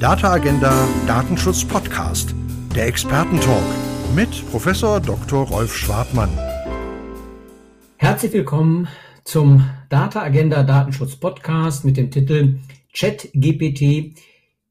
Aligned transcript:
Data 0.00 0.32
Agenda 0.32 0.88
Datenschutz 1.06 1.62
Podcast, 1.62 2.34
der 2.74 2.86
Expertentalk 2.86 3.62
mit 4.16 4.30
Professor 4.50 4.98
Dr. 4.98 5.46
Rolf 5.46 5.76
Schwartmann. 5.76 6.30
Herzlich 7.98 8.32
willkommen 8.32 8.88
zum 9.24 9.68
Data 9.90 10.22
Agenda 10.22 10.62
Datenschutz 10.62 11.16
Podcast 11.16 11.84
mit 11.84 11.98
dem 11.98 12.10
Titel 12.10 12.60
ChatGPT. 12.94 14.16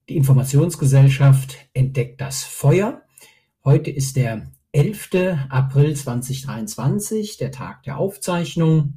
Die 0.09 0.17
Informationsgesellschaft 0.17 1.57
entdeckt 1.73 2.19
das 2.21 2.41
Feuer. 2.41 3.03
Heute 3.63 3.91
ist 3.91 4.15
der 4.15 4.47
11. 4.71 5.11
April 5.49 5.95
2023, 5.95 7.37
der 7.37 7.51
Tag 7.51 7.83
der 7.83 7.99
Aufzeichnung. 7.99 8.95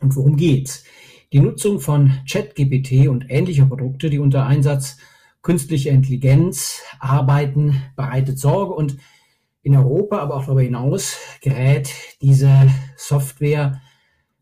Und 0.00 0.14
worum 0.14 0.36
geht's? 0.36 0.84
Die 1.32 1.40
Nutzung 1.40 1.80
von 1.80 2.20
ChatGPT 2.30 3.08
und 3.08 3.30
ähnlicher 3.30 3.64
Produkte, 3.64 4.10
die 4.10 4.18
unter 4.18 4.44
Einsatz 4.46 4.98
künstlicher 5.42 5.90
Intelligenz 5.90 6.82
arbeiten, 6.98 7.82
bereitet 7.96 8.38
Sorge 8.38 8.74
und 8.74 8.96
in 9.62 9.76
Europa, 9.76 10.18
aber 10.18 10.36
auch 10.36 10.44
darüber 10.44 10.62
hinaus 10.62 11.18
gerät 11.42 11.90
diese 12.20 12.70
Software 12.96 13.80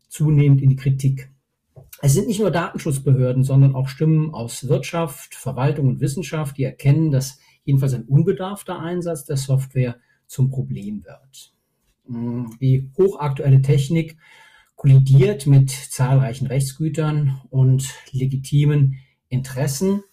zunehmend 0.07 0.61
in 0.61 0.69
die 0.69 0.75
Kritik. 0.75 1.29
Es 2.01 2.13
sind 2.13 2.27
nicht 2.27 2.39
nur 2.39 2.51
Datenschutzbehörden, 2.51 3.43
sondern 3.43 3.75
auch 3.75 3.89
Stimmen 3.89 4.33
aus 4.33 4.67
Wirtschaft, 4.69 5.35
Verwaltung 5.35 5.87
und 5.87 5.99
Wissenschaft, 5.99 6.57
die 6.57 6.63
erkennen, 6.63 7.11
dass 7.11 7.39
jedenfalls 7.65 7.93
ein 7.93 8.05
unbedarfter 8.05 8.79
Einsatz 8.79 9.25
der 9.25 9.37
Software 9.37 9.97
zum 10.25 10.49
Problem 10.49 11.03
wird. 11.03 11.53
Die 12.61 12.89
hochaktuelle 12.97 13.61
Technik 13.61 14.17
kollidiert 14.75 15.45
mit 15.45 15.69
zahlreichen 15.69 16.47
Rechtsgütern 16.47 17.41
und 17.49 17.93
legitimen 18.11 18.95
Interessen 19.27 20.03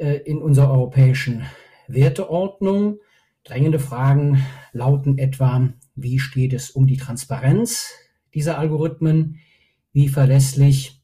in 0.00 0.38
unserer 0.38 0.70
europäischen 0.70 1.44
Werteordnung. 1.86 2.98
Drängende 3.44 3.78
Fragen 3.78 4.44
lauten 4.72 5.18
etwa, 5.18 5.72
wie 5.94 6.18
steht 6.18 6.52
es 6.52 6.70
um 6.70 6.86
die 6.86 6.96
Transparenz 6.96 7.92
dieser 8.34 8.58
Algorithmen? 8.58 9.38
Wie 9.92 10.08
verlässlich 10.08 11.00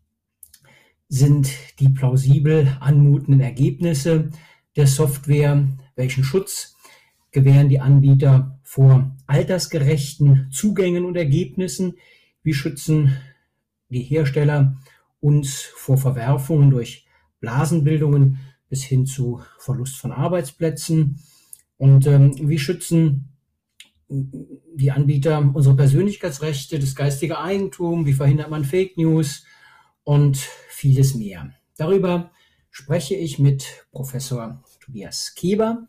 sind 1.08 1.50
die 1.78 1.88
plausibel 1.88 2.76
anmutenden 2.80 3.40
Ergebnisse 3.40 4.30
der 4.76 4.86
Software? 4.86 5.66
Welchen 5.94 6.24
Schutz 6.24 6.76
gewähren 7.32 7.68
die 7.68 7.80
Anbieter 7.80 8.58
vor 8.62 9.14
altersgerechten 9.26 10.48
Zugängen 10.50 11.04
und 11.04 11.16
Ergebnissen? 11.16 11.96
Wie 12.42 12.54
schützen 12.54 13.16
die 13.88 14.02
Hersteller 14.02 14.76
uns 15.20 15.60
vor 15.62 15.98
Verwerfungen 15.98 16.70
durch 16.70 17.06
Blasenbildungen 17.40 18.40
bis 18.68 18.84
hin 18.84 19.06
zu 19.06 19.40
Verlust 19.58 19.96
von 19.96 20.12
Arbeitsplätzen? 20.12 21.20
Und 21.78 22.06
ähm, 22.06 22.34
wie 22.48 22.58
schützen 22.58 23.32
die 24.08 24.92
Anbieter 24.92 25.38
unsere 25.54 25.76
Persönlichkeitsrechte, 25.76 26.78
das 26.78 26.94
geistige 26.94 27.38
Eigentum? 27.38 28.06
Wie 28.06 28.12
verhindert 28.12 28.50
man 28.50 28.64
Fake 28.64 28.96
News 28.96 29.44
und 30.04 30.36
vieles 30.36 31.14
mehr? 31.14 31.52
Darüber 31.76 32.30
spreche 32.70 33.14
ich 33.14 33.38
mit 33.38 33.86
Professor 33.90 34.62
Tobias 34.80 35.34
Keber. 35.34 35.88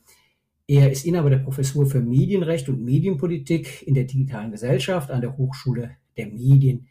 Er 0.68 0.92
ist 0.92 1.06
Inhaber 1.06 1.30
der 1.30 1.38
Professur 1.38 1.86
für 1.86 2.02
Medienrecht 2.02 2.68
und 2.68 2.84
Medienpolitik 2.84 3.88
in 3.88 3.94
der 3.94 4.04
digitalen 4.04 4.52
Gesellschaft 4.52 5.12
an 5.12 5.22
der 5.22 5.38
Hochschule 5.38 5.96
der 6.18 6.28
Medien 6.28 6.88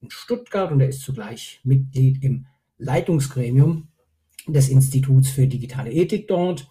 in 0.00 0.10
Stuttgart 0.10 0.70
und 0.70 0.80
er 0.80 0.88
ist 0.88 1.02
zugleich 1.02 1.60
Mitglied 1.64 2.22
im 2.22 2.46
Leitungsgremium 2.78 3.87
des 4.52 4.68
Instituts 4.68 5.30
für 5.30 5.46
digitale 5.46 5.92
Ethik 5.92 6.28
dort. 6.28 6.68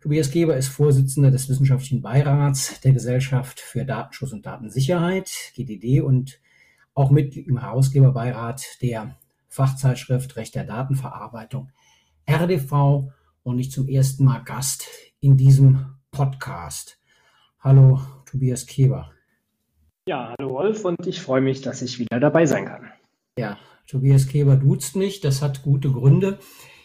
Tobias 0.00 0.30
Geber 0.30 0.56
ist 0.56 0.68
Vorsitzender 0.68 1.30
des 1.30 1.48
wissenschaftlichen 1.48 2.02
Beirats 2.02 2.80
der 2.80 2.92
Gesellschaft 2.92 3.60
für 3.60 3.84
Datenschutz 3.84 4.32
und 4.32 4.46
Datensicherheit, 4.46 5.30
GDD, 5.54 6.00
und 6.00 6.40
auch 6.94 7.10
Mitglied 7.10 7.46
im 7.48 7.60
Herausgeberbeirat 7.60 8.64
der 8.82 9.16
Fachzeitschrift 9.48 10.36
Recht 10.36 10.54
der 10.54 10.64
Datenverarbeitung 10.64 11.70
RDV 12.26 13.12
und 13.42 13.56
nicht 13.56 13.72
zum 13.72 13.88
ersten 13.88 14.24
Mal 14.24 14.42
Gast 14.44 14.86
in 15.20 15.36
diesem 15.36 15.96
Podcast. 16.10 16.98
Hallo, 17.58 18.00
Tobias 18.24 18.66
Keber. 18.66 19.12
Ja, 20.06 20.34
hallo 20.38 20.50
Wolf 20.50 20.84
und 20.84 21.06
ich 21.06 21.20
freue 21.20 21.40
mich, 21.40 21.60
dass 21.60 21.82
ich 21.82 21.98
wieder 21.98 22.20
dabei 22.20 22.46
sein 22.46 22.64
kann. 22.64 22.90
Ja, 23.38 23.58
Tobias 23.86 24.28
Keber 24.28 24.56
duzt 24.56 24.96
mich, 24.96 25.20
das 25.20 25.42
hat 25.42 25.62
gute 25.62 25.90
Gründe. 25.90 26.38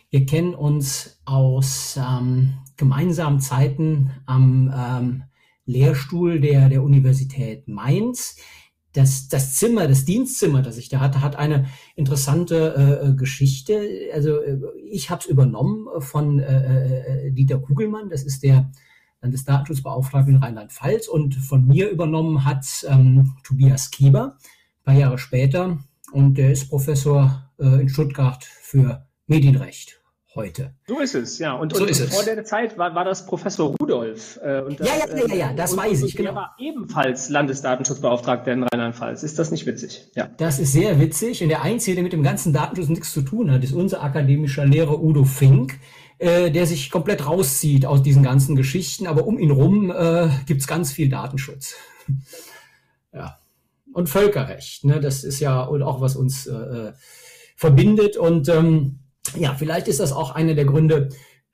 Wir 0.09 0.25
kennen 0.25 0.55
uns 0.55 1.19
aus 1.25 1.97
ähm, 1.97 2.53
gemeinsamen 2.77 3.39
Zeiten 3.39 4.11
am 4.25 4.73
ähm, 4.75 5.23
Lehrstuhl 5.65 6.39
der, 6.39 6.69
der 6.69 6.83
Universität 6.83 7.67
Mainz. 7.67 8.37
Das, 8.93 9.27
das 9.27 9.55
Zimmer, 9.55 9.87
das 9.87 10.05
Dienstzimmer, 10.05 10.61
das 10.61 10.77
ich 10.77 10.87
da 10.87 11.01
hatte, 11.01 11.21
hat 11.21 11.35
eine 11.35 11.65
interessante 11.95 13.03
äh, 13.03 13.13
Geschichte. 13.13 13.81
Also 14.13 14.39
äh, 14.39 14.57
ich 14.89 15.09
habe 15.09 15.19
es 15.21 15.25
übernommen 15.25 15.87
von 15.99 16.39
äh, 16.39 17.27
äh, 17.27 17.31
Dieter 17.31 17.59
Kugelmann, 17.59 18.09
das 18.09 18.23
ist 18.23 18.43
der 18.43 18.71
Landesdatenschutzbeauftragten 19.21 20.35
in 20.35 20.41
Rheinland-Pfalz 20.41 21.07
und 21.07 21.35
von 21.35 21.65
mir 21.65 21.89
übernommen 21.89 22.45
hat 22.45 22.85
ähm, 22.87 23.35
Tobias 23.43 23.91
Kieber, 23.91 24.37
ein 24.37 24.83
paar 24.83 24.93
Jahre 24.93 25.17
später. 25.17 25.79
Und 26.11 26.37
der 26.37 26.51
ist 26.51 26.69
Professor 26.69 27.51
äh, 27.59 27.81
in 27.81 27.89
Stuttgart 27.89 28.43
für 28.43 29.04
Medienrecht 29.27 30.01
heute. 30.35 30.73
So 30.87 30.99
ist 30.99 31.15
es, 31.15 31.39
ja. 31.39 31.53
Und, 31.53 31.73
so 31.73 31.83
und, 31.83 31.95
vor 31.95 32.23
der 32.23 32.43
Zeit 32.43 32.77
war, 32.77 32.93
war 32.93 33.05
das 33.05 33.25
Professor 33.25 33.73
Rudolf. 33.79 34.37
Äh, 34.43 34.61
und 34.61 34.79
das, 34.79 34.87
ja, 34.87 34.95
ja, 34.97 35.27
ja, 35.27 35.35
ja, 35.35 35.53
das 35.53 35.71
und, 35.71 35.79
weiß 35.79 36.03
ich, 36.03 36.15
genau. 36.15 36.31
Der 36.31 36.35
war 36.35 36.55
ebenfalls 36.59 37.29
Landesdatenschutzbeauftragter 37.29 38.51
in 38.51 38.63
Rheinland-Pfalz. 38.63 39.23
Ist 39.23 39.39
das 39.39 39.51
nicht 39.51 39.65
witzig? 39.65 40.11
Ja. 40.15 40.29
Das 40.37 40.59
ist 40.59 40.73
sehr 40.73 40.99
witzig. 40.99 41.41
Und 41.41 41.49
der 41.49 41.61
Einzige, 41.61 41.95
der 41.95 42.03
mit 42.03 42.11
dem 42.11 42.23
ganzen 42.23 42.51
Datenschutz 42.51 42.89
nichts 42.89 43.13
zu 43.13 43.21
tun 43.21 43.49
hat, 43.49 43.63
ist 43.63 43.73
unser 43.73 44.03
akademischer 44.03 44.65
Lehrer 44.65 45.01
Udo 45.01 45.23
Fink 45.23 45.79
äh, 46.17 46.49
der 46.49 46.65
sich 46.65 46.91
komplett 46.91 47.25
rauszieht 47.25 47.85
aus 47.85 48.01
diesen 48.01 48.23
ganzen 48.23 48.55
Geschichten, 48.55 49.07
aber 49.07 49.25
um 49.27 49.37
ihn 49.37 49.51
rum 49.51 49.91
äh, 49.91 50.29
gibt 50.45 50.65
ganz 50.65 50.91
viel 50.91 51.09
Datenschutz. 51.09 51.75
ja. 53.13 53.37
Und 53.91 54.09
Völkerrecht, 54.09 54.83
ne? 54.83 54.99
das 54.99 55.23
ist 55.23 55.39
ja 55.39 55.65
auch 55.65 56.01
was 56.01 56.15
uns 56.15 56.47
äh, 56.47 56.53
äh, 56.53 56.93
verbindet. 57.55 58.17
Und 58.17 58.49
ähm, 58.49 58.99
ja, 59.37 59.55
vielleicht 59.55 59.87
ist 59.87 59.99
das 59.99 60.11
auch 60.11 60.31
einer 60.31 60.53
der 60.53 60.65
Gründe, 60.65 61.09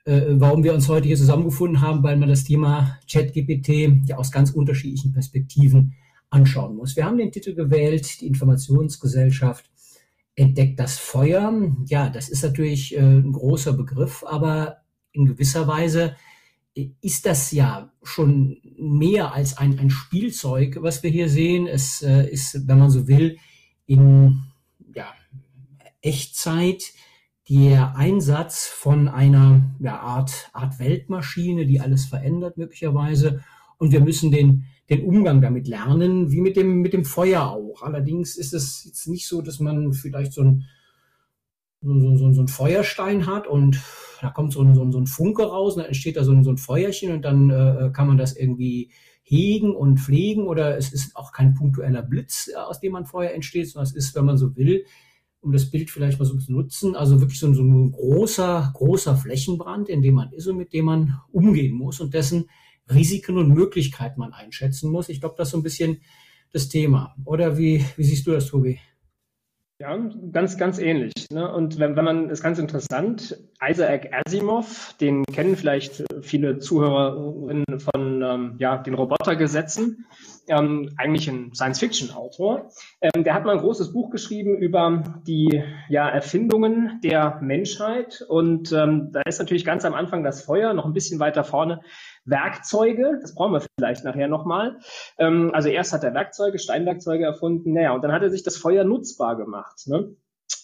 äh, 0.06 0.22
warum 0.32 0.64
wir 0.64 0.74
uns 0.74 0.90
heute 0.90 1.08
hier 1.08 1.18
zusammengefunden 1.18 1.82
haben, 1.82 2.04
weil 2.04 2.18
man 2.18 2.30
das 2.30 2.44
Thema 2.44 3.00
ChatGPT 3.10 4.08
ja 4.08 4.18
aus 4.18 4.32
ganz 4.32 4.52
unterschiedlichen 4.52 5.14
Perspektiven 5.14 5.94
anschauen 6.30 6.76
muss. 6.76 6.96
Wir 6.96 7.06
haben 7.06 7.18
den 7.18 7.32
Titel 7.32 7.54
gewählt, 7.54 8.22
die 8.22 8.28
Informationsgesellschaft 8.28 9.70
entdeckt 10.36 10.80
das 10.80 10.98
Feuer. 10.98 11.54
Ja, 11.86 12.10
das 12.10 12.30
ist 12.30 12.44
natürlich 12.44 12.96
äh, 12.96 13.00
ein 13.00 13.32
großer 13.32 13.74
Begriff, 13.74 14.24
aber 14.26 14.78
in 15.12 15.26
gewisser 15.26 15.68
Weise 15.68 16.16
äh, 16.76 16.90
ist 17.02 17.26
das 17.26 17.52
ja 17.52 17.92
schon 18.02 18.58
mehr 18.78 19.34
als 19.34 19.58
ein, 19.58 19.78
ein 19.78 19.90
Spielzeug, 19.90 20.78
was 20.82 21.04
wir 21.04 21.10
hier 21.10 21.30
sehen. 21.30 21.68
Es 21.68 22.02
äh, 22.02 22.30
ist, 22.30 22.68
wenn 22.68 22.80
man 22.80 22.90
so 22.90 23.08
will, 23.08 23.38
in 23.86 24.44
ja, 24.96 25.08
Echtzeit 26.02 26.94
der 27.60 27.96
Einsatz 27.96 28.68
von 28.68 29.08
einer 29.08 29.62
ja, 29.80 30.00
Art, 30.00 30.50
Art 30.54 30.80
Weltmaschine, 30.80 31.66
die 31.66 31.80
alles 31.80 32.06
verändert 32.06 32.58
möglicherweise. 32.58 33.44
Und 33.78 33.92
wir 33.92 34.00
müssen 34.00 34.32
den 34.32 34.66
den 34.92 35.06
Umgang 35.06 35.42
damit 35.42 35.70
lernen, 35.70 36.32
wie 36.32 36.42
mit 36.42 36.58
dem, 36.58 36.82
mit 36.82 36.92
dem 36.92 37.06
Feuer 37.06 37.44
auch. 37.44 37.82
Allerdings 37.82 38.36
ist 38.36 38.54
es 38.54 38.84
jetzt 38.84 39.08
nicht 39.08 39.26
so, 39.26 39.42
dass 39.42 39.62
man 39.62 39.94
vielleicht 39.94 40.34
so 40.34 40.42
ein, 40.42 40.66
so, 41.82 42.18
so, 42.18 42.34
so 42.34 42.42
ein 42.42 42.50
Feuerstein 42.50 43.26
hat 43.26 43.48
und 43.48 43.82
da 44.20 44.30
kommt 44.30 44.52
so 44.52 44.62
ein, 44.62 44.76
so 44.76 44.84
ein, 44.84 44.92
so 44.92 45.00
ein 45.00 45.08
Funke 45.08 45.44
raus 45.44 45.76
und 45.76 45.80
dann 45.80 45.88
entsteht 45.88 46.18
da 46.18 46.26
so 46.26 46.34
ein, 46.34 46.44
so 46.44 46.52
ein 46.52 46.58
Feuerchen 46.58 47.14
und 47.14 47.22
dann 47.22 47.50
äh, 47.50 47.90
kann 47.94 48.08
man 48.08 48.18
das 48.18 48.36
irgendwie 48.36 48.92
hegen 49.24 49.74
und 49.74 49.98
pflegen 49.98 50.46
oder 50.46 50.78
es 50.78 50.92
ist 50.92 51.16
auch 51.16 51.32
kein 51.32 51.54
punktueller 51.54 52.02
Blitz, 52.02 52.50
äh, 52.54 52.58
aus 52.58 52.82
dem 52.82 52.92
man 52.92 53.06
Feuer 53.06 53.32
entsteht, 53.32 53.70
sondern 53.70 53.88
es 53.88 53.96
ist, 53.96 54.14
wenn 54.14 54.26
man 54.26 54.38
so 54.38 54.58
will, 54.58 54.84
um 55.42 55.52
das 55.52 55.70
Bild 55.70 55.90
vielleicht 55.90 56.20
mal 56.20 56.26
so 56.26 56.38
zu 56.38 56.52
nutzen, 56.52 56.96
also 56.96 57.20
wirklich 57.20 57.40
so, 57.40 57.52
so 57.54 57.64
ein 57.64 57.92
großer, 57.92 58.72
großer 58.74 59.18
Flächenbrand, 59.18 59.90
in 59.90 60.02
dem 60.02 60.16
man 60.16 60.32
ist 60.32 60.48
und 60.48 60.58
mit 60.58 60.72
dem 60.72 60.86
man 60.86 61.20
umgehen 61.32 61.74
muss 61.74 62.00
und 62.00 62.14
dessen 62.14 62.50
Risiken 62.90 63.38
und 63.38 63.50
Möglichkeiten 63.50 64.20
man 64.20 64.34
einschätzen 64.34 64.92
muss. 64.92 65.10
Ich 65.10 65.20
glaube, 65.20 65.36
das 65.38 65.48
ist 65.48 65.52
so 65.54 65.58
ein 65.58 65.64
bisschen 65.64 66.02
das 66.52 66.70
Thema. 66.70 67.16
Oder 67.26 67.58
wie, 67.58 67.84
wie 67.98 68.04
siehst 68.04 68.28
du 68.28 68.32
das, 68.32 68.48
Tobi? 68.48 68.80
Ja, 69.82 69.98
ganz, 70.32 70.60
ganz 70.60 70.78
ähnlich. 70.78 71.12
Ne? 71.32 71.52
Und 71.52 71.80
wenn, 71.80 71.96
wenn 71.96 72.06
man, 72.06 72.30
ist 72.30 72.44
ganz 72.44 72.60
interessant, 72.60 73.36
Isaac 73.68 74.12
Asimov, 74.14 74.94
den 75.02 75.24
kennen 75.26 75.56
vielleicht 75.56 76.04
viele 76.22 76.60
Zuhörerinnen 76.60 77.80
von 77.80 78.22
ähm, 78.22 78.56
ja, 78.60 78.78
den 78.78 78.94
Robotergesetzen, 78.94 80.06
ähm, 80.48 80.92
eigentlich 80.98 81.28
ein 81.28 81.56
Science-Fiction-Autor. 81.56 82.70
Ähm, 83.02 83.24
der 83.24 83.34
hat 83.34 83.44
mal 83.44 83.54
ein 83.54 83.62
großes 83.62 83.92
Buch 83.92 84.12
geschrieben 84.12 84.56
über 84.56 85.04
die 85.26 85.64
ja, 85.90 86.08
Erfindungen 86.08 87.00
der 87.04 87.40
Menschheit. 87.42 88.24
Und 88.30 88.72
ähm, 88.74 89.12
da 89.12 89.22
ist 89.22 89.40
natürlich 89.40 89.66
ganz 89.66 89.84
am 89.84 89.96
Anfang 89.96 90.24
das 90.24 90.44
Feuer, 90.44 90.74
noch 90.76 90.86
ein 90.86 90.94
bisschen 90.94 91.20
weiter 91.20 91.44
vorne 91.44 91.82
Werkzeuge. 92.26 93.20
Das 93.22 93.36
brauchen 93.36 93.54
wir 93.54 93.66
vielleicht 93.78 94.04
nachher 94.04 94.28
nochmal. 94.28 94.78
Ähm, 95.18 95.52
also 95.54 95.70
erst 95.70 95.94
hat 95.94 96.04
er 96.04 96.14
Werkzeuge, 96.14 96.60
Steinwerkzeuge 96.60 97.26
erfunden. 97.26 97.74
Naja, 97.74 97.94
und 97.94 98.04
dann 98.04 98.12
hat 98.12 98.22
er 98.22 98.30
sich 98.30 98.44
das 98.44 98.58
Feuer 98.58 98.84
nutzbar 98.84 99.36
gemacht. 99.38 99.88
Ne? 99.88 100.16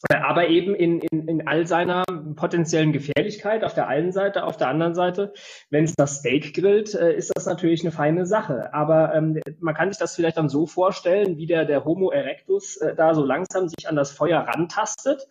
aber 0.09 0.47
eben 0.47 0.75
in, 0.75 0.99
in, 0.99 1.27
in 1.27 1.47
all 1.47 1.65
seiner 1.65 2.03
potenziellen 2.35 2.91
Gefährlichkeit 2.93 3.63
auf 3.63 3.73
der 3.73 3.87
einen 3.87 4.11
Seite, 4.11 4.43
auf 4.43 4.57
der 4.57 4.67
anderen 4.67 4.95
Seite, 4.95 5.33
wenn 5.69 5.85
es 5.85 5.95
das 5.95 6.17
Steak 6.17 6.53
grillt, 6.53 6.93
äh, 6.93 7.15
ist 7.15 7.31
das 7.35 7.45
natürlich 7.45 7.81
eine 7.81 7.91
feine 7.91 8.25
Sache. 8.25 8.73
Aber 8.73 9.13
ähm, 9.13 9.39
man 9.59 9.73
kann 9.73 9.91
sich 9.91 9.99
das 9.99 10.15
vielleicht 10.15 10.37
dann 10.37 10.49
so 10.49 10.65
vorstellen, 10.65 11.37
wie 11.37 11.47
der, 11.47 11.65
der 11.65 11.85
Homo 11.85 12.11
erectus 12.11 12.77
äh, 12.77 12.95
da 12.95 13.13
so 13.13 13.23
langsam 13.23 13.67
sich 13.67 13.87
an 13.87 13.95
das 13.95 14.11
Feuer 14.11 14.41
rantastet 14.41 15.27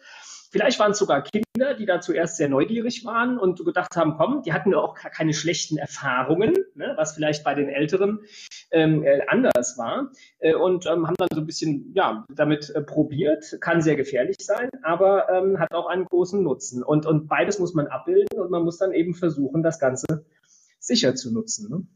Vielleicht 0.50 0.78
waren 0.78 0.92
es 0.92 0.98
sogar 0.98 1.22
Kinder, 1.22 1.74
die 1.74 1.86
da 1.86 2.00
zuerst 2.00 2.36
sehr 2.36 2.48
neugierig 2.48 3.04
waren 3.04 3.38
und 3.38 3.64
gedacht 3.64 3.96
haben, 3.96 4.16
komm, 4.16 4.42
die 4.42 4.52
hatten 4.52 4.70
ja 4.70 4.78
auch 4.78 4.94
keine 4.94 5.34
schlechten 5.34 5.76
Erfahrungen, 5.76 6.54
ne, 6.74 6.94
was 6.96 7.14
vielleicht 7.14 7.44
bei 7.44 7.54
den 7.54 7.68
Älteren 7.68 8.20
ähm, 8.70 9.02
äh, 9.02 9.20
anders 9.26 9.76
war 9.76 10.10
äh, 10.38 10.54
und 10.54 10.86
ähm, 10.86 11.06
haben 11.06 11.16
dann 11.18 11.28
so 11.32 11.40
ein 11.40 11.46
bisschen 11.46 11.92
ja, 11.94 12.24
damit 12.34 12.70
äh, 12.70 12.82
probiert. 12.82 13.58
Kann 13.60 13.80
sehr 13.80 13.96
gefährlich 13.96 14.36
sein, 14.40 14.70
aber 14.82 15.28
ähm, 15.30 15.58
hat 15.58 15.72
auch 15.72 15.86
einen 15.86 16.04
großen 16.04 16.42
Nutzen. 16.42 16.82
Und, 16.82 17.06
und 17.06 17.28
beides 17.28 17.58
muss 17.58 17.74
man 17.74 17.88
abbilden 17.88 18.40
und 18.40 18.50
man 18.50 18.62
muss 18.62 18.78
dann 18.78 18.92
eben 18.92 19.14
versuchen, 19.14 19.62
das 19.62 19.78
Ganze 19.78 20.24
sicher 20.78 21.14
zu 21.14 21.32
nutzen. 21.32 21.70
Ne? 21.70 21.86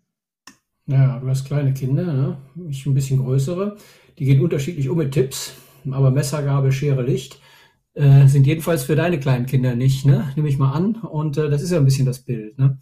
Ja, 0.87 1.21
du 1.21 1.29
hast 1.29 1.47
kleine 1.47 1.73
Kinder, 1.73 2.13
ne? 2.13 2.37
ich 2.69 2.85
ein 2.85 2.95
bisschen 2.95 3.25
größere. 3.25 3.77
Die 4.19 4.25
gehen 4.25 4.43
unterschiedlich 4.43 4.89
um 4.89 4.99
mit 4.99 5.13
Tipps, 5.13 5.55
aber 5.91 6.11
Messergabe, 6.11 6.73
Schere, 6.73 7.03
Licht 7.03 7.41
äh, 7.95 8.27
sind 8.27 8.47
jedenfalls 8.47 8.85
für 8.85 8.97
deine 8.97 9.19
kleinen 9.19 9.47
Kinder 9.47 9.75
nicht, 9.75 10.07
ne? 10.07 10.33
Nehme 10.37 10.49
ich 10.49 10.59
mal 10.59 10.73
an. 10.73 10.97
Und 10.97 11.37
äh, 11.39 11.51
das 11.51 11.63
ist 11.63 11.71
ja 11.71 11.79
ein 11.79 11.85
bisschen 11.85 12.07
das 12.07 12.21
Bild, 12.21 12.59
ne? 12.59 12.79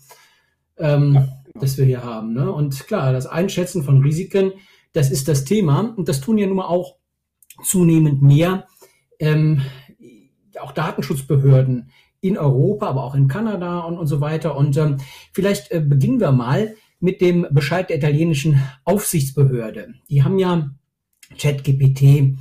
Ähm, 0.76 1.14
ja. 1.14 1.28
das 1.54 1.78
wir 1.78 1.84
hier 1.84 2.04
haben. 2.04 2.34
Ne? 2.34 2.52
Und 2.52 2.86
klar, 2.86 3.12
das 3.12 3.26
Einschätzen 3.26 3.82
von 3.82 4.00
Risiken, 4.02 4.52
das 4.92 5.10
ist 5.10 5.26
das 5.26 5.44
Thema. 5.44 5.80
Und 5.96 6.08
das 6.08 6.20
tun 6.20 6.38
ja 6.38 6.46
nun 6.46 6.56
mal 6.56 6.66
auch 6.66 6.96
zunehmend 7.64 8.22
mehr. 8.22 8.66
Ähm, 9.18 9.62
auch 10.60 10.72
Datenschutzbehörden 10.72 11.90
in 12.20 12.38
Europa, 12.38 12.88
aber 12.88 13.04
auch 13.04 13.14
in 13.14 13.28
Kanada 13.28 13.80
und, 13.80 13.98
und 13.98 14.06
so 14.06 14.20
weiter. 14.20 14.56
Und 14.56 14.76
ähm, 14.76 14.98
vielleicht 15.32 15.70
äh, 15.70 15.80
beginnen 15.80 16.20
wir 16.20 16.32
mal 16.32 16.74
mit 17.00 17.20
dem 17.20 17.46
Bescheid 17.50 17.90
der 17.90 17.98
italienischen 17.98 18.60
Aufsichtsbehörde. 18.84 19.94
Die 20.10 20.22
haben 20.22 20.38
ja 20.38 20.70
ChatGPT 21.36 22.36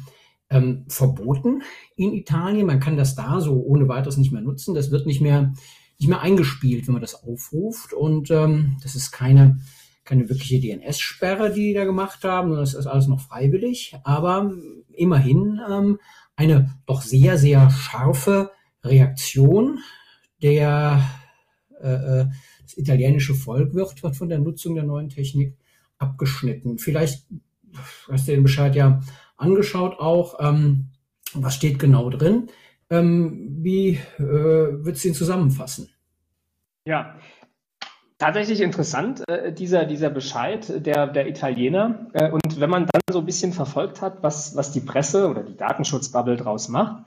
ähm, 0.50 0.86
verboten 0.88 1.64
in 1.96 2.14
Italien. 2.14 2.68
Man 2.68 2.80
kann 2.80 2.98
das 2.98 3.16
da 3.16 3.42
so 3.42 3.62
ohne 3.64 3.88
weiteres 3.88 4.18
nicht 4.18 4.32
mehr 4.32 4.42
nutzen. 4.42 4.76
Das 4.76 4.92
wird 4.92 5.06
nicht 5.06 5.22
mehr, 5.22 5.54
nicht 6.00 6.08
mehr 6.08 6.22
eingespielt, 6.22 6.88
wenn 6.88 6.94
man 6.94 7.02
das 7.02 7.24
aufruft. 7.24 7.94
Und 7.94 8.32
ähm, 8.32 8.78
das 8.82 8.96
ist 8.96 9.12
keine, 9.12 9.60
keine 10.04 10.30
wirkliche 10.30 10.60
DNS-Sperre, 10.60 11.54
die 11.54 11.68
die 11.68 11.74
da 11.74 11.86
gemacht 11.86 12.24
haben. 12.24 12.52
Das 12.52 12.74
ist 12.74 12.88
alles 12.88 13.08
noch 13.08 13.22
freiwillig. 13.22 13.96
Aber 14.04 14.52
immerhin 14.94 15.60
ähm, 15.70 16.00
eine 16.36 16.78
doch 16.86 17.02
sehr, 17.02 17.38
sehr 17.38 17.70
scharfe 17.70 18.52
Reaktion 18.84 19.80
der 20.42 21.02
äh, 21.82 22.22
äh 22.22 22.26
das 22.68 22.78
italienische 22.78 23.34
Volk 23.34 23.74
wird, 23.74 24.04
wird 24.04 24.18
von 24.18 24.28
der 24.28 24.40
Nutzung 24.40 24.76
der 24.76 24.84
neuen 24.84 25.08
Technik 25.08 25.56
abgeschnitten. 26.00 26.80
Vielleicht 26.80 27.26
hast 28.12 28.28
du 28.28 28.34
den 28.34 28.44
Bescheid 28.44 28.76
ja 28.76 29.00
angeschaut 29.38 30.00
auch. 30.00 30.40
Ähm, 30.40 30.90
was 31.34 31.56
steht 31.56 31.80
genau 31.80 32.10
drin? 32.10 32.48
Ähm, 32.90 33.58
wie 33.60 34.00
äh, 34.18 34.24
würdest 34.24 35.04
du 35.04 35.10
ihn 35.10 35.14
zusammenfassen? 35.14 35.90
Ja, 36.86 37.16
Tatsächlich 38.20 38.62
interessant, 38.62 39.24
äh, 39.30 39.54
dieser, 39.54 39.86
dieser 39.86 40.10
Bescheid 40.10 40.84
der, 40.84 41.06
der 41.06 41.28
Italiener. 41.28 42.08
Äh, 42.14 42.32
und 42.32 42.60
wenn 42.60 42.70
man 42.70 42.88
dann 42.88 43.02
so 43.12 43.20
ein 43.20 43.26
bisschen 43.26 43.54
verfolgt 43.54 44.02
hat, 44.02 44.24
was, 44.24 44.56
was 44.56 44.72
die 44.72 44.80
Presse 44.80 45.30
oder 45.30 45.44
die 45.44 45.56
Datenschutzbubble 45.56 46.36
draus 46.36 46.68
macht, 46.68 47.06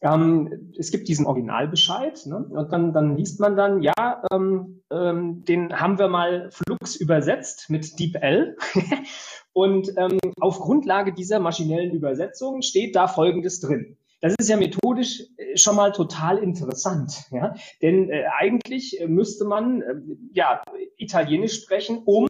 ähm, 0.00 0.72
es 0.78 0.92
gibt 0.92 1.08
diesen 1.08 1.26
Originalbescheid 1.26 2.24
ne? 2.26 2.36
und 2.36 2.72
dann, 2.72 2.92
dann 2.92 3.16
liest 3.16 3.40
man 3.40 3.56
dann, 3.56 3.82
ja, 3.82 4.22
ähm, 4.30 4.82
ähm, 4.92 5.44
den 5.44 5.80
haben 5.80 5.98
wir 5.98 6.06
mal 6.06 6.50
Flux 6.52 6.94
übersetzt 6.94 7.68
mit 7.68 7.98
DeepL 7.98 8.56
Und 9.54 9.94
ähm, 9.96 10.18
auf 10.40 10.58
Grundlage 10.58 11.14
dieser 11.14 11.40
maschinellen 11.40 11.92
Übersetzung 11.92 12.60
steht 12.60 12.94
da 12.96 13.06
Folgendes 13.06 13.60
drin. 13.60 13.96
Das 14.20 14.34
ist 14.38 14.48
ja 14.48 14.56
methodisch 14.56 15.22
äh, 15.36 15.56
schon 15.56 15.76
mal 15.76 15.92
total 15.92 16.38
interessant, 16.38 17.24
ja? 17.30 17.54
denn 17.80 18.10
äh, 18.10 18.24
eigentlich 18.38 18.98
müsste 19.06 19.44
man 19.44 19.82
äh, 19.82 19.94
ja 20.32 20.62
Italienisch 20.96 21.62
sprechen, 21.62 22.02
um 22.04 22.26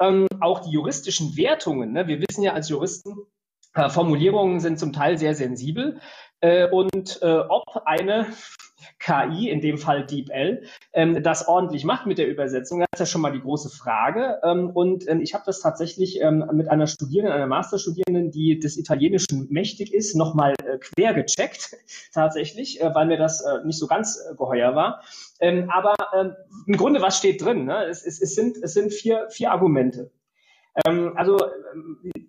ähm, 0.00 0.26
auch 0.40 0.60
die 0.60 0.70
juristischen 0.70 1.36
Wertungen. 1.36 1.92
Ne? 1.92 2.06
Wir 2.06 2.18
wissen 2.20 2.42
ja 2.42 2.54
als 2.54 2.68
Juristen, 2.68 3.14
äh, 3.74 3.88
Formulierungen 3.88 4.58
sind 4.58 4.78
zum 4.78 4.92
Teil 4.92 5.18
sehr 5.18 5.34
sensibel 5.34 6.00
äh, 6.40 6.68
und 6.68 7.20
äh, 7.22 7.40
ob 7.48 7.82
eine 7.84 8.26
KI, 8.98 9.50
in 9.50 9.60
dem 9.60 9.78
Fall 9.78 10.06
DeepL, 10.06 10.62
ähm, 10.92 11.22
das 11.22 11.48
ordentlich 11.48 11.84
macht 11.84 12.06
mit 12.06 12.18
der 12.18 12.28
Übersetzung, 12.28 12.80
das 12.80 12.88
ist 12.94 13.00
ja 13.00 13.06
schon 13.06 13.20
mal 13.20 13.32
die 13.32 13.40
große 13.40 13.70
Frage. 13.70 14.40
Ähm, 14.42 14.70
und 14.70 15.08
ähm, 15.08 15.20
ich 15.20 15.34
habe 15.34 15.44
das 15.46 15.60
tatsächlich 15.60 16.20
ähm, 16.20 16.44
mit 16.52 16.70
einer 16.70 16.86
Studierenden, 16.86 17.34
einer 17.34 17.46
Masterstudierenden, 17.46 18.30
die 18.30 18.58
des 18.58 18.76
Italienischen 18.76 19.46
mächtig 19.50 19.92
ist, 19.92 20.14
nochmal 20.14 20.54
äh, 20.64 20.78
quer 20.78 21.14
gecheckt, 21.14 21.76
tatsächlich, 22.12 22.80
äh, 22.80 22.94
weil 22.94 23.06
mir 23.06 23.18
das 23.18 23.40
äh, 23.40 23.64
nicht 23.64 23.78
so 23.78 23.86
ganz 23.86 24.18
äh, 24.18 24.34
geheuer 24.36 24.74
war. 24.74 25.02
Ähm, 25.40 25.70
aber 25.70 25.94
ähm, 26.18 26.34
im 26.66 26.76
Grunde, 26.76 27.02
was 27.02 27.18
steht 27.18 27.44
drin? 27.44 27.64
Ne? 27.64 27.84
Es, 27.86 28.04
es, 28.04 28.20
es, 28.20 28.34
sind, 28.34 28.56
es 28.62 28.74
sind 28.74 28.92
vier, 28.92 29.28
vier 29.30 29.50
Argumente. 29.50 30.10
Ähm, 30.84 31.12
also 31.16 31.38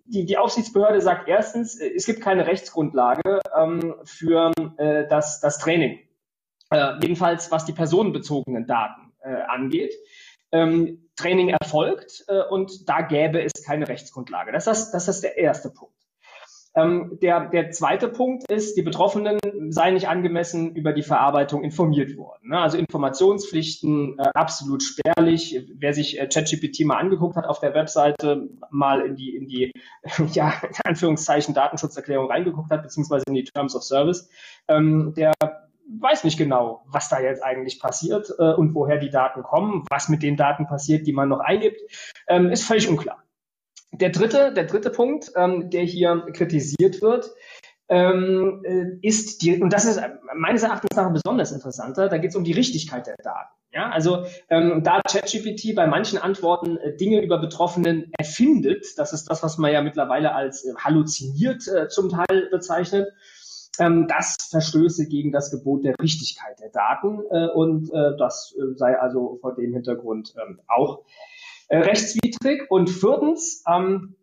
die, 0.04 0.24
die 0.24 0.38
Aufsichtsbehörde 0.38 1.00
sagt 1.00 1.28
erstens, 1.28 1.80
es 1.80 2.06
gibt 2.06 2.20
keine 2.20 2.46
Rechtsgrundlage 2.46 3.40
ähm, 3.56 3.94
für 4.04 4.52
äh, 4.78 5.06
das, 5.08 5.40
das 5.40 5.58
Training 5.58 5.98
äh, 6.70 6.94
jedenfalls 7.00 7.50
was 7.50 7.64
die 7.64 7.72
personenbezogenen 7.72 8.66
Daten 8.66 9.12
äh, 9.22 9.42
angeht. 9.48 9.94
Ähm, 10.52 11.08
Training 11.16 11.48
erfolgt 11.48 12.24
äh, 12.28 12.42
und 12.48 12.88
da 12.88 13.00
gäbe 13.02 13.42
es 13.42 13.64
keine 13.64 13.88
Rechtsgrundlage. 13.88 14.52
Das 14.52 14.66
ist, 14.66 14.92
das 14.92 15.08
ist 15.08 15.22
der 15.22 15.38
erste 15.38 15.70
Punkt. 15.70 15.96
Ähm, 16.76 17.18
der, 17.22 17.48
der 17.48 17.70
zweite 17.70 18.06
Punkt 18.06 18.50
ist, 18.50 18.76
die 18.76 18.82
Betroffenen 18.82 19.38
seien 19.70 19.94
nicht 19.94 20.08
angemessen 20.08 20.76
über 20.76 20.92
die 20.92 21.02
Verarbeitung 21.02 21.64
informiert 21.64 22.18
worden. 22.18 22.50
Ne? 22.50 22.58
Also 22.58 22.76
Informationspflichten 22.76 24.18
äh, 24.18 24.28
absolut 24.34 24.82
spärlich. 24.82 25.58
Wer 25.74 25.94
sich 25.94 26.20
äh, 26.20 26.28
ChatGPT 26.28 26.84
mal 26.84 26.98
angeguckt 26.98 27.36
hat 27.36 27.46
auf 27.46 27.60
der 27.60 27.72
Webseite, 27.72 28.50
mal 28.70 29.00
in 29.00 29.16
die, 29.16 29.34
in 29.34 29.46
die 29.46 29.72
ja, 30.34 30.52
in 30.62 30.76
Anführungszeichen 30.84 31.54
Datenschutzerklärung 31.54 32.30
reingeguckt 32.30 32.70
hat, 32.70 32.82
beziehungsweise 32.82 33.24
in 33.26 33.34
die 33.34 33.44
Terms 33.44 33.74
of 33.74 33.82
Service, 33.82 34.28
ähm, 34.68 35.14
der 35.16 35.32
weiß 35.88 36.24
nicht 36.24 36.38
genau, 36.38 36.84
was 36.86 37.08
da 37.08 37.20
jetzt 37.20 37.42
eigentlich 37.42 37.80
passiert 37.80 38.32
äh, 38.38 38.52
und 38.52 38.74
woher 38.74 38.98
die 38.98 39.10
Daten 39.10 39.42
kommen, 39.42 39.84
was 39.90 40.08
mit 40.08 40.22
den 40.22 40.36
Daten 40.36 40.66
passiert, 40.66 41.06
die 41.06 41.12
man 41.12 41.28
noch 41.28 41.40
eingibt, 41.40 41.80
ähm, 42.28 42.50
ist 42.50 42.64
völlig 42.64 42.88
unklar. 42.88 43.22
Der 43.92 44.10
dritte, 44.10 44.52
der 44.52 44.64
dritte 44.64 44.90
Punkt, 44.90 45.30
ähm, 45.36 45.70
der 45.70 45.82
hier 45.82 46.26
kritisiert 46.32 47.00
wird, 47.02 47.30
ähm, 47.88 48.62
äh, 48.64 49.06
ist 49.06 49.42
die, 49.42 49.60
und 49.60 49.72
das 49.72 49.84
ist 49.84 50.00
meines 50.34 50.64
Erachtens 50.64 50.96
nach 50.96 51.12
besonders 51.12 51.52
interessanter, 51.52 52.08
da 52.08 52.18
geht 52.18 52.30
es 52.30 52.36
um 52.36 52.44
die 52.44 52.52
Richtigkeit 52.52 53.06
der 53.06 53.16
Daten. 53.22 53.54
Ja, 53.72 53.90
also 53.90 54.24
ähm, 54.48 54.82
da 54.82 55.02
ChatGPT 55.02 55.74
bei 55.74 55.86
manchen 55.86 56.18
Antworten 56.18 56.78
äh, 56.78 56.96
Dinge 56.96 57.22
über 57.22 57.38
Betroffenen 57.38 58.10
erfindet, 58.18 58.86
das 58.96 59.12
ist 59.12 59.30
das, 59.30 59.42
was 59.42 59.58
man 59.58 59.72
ja 59.72 59.82
mittlerweile 59.82 60.34
als 60.34 60.64
äh, 60.64 60.74
halluziniert 60.76 61.68
äh, 61.68 61.88
zum 61.88 62.08
Teil 62.08 62.48
bezeichnet, 62.50 63.12
ähm, 63.78 64.06
das 64.08 64.36
verstöße 64.50 65.08
gegen 65.08 65.32
das 65.32 65.50
Gebot 65.50 65.84
der 65.84 65.94
Richtigkeit 66.00 66.58
der 66.60 66.70
Daten 66.70 67.20
äh, 67.30 67.48
und 67.48 67.92
äh, 67.92 68.16
das 68.18 68.54
äh, 68.58 68.74
sei 68.76 68.98
also 68.98 69.38
vor 69.40 69.54
dem 69.54 69.72
Hintergrund 69.72 70.34
ähm, 70.36 70.60
auch 70.68 71.04
äh, 71.68 71.78
rechtswidrig. 71.78 72.70
Und 72.70 72.88
viertens, 72.90 73.64
ähm, 73.68 74.16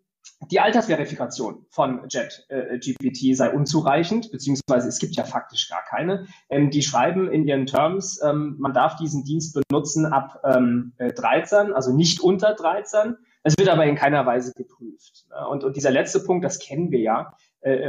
die 0.52 0.60
Altersverifikation 0.60 1.66
von 1.70 2.08
JetGPT 2.10 3.24
äh, 3.24 3.34
sei 3.34 3.50
unzureichend, 3.52 4.32
beziehungsweise 4.32 4.88
es 4.88 5.00
gibt 5.00 5.16
ja 5.16 5.24
faktisch 5.24 5.70
gar 5.70 5.84
keine. 5.84 6.28
Ähm, 6.50 6.70
die 6.70 6.82
schreiben 6.82 7.32
in 7.32 7.48
ihren 7.48 7.66
Terms, 7.66 8.22
ähm, 8.24 8.56
man 8.60 8.74
darf 8.74 8.96
diesen 8.98 9.24
Dienst 9.24 9.58
benutzen 9.70 10.06
ab 10.06 10.42
ähm, 10.44 10.94
13, 10.98 11.70
äh, 11.70 11.74
also 11.74 11.94
nicht 11.94 12.22
unter 12.22 12.54
13. 12.54 13.16
Es 13.44 13.58
wird 13.58 13.70
aber 13.70 13.86
in 13.86 13.96
keiner 13.96 14.26
Weise 14.26 14.54
geprüft. 14.54 15.26
Und, 15.50 15.66
und 15.66 15.76
dieser 15.76 15.92
letzte 15.92 16.22
Punkt, 16.22 16.46
das 16.46 16.60
kennen 16.60 16.92
wir 16.92 17.02
ja, 17.02 17.34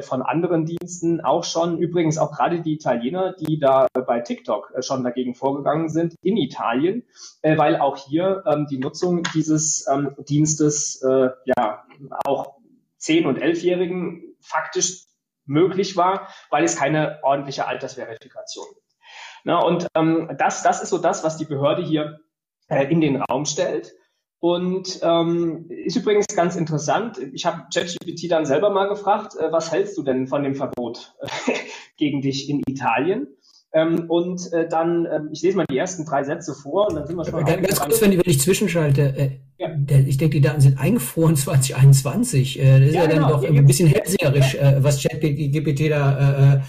von 0.02 0.22
anderen 0.22 0.66
Diensten 0.66 1.20
auch 1.20 1.44
schon, 1.44 1.78
übrigens 1.78 2.18
auch 2.18 2.32
gerade 2.32 2.60
die 2.60 2.74
Italiener, 2.74 3.34
die 3.34 3.58
da 3.58 3.88
bei 4.06 4.20
TikTok 4.20 4.72
äh, 4.74 4.82
schon 4.82 5.02
dagegen 5.02 5.34
vorgegangen 5.34 5.88
sind, 5.88 6.14
in 6.22 6.36
Italien, 6.36 7.04
äh, 7.42 7.56
weil 7.58 7.76
auch 7.76 7.96
hier 7.96 8.44
ähm, 8.46 8.66
die 8.70 8.78
Nutzung 8.78 9.22
dieses 9.34 9.86
ähm, 9.90 10.14
Dienstes 10.28 11.02
äh, 11.02 11.30
ja 11.56 11.84
auch 12.24 12.58
10- 13.00 13.26
und 13.26 13.38
11-Jährigen 13.38 14.36
faktisch 14.40 15.06
möglich 15.46 15.96
war, 15.96 16.28
weil 16.50 16.64
es 16.64 16.76
keine 16.76 17.18
ordentliche 17.22 17.66
Altersverifikation 17.66 18.66
gibt. 18.74 18.84
Und 19.46 19.88
ähm, 19.94 20.30
das, 20.38 20.62
das 20.62 20.82
ist 20.82 20.88
so 20.88 20.96
das, 20.96 21.22
was 21.22 21.36
die 21.36 21.44
Behörde 21.44 21.82
hier 21.82 22.20
äh, 22.68 22.84
in 22.90 23.02
den 23.02 23.20
Raum 23.20 23.44
stellt. 23.44 23.92
Und 24.44 25.00
ähm, 25.00 25.70
ist 25.70 25.96
übrigens 25.96 26.26
ganz 26.26 26.54
interessant. 26.54 27.18
Ich 27.32 27.46
habe 27.46 27.62
ChatGPT 27.72 28.30
dann 28.30 28.44
selber 28.44 28.68
mal 28.68 28.90
gefragt, 28.90 29.36
äh, 29.40 29.50
was 29.50 29.72
hältst 29.72 29.96
du 29.96 30.02
denn 30.02 30.26
von 30.26 30.42
dem 30.42 30.54
Verbot 30.54 31.14
gegen 31.96 32.20
dich 32.20 32.50
in 32.50 32.60
Italien? 32.68 33.26
Ähm, 33.72 34.04
und 34.10 34.52
äh, 34.52 34.68
dann, 34.68 35.06
äh, 35.06 35.20
ich 35.32 35.40
lese 35.40 35.56
mal 35.56 35.64
die 35.70 35.78
ersten 35.78 36.04
drei 36.04 36.24
Sätze 36.24 36.52
vor 36.52 36.90
und 36.90 36.96
dann 36.96 37.06
sind 37.06 37.16
wir 37.16 37.24
schon. 37.24 37.42
Ganz, 37.42 37.66
ganz 37.66 37.80
kurz, 37.80 38.02
wenn, 38.02 38.10
wenn 38.10 38.20
ich 38.26 38.38
zwischenschalte, 38.38 39.16
äh, 39.16 39.30
ja. 39.56 39.68
der, 39.70 40.00
ich 40.00 40.18
denke, 40.18 40.36
die 40.36 40.42
Daten 40.42 40.60
sind 40.60 40.78
eingefroren 40.78 41.36
2021. 41.36 42.60
Äh, 42.60 42.80
das 42.80 42.88
ist 42.88 42.94
ja, 42.96 43.00
ja 43.00 43.08
dann 43.08 43.16
genau. 43.20 43.30
doch 43.30 43.44
ein 43.44 43.64
bisschen 43.64 43.88
hellseherisch, 43.88 44.56
äh, 44.56 44.76
was 44.84 45.02
ChatGPT 45.02 45.90
da 45.90 46.52
äh, 46.52 46.56
äh 46.56 46.60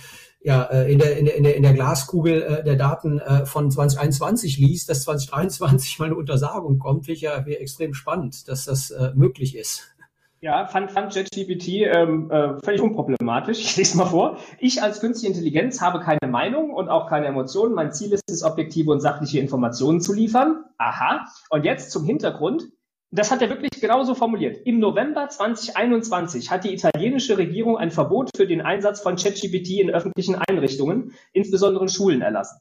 ja, 0.45 0.61
äh, 0.65 0.91
in, 0.91 0.99
der, 0.99 1.17
in, 1.17 1.25
der, 1.25 1.55
in, 1.55 1.63
der, 1.63 1.73
Glaskugel 1.73 2.43
äh, 2.43 2.63
der 2.63 2.75
Daten 2.75 3.17
äh, 3.17 3.47
von 3.47 3.71
2021 3.71 4.59
liest, 4.59 4.87
dass 4.89 5.01
2023 5.01 5.97
mal 5.99 6.05
eine 6.05 6.15
Untersagung 6.15 6.77
kommt, 6.77 7.05
finde 7.05 7.15
ich 7.15 7.21
ja 7.21 7.37
extrem 7.37 7.95
spannend, 7.95 8.47
dass 8.47 8.65
das 8.65 8.93
möglich 9.15 9.57
ist. 9.57 9.95
Ja, 10.41 10.67
fand, 10.67 10.91
fand 10.91 11.15
JetGPT 11.15 11.67
ähm, 11.91 12.29
äh, 12.29 12.59
völlig 12.63 12.79
unproblematisch. 12.79 13.59
Ich 13.61 13.77
lese 13.77 13.97
mal 13.97 14.05
vor. 14.05 14.37
Ich 14.59 14.83
als 14.83 14.99
künstliche 14.99 15.33
Intelligenz 15.33 15.81
habe 15.81 16.01
keine 16.01 16.31
Meinung 16.31 16.69
und 16.69 16.87
auch 16.87 17.09
keine 17.09 17.25
Emotionen. 17.25 17.73
Mein 17.73 17.91
Ziel 17.91 18.13
ist 18.13 18.29
es, 18.29 18.43
objektive 18.43 18.91
und 18.91 18.99
sachliche 18.99 19.39
Informationen 19.39 20.01
zu 20.01 20.13
liefern. 20.13 20.63
Aha. 20.77 21.25
Und 21.49 21.65
jetzt 21.65 21.89
zum 21.89 22.05
Hintergrund 22.05 22.67
das 23.11 23.31
hat 23.31 23.41
er 23.41 23.49
wirklich 23.49 23.79
genauso 23.79 24.15
formuliert. 24.15 24.65
Im 24.65 24.79
November 24.79 25.29
2021 25.29 26.51
hat 26.51 26.63
die 26.63 26.73
italienische 26.73 27.37
Regierung 27.37 27.77
ein 27.77 27.91
Verbot 27.91 28.29
für 28.35 28.47
den 28.47 28.61
Einsatz 28.61 29.01
von 29.01 29.15
ChatGPT 29.15 29.79
in 29.79 29.89
öffentlichen 29.89 30.35
Einrichtungen, 30.35 31.13
insbesondere 31.31 31.83
in 31.83 31.89
Schulen, 31.89 32.21
erlassen. 32.21 32.59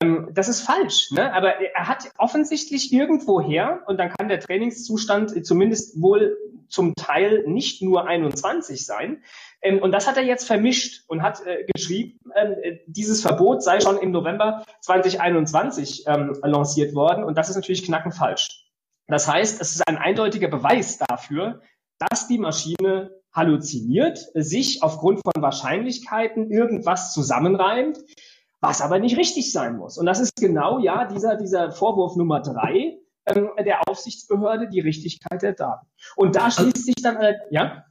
Ähm, 0.00 0.30
das 0.32 0.48
ist 0.48 0.62
falsch, 0.62 1.10
ne? 1.12 1.32
aber 1.32 1.60
er 1.60 1.88
hat 1.88 2.10
offensichtlich 2.18 2.92
irgendwoher, 2.92 3.82
und 3.86 3.98
dann 3.98 4.10
kann 4.10 4.28
der 4.28 4.40
Trainingszustand 4.40 5.46
zumindest 5.46 6.00
wohl 6.00 6.36
zum 6.68 6.94
Teil 6.96 7.44
nicht 7.46 7.82
nur 7.82 8.06
21 8.06 8.84
sein, 8.84 9.22
ähm, 9.62 9.78
und 9.78 9.92
das 9.92 10.08
hat 10.08 10.16
er 10.16 10.24
jetzt 10.24 10.44
vermischt 10.44 11.04
und 11.08 11.22
hat 11.22 11.44
äh, 11.46 11.64
geschrieben, 11.72 12.18
äh, 12.34 12.78
dieses 12.86 13.22
Verbot 13.22 13.62
sei 13.62 13.80
schon 13.80 13.98
im 13.98 14.10
November 14.10 14.64
2021 14.80 16.04
ähm, 16.06 16.36
lanciert 16.42 16.94
worden, 16.94 17.22
und 17.22 17.38
das 17.38 17.48
ist 17.48 17.56
natürlich 17.56 17.84
knackenfalsch. 17.84 18.65
Das 19.06 19.28
heißt, 19.28 19.60
es 19.60 19.74
ist 19.74 19.88
ein 19.88 19.98
eindeutiger 19.98 20.48
Beweis 20.48 20.98
dafür, 20.98 21.60
dass 21.98 22.28
die 22.28 22.38
Maschine 22.38 23.10
halluziniert, 23.32 24.18
sich 24.34 24.82
aufgrund 24.82 25.20
von 25.22 25.42
Wahrscheinlichkeiten 25.42 26.50
irgendwas 26.50 27.12
zusammenreimt, 27.12 27.98
was 28.60 28.80
aber 28.80 28.98
nicht 28.98 29.16
richtig 29.16 29.52
sein 29.52 29.76
muss. 29.76 29.98
Und 29.98 30.06
das 30.06 30.20
ist 30.20 30.36
genau 30.36 30.78
ja 30.78 31.04
dieser, 31.04 31.36
dieser 31.36 31.70
Vorwurf 31.70 32.16
Nummer 32.16 32.40
drei 32.40 32.98
ähm, 33.26 33.50
der 33.64 33.88
Aufsichtsbehörde, 33.88 34.68
die 34.68 34.80
Richtigkeit 34.80 35.42
der 35.42 35.52
Daten. 35.52 35.86
Und 36.16 36.36
da 36.36 36.50
schließt 36.50 36.76
also, 36.76 36.82
sich 36.82 36.94
dann, 37.02 37.16
äh, 37.16 37.34
ja? 37.50 37.84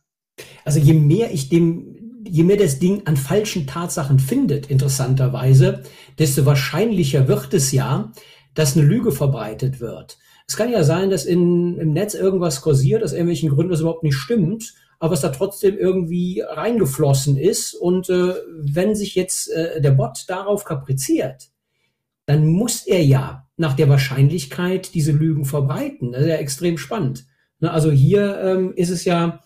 Also 0.65 0.79
je 0.79 0.93
mehr 0.93 1.31
ich 1.31 1.50
dem, 1.50 2.24
je 2.27 2.43
mehr 2.43 2.57
das 2.57 2.79
Ding 2.79 3.05
an 3.05 3.15
falschen 3.15 3.67
Tatsachen 3.67 4.19
findet, 4.19 4.67
interessanterweise, 4.67 5.84
desto 6.17 6.45
wahrscheinlicher 6.45 7.27
wird 7.27 7.53
es 7.53 7.72
ja, 7.72 8.12
dass 8.55 8.75
eine 8.75 8.86
Lüge 8.86 9.12
verbreitet 9.12 9.79
wird. 9.79 10.17
Es 10.47 10.57
kann 10.57 10.71
ja 10.71 10.83
sein, 10.83 11.09
dass 11.09 11.25
in, 11.25 11.77
im 11.79 11.93
Netz 11.93 12.13
irgendwas 12.13 12.61
kursiert, 12.61 13.03
aus 13.03 13.13
irgendwelchen 13.13 13.49
Gründen 13.49 13.71
das 13.71 13.81
überhaupt 13.81 14.03
nicht 14.03 14.15
stimmt, 14.15 14.73
aber 14.99 15.13
es 15.13 15.21
da 15.21 15.29
trotzdem 15.29 15.77
irgendwie 15.77 16.41
reingeflossen 16.41 17.37
ist. 17.37 17.73
Und 17.73 18.09
äh, 18.09 18.33
wenn 18.59 18.95
sich 18.95 19.15
jetzt 19.15 19.51
äh, 19.51 19.81
der 19.81 19.91
Bot 19.91 20.25
darauf 20.27 20.63
kapriziert, 20.63 21.49
dann 22.25 22.47
muss 22.47 22.85
er 22.85 23.03
ja 23.03 23.47
nach 23.57 23.73
der 23.73 23.89
Wahrscheinlichkeit 23.89 24.93
diese 24.93 25.11
Lügen 25.11 25.45
verbreiten. 25.45 26.11
Das 26.11 26.21
ist 26.21 26.27
ja 26.27 26.35
extrem 26.35 26.77
spannend. 26.77 27.25
Ne, 27.59 27.71
also 27.71 27.91
hier 27.91 28.39
ähm, 28.41 28.73
ist 28.75 28.89
es 28.89 29.05
ja 29.05 29.41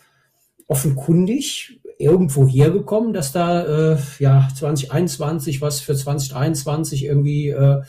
offenkundig 0.68 1.82
irgendwo 1.98 2.48
hergekommen, 2.48 3.14
dass 3.14 3.32
da 3.32 3.94
äh, 3.94 3.98
ja 4.20 4.48
2021 4.56 5.62
was 5.62 5.80
für 5.82 5.96
2023 5.96 7.06
irgendwie 7.06 7.50
äh, 7.50 7.82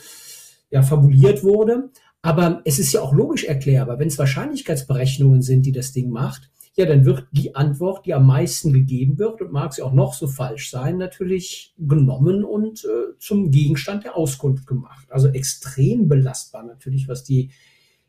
ja 0.69 0.81
fabuliert 0.81 1.43
wurde. 1.43 1.89
Aber 2.21 2.61
es 2.65 2.77
ist 2.77 2.93
ja 2.93 3.01
auch 3.01 3.13
logisch 3.13 3.45
erklärbar, 3.45 3.97
wenn 3.99 4.07
es 4.07 4.19
Wahrscheinlichkeitsberechnungen 4.19 5.41
sind, 5.41 5.65
die 5.65 5.71
das 5.71 5.91
Ding 5.91 6.09
macht, 6.09 6.51
ja, 6.75 6.85
dann 6.85 7.05
wird 7.05 7.27
die 7.31 7.55
Antwort, 7.55 8.05
die 8.05 8.13
am 8.13 8.25
meisten 8.25 8.71
gegeben 8.71 9.17
wird 9.17 9.41
und 9.41 9.51
mag 9.51 9.73
sie 9.73 9.81
auch 9.81 9.91
noch 9.91 10.13
so 10.13 10.27
falsch 10.27 10.69
sein, 10.69 10.97
natürlich 10.97 11.73
genommen 11.77 12.45
und 12.45 12.85
äh, 12.85 13.17
zum 13.19 13.51
Gegenstand 13.51 14.05
der 14.05 14.15
Auskunft 14.15 14.67
gemacht. 14.67 15.05
Also 15.09 15.27
extrem 15.27 16.07
belastbar 16.07 16.63
natürlich, 16.63 17.09
was 17.09 17.23
die 17.23 17.51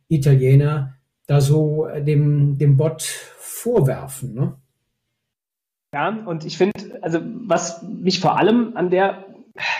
Italiener 0.09 0.95
da 1.27 1.41
so 1.41 1.87
äh, 1.87 2.05
dem, 2.05 2.57
dem 2.59 2.77
Bot 2.77 3.03
vorwerfen. 3.03 4.35
Ne? 4.35 4.55
Ja, 5.93 6.23
und 6.25 6.45
ich 6.45 6.57
finde, 6.57 7.03
also 7.03 7.19
was 7.47 7.83
mich 7.83 8.21
vor 8.21 8.39
allem 8.39 8.77
an 8.77 8.91
der 8.91 9.27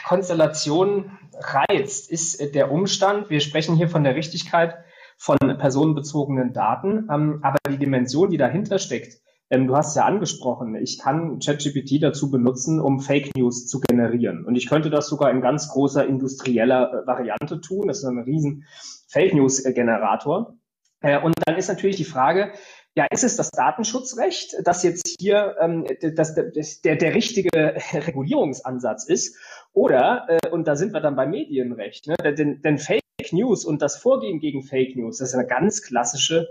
Konstellation 0.05 1.11
reizt, 1.45 2.11
ist 2.11 2.55
der 2.55 2.71
Umstand, 2.71 3.31
wir 3.31 3.41
sprechen 3.41 3.77
hier 3.77 3.89
von 3.89 4.05
der 4.05 4.15
Richtigkeit 4.15 4.77
von 5.17 5.39
personenbezogenen 5.39 6.53
Daten, 6.53 7.09
ähm, 7.11 7.41
aber 7.43 7.59
die 7.71 7.79
Dimension, 7.79 8.31
die 8.31 8.39
dahinter 8.39 8.79
steckt, 8.79 9.23
ähm, 9.53 9.67
du 9.67 9.77
hast 9.77 9.95
ja 9.95 10.05
angesprochen, 10.05 10.75
ich 10.77 10.99
kann 10.99 11.39
ChatGPT 11.39 12.03
dazu 12.03 12.31
benutzen, 12.31 12.81
um 12.81 13.01
Fake 13.01 13.37
News 13.37 13.67
zu 13.67 13.81
generieren. 13.81 14.47
Und 14.47 14.57
ich 14.57 14.67
könnte 14.67 14.89
das 14.89 15.09
sogar 15.09 15.31
in 15.31 15.43
ganz 15.43 15.69
großer 15.69 16.07
industrieller 16.07 16.91
äh, 16.91 17.07
Variante 17.07 17.61
tun. 17.61 17.87
Das 17.87 17.99
ist 17.99 18.05
ein 18.05 18.19
riesen 18.19 18.65
Fake 19.09 19.35
News 19.35 19.63
Generator. 19.63 20.55
Äh, 21.03 21.21
und 21.21 21.35
dann 21.45 21.57
ist 21.57 21.69
natürlich 21.69 21.97
die 21.97 22.05
Frage, 22.05 22.53
ja, 22.95 23.07
ist 23.11 23.25
es 23.25 23.37
das 23.37 23.51
Datenschutzrecht, 23.51 24.55
das 24.65 24.83
jetzt 24.83 25.17
hier 25.21 25.57
ähm, 25.61 25.87
das, 26.15 26.35
das, 26.35 26.81
der, 26.81 26.97
der 26.97 27.15
richtige 27.15 27.51
Regulierungsansatz 27.93 29.05
ist? 29.05 29.37
Oder, 29.73 30.27
äh, 30.29 30.49
und 30.51 30.69
da 30.69 30.77
sind 30.77 30.93
wir 30.93 31.01
dann 31.01 31.17
beim 31.17 31.31
Medienrecht, 31.31 32.07
ne? 32.07 32.17
denn, 32.17 32.61
denn 32.61 32.79
Fake 32.79 33.03
News 33.33 33.65
und 33.65 33.81
das 33.81 33.97
Vorgehen 33.97 34.39
gegen 34.39 34.63
Fake 34.63 34.97
News, 34.97 35.19
das 35.19 35.31
ist 35.31 35.35
eine 35.35 35.47
ganz 35.47 35.83
klassische 35.83 36.49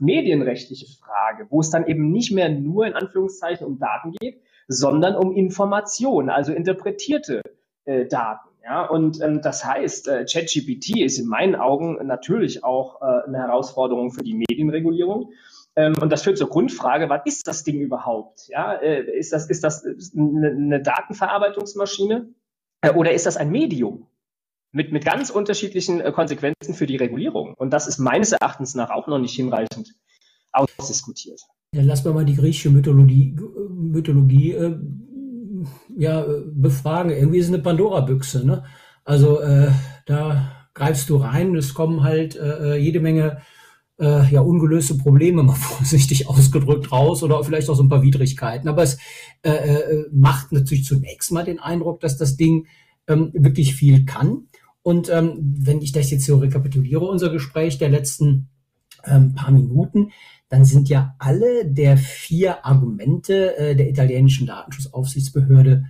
medienrechtliche 0.00 0.86
Frage, 0.98 1.46
wo 1.50 1.60
es 1.60 1.70
dann 1.70 1.86
eben 1.86 2.10
nicht 2.10 2.32
mehr 2.32 2.48
nur 2.48 2.86
in 2.86 2.94
Anführungszeichen 2.94 3.66
um 3.66 3.78
Daten 3.78 4.12
geht, 4.12 4.40
sondern 4.66 5.14
um 5.14 5.32
Information, 5.32 6.30
also 6.30 6.52
interpretierte 6.52 7.42
äh, 7.84 8.06
Daten. 8.06 8.48
Ja, 8.64 8.86
und 8.86 9.20
ähm, 9.20 9.42
das 9.42 9.64
heißt, 9.64 10.08
äh, 10.08 10.24
ChatGPT 10.24 11.00
ist 11.00 11.18
in 11.18 11.26
meinen 11.26 11.54
Augen 11.54 11.98
natürlich 12.06 12.64
auch 12.64 13.02
äh, 13.02 13.26
eine 13.26 13.38
Herausforderung 13.38 14.10
für 14.10 14.24
die 14.24 14.32
Medienregulierung. 14.32 15.32
Ähm, 15.76 15.94
und 16.00 16.10
das 16.10 16.22
führt 16.22 16.38
zur 16.38 16.48
Grundfrage, 16.48 17.10
was 17.10 17.20
ist 17.26 17.46
das 17.46 17.62
Ding 17.62 17.80
überhaupt? 17.80 18.48
Ja, 18.48 18.72
äh, 18.72 19.02
ist 19.18 19.34
das, 19.34 19.50
ist 19.50 19.64
das 19.64 19.84
eine, 20.16 20.48
eine 20.48 20.82
Datenverarbeitungsmaschine 20.82 22.14
äh, 22.16 22.43
oder 22.92 23.12
ist 23.12 23.26
das 23.26 23.36
ein 23.36 23.50
Medium? 23.50 24.06
Mit, 24.72 24.90
mit 24.90 25.04
ganz 25.04 25.30
unterschiedlichen 25.30 26.00
äh, 26.00 26.10
Konsequenzen 26.10 26.74
für 26.74 26.86
die 26.86 26.96
Regulierung. 26.96 27.54
Und 27.54 27.70
das 27.70 27.86
ist 27.86 27.98
meines 27.98 28.32
Erachtens 28.32 28.74
nach 28.74 28.90
auch 28.90 29.06
noch 29.06 29.20
nicht 29.20 29.36
hinreichend 29.36 29.94
ausdiskutiert. 30.52 31.40
Dann 31.72 31.86
lassen 31.86 32.04
wir 32.06 32.12
mal 32.12 32.24
die 32.24 32.34
griechische 32.36 32.70
Mythologie, 32.70 33.36
Mythologie 33.70 34.52
äh, 34.52 34.76
ja, 35.96 36.24
befragen. 36.46 37.10
Irgendwie 37.10 37.38
ist 37.38 37.46
es 37.46 37.52
eine 37.52 37.62
Pandora-Büchse. 37.62 38.44
Ne? 38.44 38.64
Also 39.04 39.40
äh, 39.40 39.70
da 40.06 40.68
greifst 40.74 41.08
du 41.08 41.16
rein, 41.16 41.54
es 41.54 41.74
kommen 41.74 42.02
halt 42.02 42.36
äh, 42.36 42.76
jede 42.76 43.00
Menge 43.00 43.42
äh, 43.98 44.30
ja, 44.30 44.40
ungelöste 44.40 44.96
Probleme, 44.96 45.42
mal 45.42 45.54
vorsichtig 45.54 46.28
ausgedrückt, 46.28 46.90
raus 46.92 47.22
oder 47.22 47.42
vielleicht 47.44 47.68
auch 47.70 47.76
so 47.76 47.82
ein 47.82 47.88
paar 47.88 48.02
Widrigkeiten. 48.02 48.68
Aber 48.68 48.82
es 48.82 48.98
äh, 49.42 49.50
äh, 49.50 50.06
macht 50.12 50.52
natürlich 50.52 50.84
zunächst 50.84 51.32
mal 51.32 51.44
den 51.44 51.60
Eindruck, 51.60 52.00
dass 52.00 52.16
das 52.16 52.36
Ding 52.36 52.66
ähm, 53.06 53.30
wirklich 53.34 53.74
viel 53.74 54.04
kann. 54.04 54.48
Und 54.82 55.08
ähm, 55.08 55.38
wenn 55.40 55.80
ich 55.80 55.92
das 55.92 56.10
jetzt 56.10 56.26
so 56.26 56.36
rekapituliere, 56.36 57.06
unser 57.06 57.30
Gespräch 57.30 57.78
der 57.78 57.88
letzten 57.88 58.48
ähm, 59.06 59.34
paar 59.34 59.50
Minuten, 59.50 60.10
dann 60.48 60.64
sind 60.64 60.88
ja 60.88 61.16
alle 61.18 61.66
der 61.66 61.96
vier 61.96 62.64
Argumente 62.66 63.56
äh, 63.56 63.76
der 63.76 63.88
italienischen 63.88 64.46
Datenschutzaufsichtsbehörde 64.46 65.86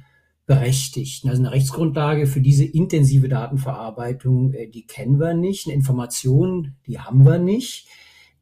berechtigt. 0.46 1.24
Also 1.26 1.42
eine 1.42 1.52
Rechtsgrundlage 1.52 2.26
für 2.26 2.40
diese 2.40 2.64
intensive 2.64 3.28
Datenverarbeitung, 3.28 4.52
äh, 4.52 4.68
die 4.68 4.86
kennen 4.86 5.18
wir 5.18 5.34
nicht. 5.34 5.66
Eine 5.66 5.74
Information, 5.74 6.74
die 6.86 6.98
haben 6.98 7.24
wir 7.24 7.38
nicht. 7.38 7.86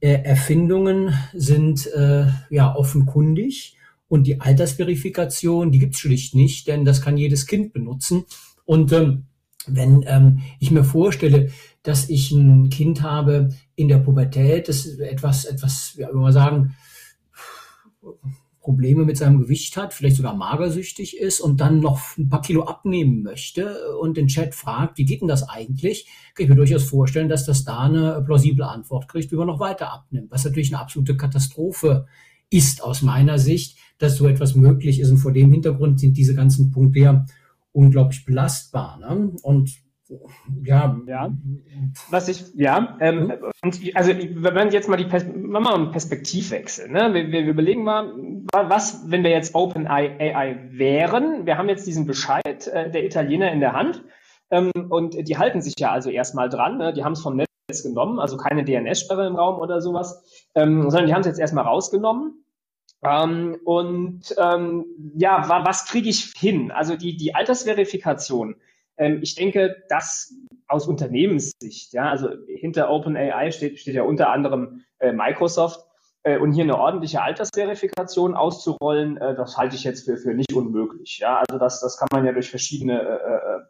Äh, 0.00 0.22
Erfindungen 0.22 1.14
sind 1.32 1.86
äh, 1.92 2.26
ja 2.50 2.74
offenkundig 2.74 3.76
Und 4.08 4.26
die 4.26 4.40
Altersverifikation, 4.40 5.70
die 5.70 5.78
gibt's 5.78 6.00
schlicht 6.00 6.34
nicht, 6.34 6.66
denn 6.66 6.84
das 6.84 7.00
kann 7.00 7.16
jedes 7.16 7.46
Kind 7.46 7.72
benutzen. 7.72 8.24
Und 8.64 8.92
ähm, 8.92 9.26
wenn 9.66 10.04
ähm, 10.06 10.40
ich 10.58 10.70
mir 10.70 10.84
vorstelle, 10.84 11.50
dass 11.82 12.10
ich 12.10 12.32
ein 12.32 12.68
Kind 12.68 13.02
habe 13.02 13.50
in 13.76 13.88
der 13.88 13.98
Pubertät, 13.98 14.68
das 14.68 14.86
etwas, 14.86 15.44
etwas, 15.44 15.94
ja, 15.96 16.08
würde 16.08 16.18
man 16.18 16.32
sagen, 16.32 16.74
Probleme 18.62 19.04
mit 19.04 19.16
seinem 19.16 19.40
Gewicht 19.40 19.76
hat, 19.76 19.92
vielleicht 19.92 20.16
sogar 20.16 20.36
magersüchtig 20.36 21.18
ist 21.18 21.40
und 21.40 21.60
dann 21.60 21.80
noch 21.80 22.16
ein 22.16 22.28
paar 22.28 22.42
Kilo 22.42 22.62
abnehmen 22.62 23.22
möchte 23.22 23.96
und 23.98 24.16
den 24.16 24.28
Chat 24.28 24.54
fragt, 24.54 24.98
wie 24.98 25.04
geht 25.04 25.20
denn 25.20 25.28
das 25.28 25.48
eigentlich, 25.48 26.06
kann 26.34 26.44
ich 26.44 26.48
mir 26.48 26.56
durchaus 26.56 26.84
vorstellen, 26.84 27.28
dass 27.28 27.44
das 27.44 27.64
da 27.64 27.80
eine 27.80 28.22
plausible 28.24 28.64
Antwort 28.64 29.08
kriegt, 29.08 29.32
wie 29.32 29.36
man 29.36 29.48
noch 29.48 29.60
weiter 29.60 29.92
abnimmt, 29.92 30.30
was 30.30 30.44
natürlich 30.44 30.72
eine 30.72 30.80
absolute 30.80 31.16
Katastrophe 31.16 32.06
ist 32.50 32.84
aus 32.84 33.02
meiner 33.02 33.38
Sicht, 33.38 33.78
dass 33.98 34.16
so 34.16 34.28
etwas 34.28 34.54
möglich 34.54 35.00
ist 35.00 35.10
und 35.10 35.18
vor 35.18 35.32
dem 35.32 35.50
Hintergrund 35.52 35.98
sind 35.98 36.16
diese 36.16 36.34
ganzen 36.34 36.70
Punkte 36.70 37.00
ja 37.00 37.26
unglaublich 37.72 38.24
belastbar. 38.24 38.98
Ne? 38.98 39.32
Und 39.42 39.72
ja. 40.64 40.96
ja. 41.06 41.30
Was 42.10 42.28
ich, 42.28 42.44
ja, 42.54 42.96
ähm, 43.00 43.30
hm? 43.30 43.52
und 43.62 43.80
also 43.94 44.12
wenn 44.12 44.54
man 44.54 44.70
jetzt 44.70 44.88
mal 44.88 44.96
die 44.96 45.04
Pers 45.04 45.24
machen 45.24 45.52
wir 45.52 45.60
mal 45.60 45.74
einen 45.74 45.90
Perspektivwechsel, 45.90 46.90
ne? 46.90 47.12
Wir, 47.14 47.30
wir 47.30 47.46
überlegen 47.46 47.84
mal, 47.84 48.12
was, 48.52 49.10
wenn 49.10 49.22
wir 49.22 49.30
jetzt 49.30 49.54
OpenAI 49.54 50.68
wären, 50.70 51.46
wir 51.46 51.58
haben 51.58 51.68
jetzt 51.68 51.86
diesen 51.86 52.06
Bescheid 52.06 52.66
äh, 52.66 52.90
der 52.90 53.04
Italiener 53.04 53.52
in 53.52 53.60
der 53.60 53.72
Hand 53.72 54.02
ähm, 54.50 54.70
und 54.88 55.28
die 55.28 55.38
halten 55.38 55.60
sich 55.60 55.74
ja 55.78 55.90
also 55.90 56.10
erstmal 56.10 56.48
dran, 56.48 56.78
ne? 56.78 56.92
die 56.92 57.04
haben 57.04 57.12
es 57.12 57.22
vom 57.22 57.36
Netz 57.36 57.82
genommen, 57.82 58.18
also 58.18 58.36
keine 58.36 58.64
DNS-Sperre 58.64 59.26
im 59.26 59.36
Raum 59.36 59.58
oder 59.60 59.80
sowas, 59.80 60.22
ähm, 60.54 60.90
sondern 60.90 61.06
die 61.06 61.14
haben 61.14 61.22
es 61.22 61.26
jetzt 61.26 61.40
erstmal 61.40 61.64
rausgenommen. 61.64 62.44
Ähm, 63.02 63.58
und 63.64 64.34
ähm, 64.38 64.84
ja, 65.16 65.48
was 65.48 65.86
kriege 65.86 66.08
ich 66.08 66.32
hin? 66.36 66.70
Also 66.70 66.96
die, 66.96 67.16
die 67.16 67.34
Altersverifikation 67.34 68.56
ähm, 68.96 69.20
ich 69.22 69.34
denke, 69.34 69.76
dass 69.88 70.34
aus 70.68 70.86
Unternehmenssicht, 70.86 71.92
ja, 71.92 72.10
also 72.10 72.30
hinter 72.46 72.90
OpenAI 72.90 73.50
steht, 73.50 73.78
steht 73.78 73.94
ja 73.94 74.02
unter 74.02 74.30
anderem 74.30 74.84
äh, 74.98 75.12
Microsoft, 75.12 75.86
äh, 76.24 76.38
und 76.38 76.52
hier 76.52 76.64
eine 76.64 76.78
ordentliche 76.78 77.20
Altersverifikation 77.22 78.34
auszurollen, 78.34 79.16
äh, 79.16 79.34
das 79.34 79.56
halte 79.56 79.74
ich 79.76 79.84
jetzt 79.84 80.04
für, 80.04 80.16
für 80.16 80.34
nicht 80.34 80.52
unmöglich. 80.52 81.18
Ja, 81.20 81.38
also 81.38 81.58
das, 81.58 81.80
das 81.80 81.96
kann 81.96 82.08
man 82.12 82.24
ja 82.24 82.32
durch 82.32 82.50
verschiedene 82.50 83.00
äh, 83.00 83.04
äh 83.04 83.60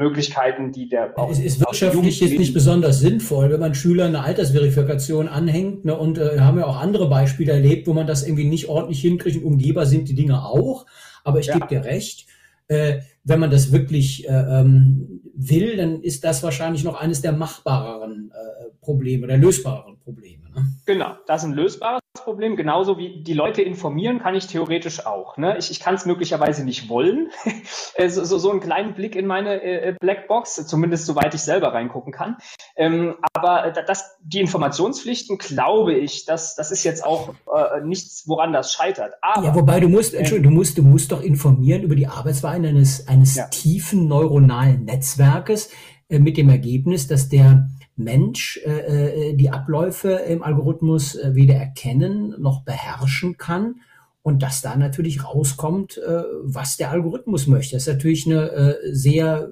Möglichkeiten, 0.00 0.70
die 0.70 0.88
der 0.88 1.12
Es 1.28 1.40
ist 1.40 1.58
wirtschaftlich 1.58 2.20
jetzt 2.20 2.38
nicht 2.38 2.54
besonders 2.54 3.00
sinnvoll, 3.00 3.50
wenn 3.50 3.58
man 3.58 3.74
Schülern 3.74 4.14
eine 4.14 4.22
Altersverifikation 4.22 5.26
anhängt. 5.26 5.84
Ne, 5.84 5.98
und 5.98 6.18
äh, 6.18 6.38
haben 6.38 6.56
ja 6.60 6.66
auch 6.66 6.76
andere 6.76 7.08
Beispiele 7.08 7.50
erlebt, 7.50 7.88
wo 7.88 7.94
man 7.94 8.06
das 8.06 8.24
irgendwie 8.24 8.44
nicht 8.44 8.68
ordentlich 8.68 9.00
hinkriegt. 9.00 9.38
Und 9.38 9.44
umgehbar 9.44 9.86
sind 9.86 10.08
die 10.08 10.14
Dinge 10.14 10.44
auch. 10.44 10.86
Aber 11.24 11.40
ich 11.40 11.46
ja. 11.46 11.54
gebe 11.54 11.66
dir 11.66 11.84
recht, 11.84 12.28
äh, 12.68 13.00
wenn 13.24 13.40
man 13.40 13.50
das 13.50 13.72
wirklich 13.72 14.28
äh, 14.28 14.32
ähm, 14.32 15.20
will, 15.34 15.76
dann 15.76 16.02
ist 16.02 16.24
das 16.24 16.42
wahrscheinlich 16.42 16.84
noch 16.84 17.00
eines 17.00 17.20
der 17.20 17.32
machbareren 17.32 18.30
äh, 18.30 18.70
Probleme, 18.80 19.26
der 19.26 19.38
lösbareren 19.38 19.98
Probleme. 19.98 20.37
Ne? 20.54 20.66
Genau, 20.86 21.14
das 21.26 21.42
ist 21.42 21.48
ein 21.48 21.54
lösbares 21.54 22.00
Problem. 22.14 22.56
Genauso 22.56 22.98
wie 22.98 23.22
die 23.22 23.34
Leute 23.34 23.62
informieren, 23.62 24.18
kann 24.18 24.34
ich 24.34 24.46
theoretisch 24.46 25.06
auch. 25.06 25.36
Ne? 25.36 25.56
Ich, 25.58 25.70
ich 25.70 25.80
kann 25.80 25.94
es 25.94 26.06
möglicherweise 26.06 26.64
nicht 26.64 26.88
wollen. 26.88 27.28
Äh, 27.94 28.10
so, 28.10 28.22
so, 28.24 28.38
so 28.38 28.50
einen 28.50 28.60
kleinen 28.60 28.94
Blick 28.94 29.16
in 29.16 29.26
meine 29.26 29.60
äh, 29.60 29.94
Blackbox, 29.98 30.66
zumindest 30.66 31.06
soweit 31.06 31.34
ich 31.34 31.40
selber 31.40 31.72
reingucken 31.72 32.12
kann. 32.12 32.36
Ähm, 32.76 33.16
aber 33.32 33.72
das, 33.72 34.16
die 34.20 34.40
Informationspflichten, 34.40 35.38
glaube 35.38 35.94
ich, 35.94 36.24
das, 36.24 36.54
das 36.54 36.70
ist 36.70 36.84
jetzt 36.84 37.04
auch 37.04 37.34
äh, 37.52 37.80
nichts, 37.84 38.28
woran 38.28 38.52
das 38.52 38.72
scheitert. 38.72 39.14
Aber, 39.20 39.44
ja, 39.44 39.54
wobei 39.54 39.80
du 39.80 39.88
musst, 39.88 40.14
Entschuldigung, 40.14 40.52
du 40.52 40.58
musst, 40.58 40.78
du 40.78 40.82
musst 40.82 41.10
doch 41.10 41.22
informieren 41.22 41.82
über 41.82 41.96
die 41.96 42.06
Arbeitsweise 42.06 42.68
eines, 42.68 43.08
eines 43.08 43.34
ja. 43.34 43.46
tiefen 43.48 44.06
neuronalen 44.06 44.84
Netzwerkes 44.84 45.70
äh, 46.08 46.18
mit 46.18 46.36
dem 46.36 46.48
Ergebnis, 46.48 47.08
dass 47.08 47.28
der 47.28 47.68
Mensch 47.98 48.60
äh, 48.64 49.30
äh, 49.30 49.34
die 49.34 49.50
Abläufe 49.50 50.10
im 50.12 50.42
Algorithmus 50.42 51.16
äh, 51.16 51.34
weder 51.34 51.56
erkennen 51.56 52.34
noch 52.38 52.62
beherrschen 52.62 53.36
kann 53.36 53.80
und 54.22 54.42
dass 54.42 54.60
da 54.60 54.76
natürlich 54.76 55.24
rauskommt, 55.24 55.98
äh, 55.98 56.22
was 56.42 56.76
der 56.76 56.90
Algorithmus 56.90 57.48
möchte. 57.48 57.74
Das 57.74 57.86
ist 57.86 57.92
natürlich 57.92 58.26
eine 58.26 58.50
äh, 58.50 58.94
sehr 58.94 59.50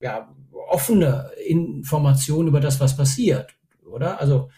ja, 0.00 0.32
offene 0.70 1.30
Information 1.46 2.46
über 2.46 2.60
das, 2.60 2.80
was 2.80 2.96
passiert, 2.96 3.56
oder? 3.84 4.20
Also 4.20 4.48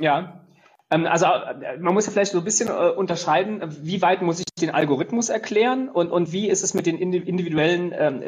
ja, 0.00 0.44
also 0.90 1.26
äh, 1.26 1.78
man 1.78 1.94
muss 1.94 2.06
ja 2.06 2.12
vielleicht 2.12 2.32
so 2.32 2.38
ein 2.38 2.44
bisschen 2.44 2.68
äh, 2.68 2.90
unterscheiden, 2.90 3.62
wie 3.82 4.02
weit 4.02 4.22
muss 4.22 4.40
ich 4.40 4.46
den 4.60 4.70
Algorithmus 4.70 5.28
erklären 5.28 5.88
und, 5.88 6.10
und 6.10 6.32
wie 6.32 6.48
ist 6.48 6.64
es 6.64 6.74
mit 6.74 6.86
den 6.86 6.98
individuellen 6.98 7.94
ähm, 7.96 8.22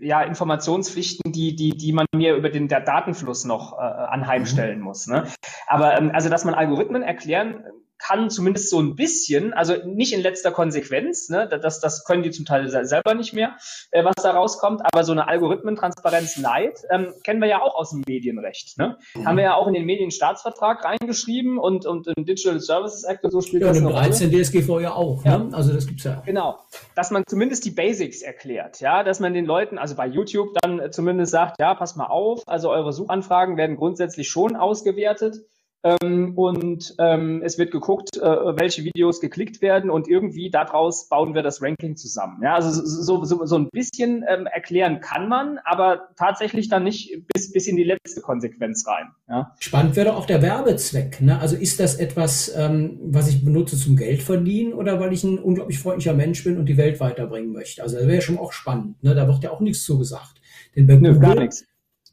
ja, 0.00 0.22
Informationspflichten, 0.22 1.32
die, 1.32 1.56
die, 1.56 1.70
die 1.70 1.92
man 1.92 2.06
mir 2.14 2.36
über 2.36 2.50
den 2.50 2.68
Datenfluss 2.68 3.44
noch 3.44 3.72
äh, 3.72 3.80
anheimstellen 3.80 4.78
mhm. 4.78 4.84
muss. 4.84 5.06
Ne? 5.06 5.24
Aber 5.66 5.96
ähm, 5.98 6.10
also 6.12 6.28
dass 6.28 6.44
man 6.44 6.54
Algorithmen 6.54 7.02
erklären 7.02 7.64
kann 7.98 8.30
zumindest 8.30 8.70
so 8.70 8.80
ein 8.80 8.94
bisschen, 8.94 9.52
also 9.54 9.74
nicht 9.84 10.12
in 10.12 10.20
letzter 10.20 10.52
Konsequenz, 10.52 11.28
ne, 11.28 11.48
das, 11.48 11.80
das 11.80 12.04
können 12.04 12.22
die 12.22 12.30
zum 12.30 12.44
Teil 12.44 12.68
selber 12.68 13.14
nicht 13.14 13.32
mehr, 13.32 13.56
äh, 13.90 14.04
was 14.04 14.14
da 14.16 14.32
rauskommt, 14.32 14.82
aber 14.84 15.04
so 15.04 15.12
eine 15.12 15.28
Algorithmentransparenz 15.28 16.36
Light 16.36 16.80
ähm, 16.90 17.14
kennen 17.24 17.40
wir 17.40 17.48
ja 17.48 17.62
auch 17.62 17.74
aus 17.74 17.90
dem 17.90 18.02
Medienrecht. 18.06 18.78
Ne? 18.78 18.98
Mhm. 19.14 19.26
Haben 19.26 19.36
wir 19.36 19.44
ja 19.44 19.54
auch 19.54 19.66
in 19.66 19.74
den 19.74 19.84
Medienstaatsvertrag 19.84 20.84
reingeschrieben 20.84 21.58
und, 21.58 21.86
und 21.86 22.06
im 22.16 22.24
Digital 22.24 22.60
Services 22.60 23.04
Act 23.04 23.24
und 23.24 23.30
so 23.30 23.40
spielt 23.40 23.62
ja, 23.62 23.68
das 23.68 23.78
eine 23.78 23.90
13 23.90 24.30
Rolle. 24.30 24.42
DSGV 24.42 24.80
ja 24.80 24.92
auch, 24.94 25.24
ne? 25.24 25.30
ja. 25.30 25.38
Ne? 25.38 25.56
also 25.56 25.72
das 25.72 25.86
gibt's 25.86 26.04
ja. 26.04 26.22
Genau, 26.24 26.58
dass 26.94 27.10
man 27.10 27.24
zumindest 27.26 27.64
die 27.64 27.70
Basics 27.70 28.22
erklärt, 28.22 28.80
ja, 28.80 29.04
dass 29.04 29.20
man 29.20 29.34
den 29.34 29.46
Leuten, 29.46 29.78
also 29.78 29.94
bei 29.94 30.06
YouTube 30.06 30.54
dann 30.62 30.92
zumindest 30.92 31.32
sagt, 31.32 31.58
ja, 31.60 31.74
pass 31.74 31.96
mal 31.96 32.06
auf, 32.06 32.42
also 32.46 32.70
eure 32.70 32.92
Suchanfragen 32.92 33.56
werden 33.56 33.76
grundsätzlich 33.76 34.28
schon 34.28 34.56
ausgewertet 34.56 35.36
ähm, 35.86 36.32
und 36.34 36.94
ähm, 36.98 37.42
es 37.44 37.58
wird 37.58 37.70
geguckt, 37.70 38.16
äh, 38.16 38.20
welche 38.20 38.82
Videos 38.82 39.20
geklickt 39.20 39.62
werden 39.62 39.88
und 39.90 40.08
irgendwie 40.08 40.50
daraus 40.50 41.08
bauen 41.08 41.34
wir 41.34 41.42
das 41.42 41.62
Ranking 41.62 41.96
zusammen. 41.96 42.40
Ja, 42.42 42.54
also 42.54 42.70
so, 42.84 43.24
so, 43.24 43.46
so 43.46 43.56
ein 43.56 43.68
bisschen 43.70 44.24
ähm, 44.28 44.46
erklären 44.46 45.00
kann 45.00 45.28
man, 45.28 45.58
aber 45.64 46.08
tatsächlich 46.16 46.68
dann 46.68 46.84
nicht 46.84 47.22
bis, 47.32 47.52
bis 47.52 47.68
in 47.68 47.76
die 47.76 47.84
letzte 47.84 48.20
Konsequenz 48.20 48.84
rein. 48.86 49.06
Ja. 49.28 49.54
Spannend 49.60 49.94
wäre 49.96 50.08
doch 50.08 50.16
auch 50.16 50.26
der 50.26 50.42
Werbezweck. 50.42 51.20
Ne? 51.20 51.38
Also 51.38 51.56
ist 51.56 51.78
das 51.78 51.96
etwas, 51.96 52.52
ähm, 52.56 52.98
was 53.02 53.28
ich 53.28 53.44
benutze 53.44 53.76
zum 53.76 53.96
Geld 53.96 54.22
verdienen 54.22 54.72
oder 54.72 54.98
weil 54.98 55.12
ich 55.12 55.22
ein 55.22 55.38
unglaublich 55.38 55.78
freundlicher 55.78 56.14
Mensch 56.14 56.42
bin 56.42 56.58
und 56.58 56.66
die 56.66 56.76
Welt 56.76 56.98
weiterbringen 56.98 57.52
möchte? 57.52 57.82
Also 57.82 57.96
das 57.96 58.06
wäre 58.06 58.16
ja 58.16 58.22
schon 58.22 58.38
auch 58.38 58.52
spannend. 58.52 59.02
Ne? 59.04 59.14
Da 59.14 59.28
wird 59.28 59.44
ja 59.44 59.50
auch 59.50 59.60
nichts 59.60 59.84
zugesagt. 59.84 60.40
Denn 60.74 60.86
bei 60.86 60.94
Google, 60.94 61.12
Nö, 61.12 61.18
gar 61.20 61.34
nichts. 61.36 61.64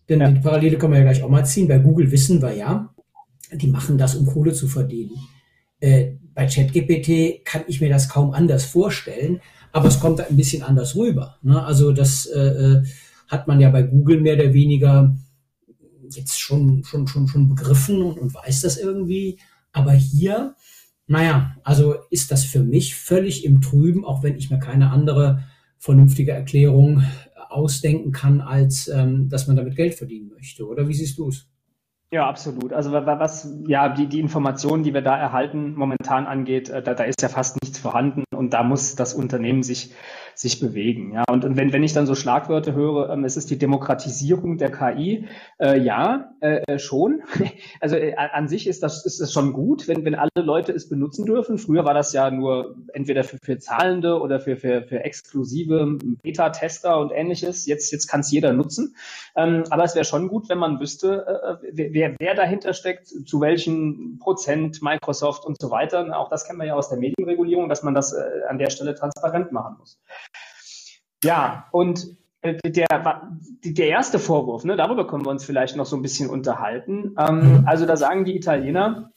Denn 0.09 0.19
ja. 0.19 0.29
die 0.29 0.41
Parallele 0.41 0.77
können 0.77 0.93
wir 0.93 0.99
ja 0.99 1.05
gleich 1.05 1.23
auch 1.23 1.29
mal 1.29 1.45
ziehen. 1.45 1.67
Bei 1.67 1.79
Google 1.79 2.11
wissen 2.11 2.41
wir 2.41 2.53
ja, 2.53 2.92
die 3.55 3.67
machen 3.67 3.97
das, 3.97 4.15
um 4.15 4.25
Kohle 4.25 4.53
zu 4.53 4.67
verdienen. 4.67 5.11
Äh, 5.79 6.13
bei 6.33 6.47
ChatGPT 6.47 7.45
kann 7.45 7.63
ich 7.67 7.81
mir 7.81 7.89
das 7.89 8.09
kaum 8.09 8.31
anders 8.31 8.65
vorstellen, 8.65 9.41
aber 9.71 9.87
es 9.87 9.99
kommt 9.99 10.21
ein 10.21 10.35
bisschen 10.35 10.63
anders 10.63 10.95
rüber. 10.95 11.37
Ne? 11.41 11.63
Also 11.63 11.91
das 11.91 12.25
äh, 12.25 12.39
äh, 12.39 12.83
hat 13.27 13.47
man 13.47 13.59
ja 13.59 13.69
bei 13.69 13.83
Google 13.83 14.21
mehr 14.21 14.35
oder 14.35 14.53
weniger 14.53 15.15
jetzt 16.09 16.39
schon, 16.39 16.83
schon, 16.83 17.07
schon, 17.07 17.27
schon 17.27 17.49
begriffen 17.49 18.01
und, 18.01 18.19
und 18.19 18.33
weiß 18.33 18.61
das 18.61 18.77
irgendwie. 18.77 19.39
Aber 19.71 19.93
hier, 19.93 20.55
naja, 21.07 21.55
also 21.63 21.95
ist 22.11 22.31
das 22.31 22.43
für 22.43 22.61
mich 22.61 22.95
völlig 22.95 23.45
im 23.45 23.61
Trüben, 23.61 24.05
auch 24.05 24.23
wenn 24.23 24.37
ich 24.37 24.49
mir 24.49 24.59
keine 24.59 24.91
andere 24.91 25.43
vernünftige 25.79 26.31
Erklärung 26.31 27.03
ausdenken 27.49 28.11
kann, 28.11 28.41
als 28.41 28.87
ähm, 28.87 29.29
dass 29.29 29.47
man 29.47 29.55
damit 29.55 29.75
Geld 29.75 29.95
verdienen 29.95 30.29
möchte. 30.29 30.67
Oder 30.67 30.87
wie 30.87 30.93
siehst 30.93 31.17
du 31.17 31.29
es? 31.29 31.47
Ja, 32.13 32.27
absolut. 32.27 32.73
Also 32.73 32.91
was 32.91 33.51
ja 33.65 33.89
die, 33.89 34.05
die 34.05 34.19
Informationen, 34.19 34.83
die 34.83 34.93
wir 34.93 35.01
da 35.01 35.17
erhalten, 35.17 35.73
momentan 35.73 36.27
angeht, 36.27 36.69
äh, 36.69 36.83
da, 36.83 36.93
da 36.93 37.05
ist 37.05 37.23
ja 37.23 37.27
fast 37.27 37.59
nichts 37.63 37.79
vorhanden 37.79 38.23
und 38.29 38.53
da 38.53 38.61
muss 38.61 38.95
das 38.95 39.15
Unternehmen 39.15 39.63
sich 39.63 39.95
sich 40.35 40.59
bewegen. 40.59 41.13
Ja, 41.13 41.23
und, 41.29 41.43
wenn, 41.57 41.73
wenn 41.73 41.83
ich 41.83 41.93
dann 41.93 42.05
so 42.05 42.15
Schlagwörter 42.15 42.73
höre, 42.73 43.09
ähm, 43.09 43.23
es 43.23 43.37
ist 43.37 43.49
die 43.49 43.57
Demokratisierung 43.57 44.57
der 44.57 44.71
KI, 44.71 45.27
äh, 45.59 45.79
ja, 45.79 46.33
äh, 46.41 46.61
äh 46.67 46.79
schon. 46.79 47.21
Also 47.79 47.95
äh, 47.95 48.15
an 48.15 48.47
sich 48.47 48.67
ist 48.67 48.81
das, 48.83 49.05
ist 49.05 49.19
das 49.19 49.33
schon 49.33 49.51
gut, 49.51 49.87
wenn, 49.87 50.05
wenn 50.05 50.15
alle 50.15 50.29
Leute 50.35 50.71
es 50.71 50.87
benutzen 50.87 51.25
dürfen. 51.25 51.57
Früher 51.57 51.83
war 51.85 51.93
das 51.93 52.13
ja 52.13 52.31
nur 52.31 52.75
entweder 52.93 53.23
für, 53.23 53.37
für 53.43 53.57
Zahlende 53.57 54.21
oder 54.21 54.39
für, 54.39 54.55
für, 54.55 54.83
für 54.83 55.03
exklusive 55.03 55.97
Beta-Tester 56.21 56.97
und 56.99 57.11
ähnliches. 57.11 57.65
Jetzt, 57.65 57.91
jetzt 57.91 58.07
kann 58.07 58.21
es 58.21 58.31
jeder 58.31 58.53
nutzen. 58.53 58.95
Ähm, 59.35 59.63
aber 59.69 59.83
es 59.83 59.95
wäre 59.95 60.05
schon 60.05 60.29
gut, 60.29 60.49
wenn 60.49 60.57
man 60.57 60.79
wüsste, 60.79 61.59
äh, 61.63 61.87
wer, 61.93 62.15
wer 62.19 62.35
dahinter 62.35 62.73
steckt, 62.73 63.07
zu 63.07 63.41
welchen 63.41 64.19
Prozent 64.19 64.81
Microsoft 64.81 65.45
und 65.45 65.59
so 65.59 65.69
weiter. 65.69 66.17
Auch 66.17 66.29
das 66.29 66.45
kennen 66.45 66.59
wir 66.59 66.67
ja 66.67 66.75
aus 66.75 66.89
der 66.89 66.99
Medienregulierung, 66.99 67.69
dass 67.69 67.83
man 67.83 67.93
das 67.93 68.13
äh, 68.13 68.23
an 68.47 68.57
der 68.57 68.69
Stelle 68.69 68.95
transparent 68.95 69.51
machen 69.51 69.75
muss. 69.79 69.99
Ja, 71.23 71.67
und 71.71 72.15
äh, 72.41 72.55
der, 72.69 72.87
der 73.63 73.87
erste 73.87 74.19
Vorwurf, 74.19 74.63
ne, 74.65 74.75
darüber 74.75 75.07
können 75.07 75.25
wir 75.25 75.31
uns 75.31 75.45
vielleicht 75.45 75.75
noch 75.75 75.85
so 75.85 75.95
ein 75.95 76.01
bisschen 76.01 76.29
unterhalten. 76.29 77.15
Ähm, 77.17 77.59
mhm. 77.59 77.67
also 77.67 77.85
da 77.85 77.95
sagen 77.97 78.25
die 78.25 78.35
Italiener, 78.35 79.11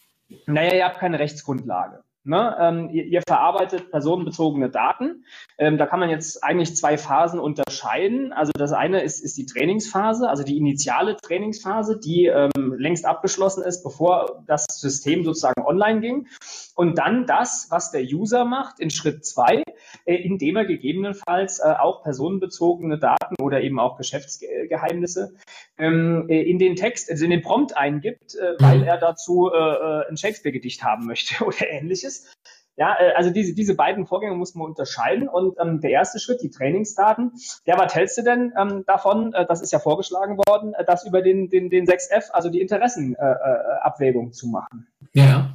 naja, 0.47 0.75
ihr 0.75 0.85
habt 0.85 0.99
keine 0.99 1.19
Rechtsgrundlage. 1.19 2.03
Ne? 2.27 2.57
Ähm, 2.59 2.91
ihr, 2.91 3.05
ihr, 3.05 3.23
verarbeitet 3.27 3.91
personenbezogene 3.91 4.69
Daten. 4.69 5.25
Ähm, 5.59 5.79
da 5.79 5.87
kann 5.87 6.01
man 6.01 6.11
jetzt 6.11 6.43
eigentlich 6.43 6.77
zwei 6.77 6.99
Phasen 6.99 7.39
unterscheiden. 7.39 8.33
Also 8.33 8.53
das 8.53 8.73
eine 8.73 9.03
ist, 9.03 9.21
ist 9.21 9.37
die 9.37 9.47
Trainingsphase, 9.47 10.29
also 10.29 10.43
die 10.43 10.57
initiale 10.57 11.17
Trainingsphase, 11.17 12.01
die 12.01 12.27
ähm, 12.27 12.75
längst 12.77 13.07
abgeschlossen 13.07 13.63
ist, 13.63 13.85
bevor 13.85 14.43
das 14.47 14.67
System 14.71 15.25
sozusagen 15.25 15.65
online 15.65 16.01
ging. 16.01 16.27
Und 16.75 16.99
dann 16.99 17.27
das, 17.27 17.69
was 17.71 17.91
der 17.91 18.03
User 18.03 18.45
macht 18.45 18.81
in 18.81 18.91
Schritt 18.91 19.25
zwei, 19.25 19.63
äh, 20.05 20.17
indem 20.17 20.57
er 20.57 20.67
gegebenenfalls 20.67 21.59
äh, 21.61 21.73
auch 21.79 22.03
personenbezogene 22.03 22.99
Daten 22.99 23.37
oder 23.41 23.63
eben 23.63 23.81
auch 23.81 23.97
Geschäftsgeheimnisse 23.97 25.35
ähm, 25.79 26.27
äh, 26.29 26.43
in 26.43 26.59
den 26.59 26.77
Text, 26.77 27.11
also 27.11 27.25
in 27.25 27.31
den 27.31 27.43
Prompt 27.43 27.77
eingibt, 27.77 28.35
äh, 28.35 28.57
weil 28.59 28.83
er 28.83 28.99
dazu 28.99 29.51
äh, 29.53 29.57
äh, 29.57 30.09
ein 30.09 30.17
Shakespeare-Gedicht 30.17 30.83
haben 30.83 31.07
möchte 31.07 31.45
oder 31.47 31.71
ähnliches 31.71 32.16
ist. 32.17 32.37
Ja, 32.77 32.97
äh, 32.99 33.13
also 33.15 33.31
diese, 33.31 33.55
diese 33.55 33.75
beiden 33.75 34.07
Vorgänge 34.07 34.37
muss 34.37 34.55
man 34.55 34.69
unterscheiden. 34.69 35.29
Und 35.29 35.57
ähm, 35.61 35.81
der 35.81 35.91
erste 35.91 36.19
Schritt, 36.19 36.43
die 36.43 36.51
Trainingsdaten, 36.51 37.33
ja, 37.65 37.79
was 37.79 37.95
hältst 37.95 38.19
du 38.19 38.23
denn 38.23 38.53
ähm, 38.61 38.85
davon, 38.87 39.33
äh, 39.33 39.47
das 39.47 39.63
ist 39.63 39.73
ja 39.73 39.79
vorgeschlagen 39.79 40.37
worden, 40.37 40.75
äh, 40.75 40.85
das 40.85 41.07
über 41.07 41.23
den, 41.23 41.49
den, 41.49 41.71
den 41.71 41.87
6F, 41.87 42.31
also 42.33 42.51
die 42.51 42.61
Interessenabwägung 42.61 44.29
äh, 44.29 44.33
zu 44.33 44.49
machen? 44.49 44.87
Ja. 45.15 45.55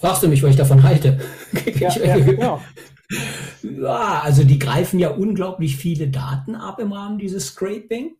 Fragst 0.00 0.22
du 0.22 0.28
mich, 0.28 0.42
was 0.42 0.50
ich 0.50 0.56
davon 0.56 0.82
halte? 0.82 1.18
ja, 1.74 1.90
ja, 1.90 2.18
genau. 2.20 2.60
Ja, 3.62 4.20
also 4.22 4.44
die 4.44 4.58
greifen 4.58 4.98
ja 4.98 5.10
unglaublich 5.10 5.76
viele 5.76 6.08
Daten 6.08 6.54
ab 6.54 6.78
im 6.78 6.92
Rahmen 6.92 7.18
dieses 7.18 7.48
Scraping 7.48 8.16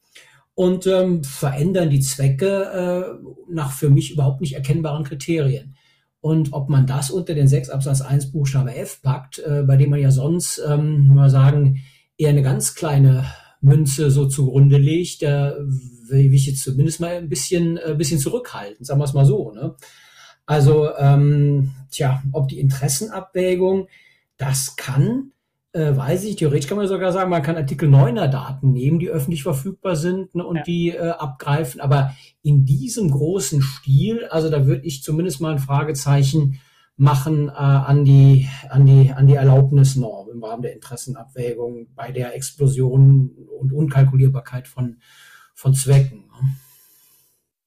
und 0.55 0.87
ähm, 0.87 1.25
verändern 1.25 1.91
die 1.91 2.01
Zwecke 2.01 3.19
äh, 3.21 3.53
nach 3.53 3.73
für 3.73 3.91
mich 3.91 4.13
überhaupt 4.13 4.41
nicht 4.41 4.55
erkennbaren 4.55 5.05
Kriterien. 5.05 5.77
Und 6.25 6.55
ob 6.55 6.71
man 6.71 6.87
das 6.87 7.11
unter 7.11 7.35
den 7.35 7.49
6 7.49 7.69
Absatz 7.69 8.01
1 8.01 8.33
Buchstabe 8.33 8.75
F 8.75 9.03
packt, 9.03 9.41
äh, 9.41 9.63
bei 9.63 9.77
dem 9.77 9.91
man 9.91 10.01
ja 10.01 10.11
sonst, 10.11 10.59
ähm, 10.67 11.09
mal 11.09 11.29
sagen, 11.29 11.83
eher 12.17 12.31
eine 12.31 12.41
ganz 12.41 12.75
kleine 12.75 13.27
Münze 13.61 14.11
so 14.11 14.27
zugrunde 14.27 14.79
legt, 14.79 15.21
da 15.23 15.55
will 16.09 16.33
ich 16.33 16.47
jetzt 16.47 16.63
zumindest 16.63 16.99
mal 16.99 17.17
ein 17.17 17.29
bisschen, 17.29 17.77
äh, 17.77 17.95
bisschen 17.95 18.19
zurückhalten, 18.19 18.87
sagen 18.87 19.01
wir 19.01 19.05
es 19.05 19.13
mal 19.13 19.27
so. 19.27 19.53
Ne? 19.53 19.75
Also, 20.47 20.97
ähm, 20.97 21.73
tja, 21.91 22.23
ob 22.33 22.49
die 22.49 22.59
Interessenabwägung, 22.59 23.89
das 24.39 24.77
kann 24.77 25.33
äh, 25.75 25.97
weiß 25.97 26.25
ich, 26.25 26.37
theoretisch 26.37 26.69
kann 26.69 26.79
man 26.79 26.87
sogar 26.87 27.13
sagen, 27.13 27.31
man 27.31 27.43
kann 27.43 27.57
Artikel 27.57 27.89
9er 27.89 28.29
Daten 28.29 28.73
nehmen, 28.73 29.01
die 29.01 29.09
öffentlich 29.09 29.43
verfügbar 29.43 29.97
sind 29.97 30.35
ne, 30.35 30.47
und 30.47 30.57
ja. 30.57 30.63
die 30.63 30.91
äh, 30.91 31.11
abgreifen. 31.11 31.81
Aber 31.81 32.15
in 32.43 32.65
diesem 32.65 33.11
großen 33.11 33.61
Stil, 33.61 34.25
also 34.27 34.51
da 34.51 34.67
würde 34.67 34.87
ich 34.87 35.03
zumindest 35.03 35.41
mal 35.41 35.53
ein 35.53 35.59
Fragezeichen 35.59 36.61
machen 36.97 37.49
äh, 37.49 37.53
an, 37.53 38.05
die, 38.05 38.49
an, 38.71 38.87
die, 38.87 39.11
an 39.11 39.27
die 39.27 39.35
Erlaubnisnorm 39.35 40.31
im 40.31 40.45
Rahmen 40.45 40.63
der 40.63 40.75
Interessenabwägung 40.75 41.89
bei 41.97 42.13
der 42.13 42.37
Explosion 42.37 43.33
und 43.59 43.73
Unkalkulierbarkeit 43.73 44.69
von, 44.69 44.99
von 45.55 45.75
Zwecken. 45.75 46.19
Ne? 46.41 46.51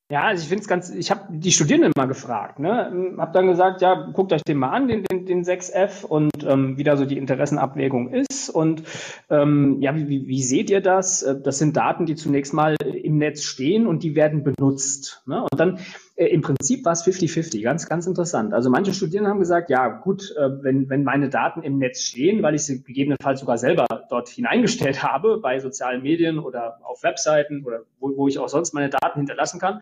Ja, 0.09 0.23
also 0.23 0.41
ich 0.41 0.47
finde 0.47 0.61
es 0.61 0.69
ganz, 0.69 0.89
ich 0.89 1.11
habe 1.11 1.23
die 1.29 1.51
Studierenden 1.51 1.91
mal 1.97 2.07
gefragt, 2.07 2.59
ne? 2.59 3.13
Hab 3.17 3.33
dann 3.33 3.47
gesagt, 3.47 3.81
ja, 3.81 4.09
guckt 4.13 4.31
euch 4.31 4.41
den 4.41 4.57
mal 4.57 4.69
an, 4.69 4.87
den, 4.87 5.03
den, 5.03 5.25
den 5.25 5.43
6F 5.43 6.05
und 6.05 6.45
ähm, 6.47 6.77
wie 6.77 6.85
da 6.85 6.95
so 6.95 7.05
die 7.05 7.17
Interessenabwägung 7.17 8.07
ist. 8.13 8.49
Und 8.49 8.83
ähm, 9.29 9.81
ja, 9.81 9.93
wie, 9.97 10.25
wie 10.27 10.41
seht 10.41 10.69
ihr 10.69 10.79
das? 10.79 11.23
Äh, 11.23 11.41
das 11.41 11.57
sind 11.57 11.75
Daten, 11.75 12.05
die 12.05 12.15
zunächst 12.15 12.53
mal 12.53 12.77
Netz 13.17 13.43
stehen 13.43 13.87
und 13.87 14.03
die 14.03 14.15
werden 14.15 14.43
benutzt. 14.43 15.21
Ne? 15.25 15.41
Und 15.41 15.59
dann 15.59 15.79
äh, 16.15 16.27
im 16.27 16.41
Prinzip 16.41 16.85
war 16.85 16.93
es 16.93 17.05
50-50, 17.05 17.61
ganz, 17.61 17.87
ganz 17.87 18.07
interessant. 18.07 18.53
Also 18.53 18.69
manche 18.69 18.93
Studierenden 18.93 19.31
haben 19.31 19.39
gesagt, 19.39 19.69
ja 19.69 19.87
gut, 19.87 20.33
äh, 20.37 20.63
wenn, 20.63 20.89
wenn 20.89 21.03
meine 21.03 21.29
Daten 21.29 21.63
im 21.63 21.77
Netz 21.77 22.01
stehen, 22.01 22.43
weil 22.43 22.55
ich 22.55 22.63
sie 22.63 22.83
gegebenenfalls 22.83 23.39
sogar 23.39 23.57
selber 23.57 23.85
dort 24.09 24.29
hineingestellt 24.29 25.03
habe, 25.03 25.39
bei 25.39 25.59
sozialen 25.59 26.01
Medien 26.01 26.39
oder 26.39 26.79
auf 26.83 27.03
Webseiten 27.03 27.63
oder 27.65 27.81
wo, 27.99 28.15
wo 28.15 28.27
ich 28.27 28.39
auch 28.39 28.49
sonst 28.49 28.73
meine 28.73 28.89
Daten 28.89 29.19
hinterlassen 29.19 29.59
kann, 29.59 29.81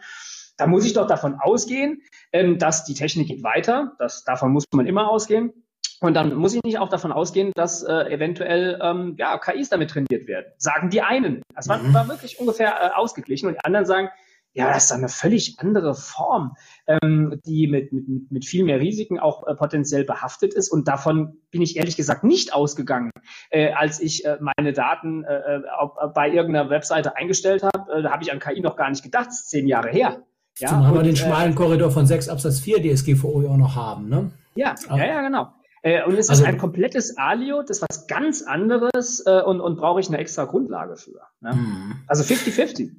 dann 0.58 0.70
muss 0.70 0.86
ich 0.86 0.94
doch 0.94 1.08
davon 1.08 1.36
ausgehen, 1.40 2.02
ähm, 2.32 2.58
dass 2.58 2.86
die 2.86 2.94
Technik 2.94 3.28
geht 3.28 3.44
weiter. 3.44 3.94
Das, 4.00 4.24
davon 4.24 4.52
muss 4.52 4.66
man 4.74 4.88
immer 4.88 5.10
ausgehen. 5.10 5.54
Und 6.02 6.14
dann 6.14 6.36
muss 6.36 6.54
ich 6.54 6.64
nicht 6.64 6.80
auch 6.80 6.90
davon 6.90 7.12
ausgehen, 7.12 7.52
dass 7.56 7.84
äh, 7.84 8.12
eventuell 8.12 8.80
ähm, 8.82 9.16
ja, 9.18 9.38
KIs 9.38 9.70
damit 9.70 9.92
trainiert 9.92 10.28
werden. 10.28 10.48
Sagen 10.58 10.90
die 10.90 11.02
einen. 11.02 11.42
Das 11.56 11.68
war, 11.70 11.78
mhm. 11.78 11.94
war 11.94 12.08
wirklich 12.08 12.40
ungefähr 12.40 12.74
äh, 12.82 12.90
ausgeglichen. 12.96 13.48
Und 13.48 13.56
die 13.56 13.66
anderen 13.66 13.86
sagen, 13.86 14.10
ja, 14.56 14.72
das 14.72 14.86
ist 14.86 14.92
eine 14.94 15.10
völlig 15.10 15.60
andere 15.60 15.96
Form, 15.96 16.56
ähm, 16.88 17.42
die 17.46 17.68
mit, 17.68 17.92
mit, 17.92 18.32
mit 18.32 18.46
viel 18.46 18.64
mehr 18.64 18.80
Risiken 18.80 19.20
auch 19.20 19.46
äh, 19.46 19.54
potenziell 19.54 20.06
behaftet 20.06 20.54
ist. 20.54 20.70
Und 20.70 20.88
davon 20.88 21.38
bin 21.52 21.62
ich 21.62 21.76
ehrlich 21.76 21.98
gesagt 21.98 22.24
nicht 22.24 22.54
ausgegangen, 22.54 23.12
äh, 23.50 23.74
als 23.74 24.00
ich 24.00 24.24
äh, 24.24 24.38
meine 24.40 24.72
Daten 24.72 25.26
äh, 25.26 25.62
auf, 25.78 25.98
äh, 26.02 26.08
bei 26.08 26.30
irgendeiner 26.30 26.70
Webseite 26.70 27.18
eingestellt 27.18 27.64
habe. 27.64 27.92
Äh, 27.92 28.04
da 28.04 28.12
habe 28.12 28.24
ich 28.24 28.32
an 28.32 28.40
KI 28.40 28.62
noch 28.62 28.78
gar 28.78 28.90
nicht 28.90 29.04
gedacht, 29.04 29.28
das 29.28 29.42
ist 29.42 29.50
zehn 29.50 29.68
Jahre 29.68 29.90
her. 29.90 30.24
Ja, 30.58 30.70
Zumal 30.70 30.94
wir 30.94 31.04
den 31.04 31.18
schmalen 31.18 31.52
äh, 31.52 31.56
Korridor 31.56 31.92
von 31.92 32.06
6 32.06 32.30
Absatz 32.30 32.62
4 32.62 32.82
DSGVO 32.82 33.50
auch 33.50 33.58
noch 33.58 33.76
haben, 33.76 34.08
ne? 34.08 34.32
Ja, 34.56 34.74
ja, 34.90 35.06
ja, 35.06 35.22
genau. 35.22 35.50
Äh, 35.86 36.04
und 36.04 36.18
es 36.18 36.32
also, 36.32 36.42
ist 36.42 36.50
ein 36.50 36.58
komplettes 36.58 37.16
Alio, 37.16 37.62
das 37.62 37.78
ist 37.78 37.86
was 37.88 38.08
ganz 38.08 38.42
anderes 38.42 39.24
äh, 39.28 39.42
und, 39.42 39.62
und 39.62 39.78
brauche 39.78 40.00
ich 40.00 40.08
eine 40.08 40.18
extra 40.18 40.46
Grundlage 40.46 40.98
für. 40.98 41.22
Ne? 41.42 41.54
Mhm. 41.54 41.96
Also 42.08 42.24
50-50. 42.24 42.90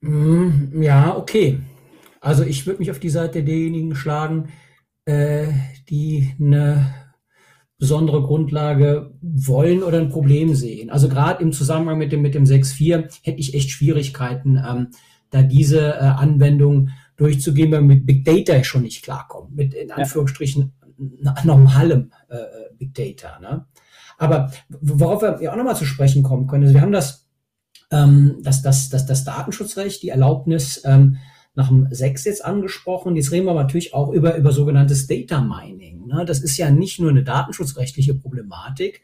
Mm, 0.00 0.82
ja, 0.82 1.14
okay. 1.14 1.60
Also 2.22 2.44
ich 2.44 2.66
würde 2.66 2.78
mich 2.78 2.90
auf 2.90 2.98
die 2.98 3.10
Seite 3.10 3.44
derjenigen 3.44 3.94
schlagen, 3.94 4.48
äh, 5.04 5.48
die 5.90 6.34
eine 6.40 6.94
besondere 7.76 8.22
Grundlage 8.22 9.12
wollen 9.20 9.82
oder 9.82 9.98
ein 9.98 10.08
Problem 10.08 10.54
sehen. 10.54 10.88
Also 10.88 11.10
gerade 11.10 11.42
im 11.42 11.52
Zusammenhang 11.52 11.98
mit 11.98 12.10
dem, 12.10 12.22
mit 12.22 12.34
dem 12.34 12.44
6.4 12.44 13.20
hätte 13.22 13.38
ich 13.38 13.52
echt 13.52 13.68
Schwierigkeiten, 13.68 14.56
ähm, 14.56 14.88
da 15.28 15.42
diese 15.42 15.92
äh, 15.94 15.98
Anwendung 15.98 16.88
durchzugehen, 17.18 17.70
weil 17.70 17.82
mit 17.82 18.06
Big 18.06 18.24
Data 18.24 18.64
schon 18.64 18.82
nicht 18.82 19.04
klarkommen. 19.04 19.54
Mit 19.54 19.74
in 19.74 19.92
Anführungsstrichen. 19.92 20.72
Normalem 21.44 22.12
äh, 22.28 22.36
Big 22.76 22.94
Data. 22.94 23.38
Ne? 23.40 23.66
Aber 24.18 24.50
worauf 24.68 25.22
wir 25.22 25.52
auch 25.52 25.56
nochmal 25.56 25.76
zu 25.76 25.86
sprechen 25.86 26.22
kommen 26.22 26.46
können, 26.46 26.64
also 26.64 26.74
wir 26.74 26.82
haben 26.82 26.92
das 26.92 27.30
ähm, 27.90 28.38
das, 28.42 28.62
das, 28.62 28.88
das, 28.88 29.06
das 29.06 29.24
Datenschutzrecht, 29.24 30.02
die 30.02 30.10
Erlaubnis 30.10 30.82
ähm, 30.84 31.18
nach 31.54 31.68
dem 31.68 31.88
6 31.90 32.24
jetzt 32.24 32.44
angesprochen. 32.44 33.16
Jetzt 33.16 33.32
reden 33.32 33.46
wir 33.46 33.54
natürlich 33.54 33.94
auch 33.94 34.10
über, 34.12 34.36
über 34.36 34.52
sogenanntes 34.52 35.06
Data 35.06 35.40
Mining. 35.40 36.06
Ne? 36.06 36.24
Das 36.24 36.40
ist 36.40 36.56
ja 36.56 36.70
nicht 36.70 37.00
nur 37.00 37.10
eine 37.10 37.24
datenschutzrechtliche 37.24 38.14
Problematik, 38.14 39.02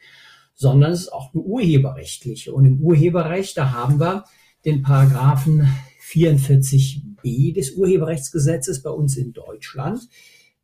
sondern 0.53 0.91
es 0.91 1.01
ist 1.01 1.13
auch 1.13 1.33
eine 1.33 1.43
urheberrechtliche. 1.43 2.53
Und 2.53 2.65
im 2.65 2.79
Urheberrecht, 2.79 3.57
da 3.57 3.71
haben 3.71 3.99
wir 3.99 4.23
den 4.65 4.81
Paragraphen 4.81 5.67
44b 6.09 7.53
des 7.53 7.71
Urheberrechtsgesetzes 7.71 8.81
bei 8.81 8.89
uns 8.89 9.17
in 9.17 9.33
Deutschland, 9.33 10.07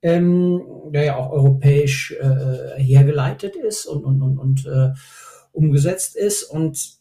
ähm, 0.03 0.61
der 0.91 1.05
ja 1.05 1.15
auch 1.15 1.31
europäisch 1.31 2.11
äh, 2.11 2.79
hergeleitet 2.79 3.55
ist 3.55 3.85
und, 3.85 4.03
und, 4.03 4.21
und, 4.21 4.37
und 4.37 4.65
äh, 4.65 4.91
umgesetzt 5.53 6.15
ist. 6.15 6.43
Und 6.43 6.97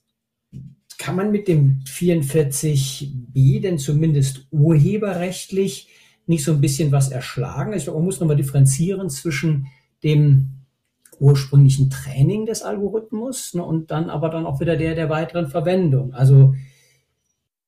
kann 0.99 1.17
man 1.17 1.33
mit 1.33 1.49
dem 1.49 1.81
44b 1.85 3.61
denn 3.61 3.79
zumindest 3.79 4.47
urheberrechtlich 4.53 5.88
nicht 6.27 6.45
so 6.45 6.53
ein 6.53 6.61
bisschen 6.61 6.93
was 6.93 7.11
erschlagen? 7.11 7.73
Ich 7.73 7.85
glaube, 7.85 7.99
man 7.99 8.07
muss 8.07 8.21
nochmal 8.21 8.37
differenzieren 8.37 9.11
zwischen 9.11 9.67
dem 10.05 10.62
ursprünglichen 11.19 11.91
Training 11.91 12.47
des 12.47 12.62
Algorithmus 12.62 13.55
ne, 13.55 13.65
und 13.65 13.91
dann 13.91 14.11
aber 14.11 14.29
dann 14.29 14.47
auch 14.47 14.61
wieder 14.61 14.77
der 14.77 14.95
der 14.95 15.09
weiteren 15.09 15.49
Verwendung. 15.49 16.15
Also 16.15 16.55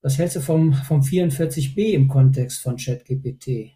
was 0.01 0.19
hältst 0.19 0.37
du 0.37 0.41
vom, 0.41 0.75
vom 0.75 1.01
44b 1.01 1.93
im 1.93 2.09
Kontext 2.09 2.63
von 2.63 2.77
ChatGPT? 2.77 3.73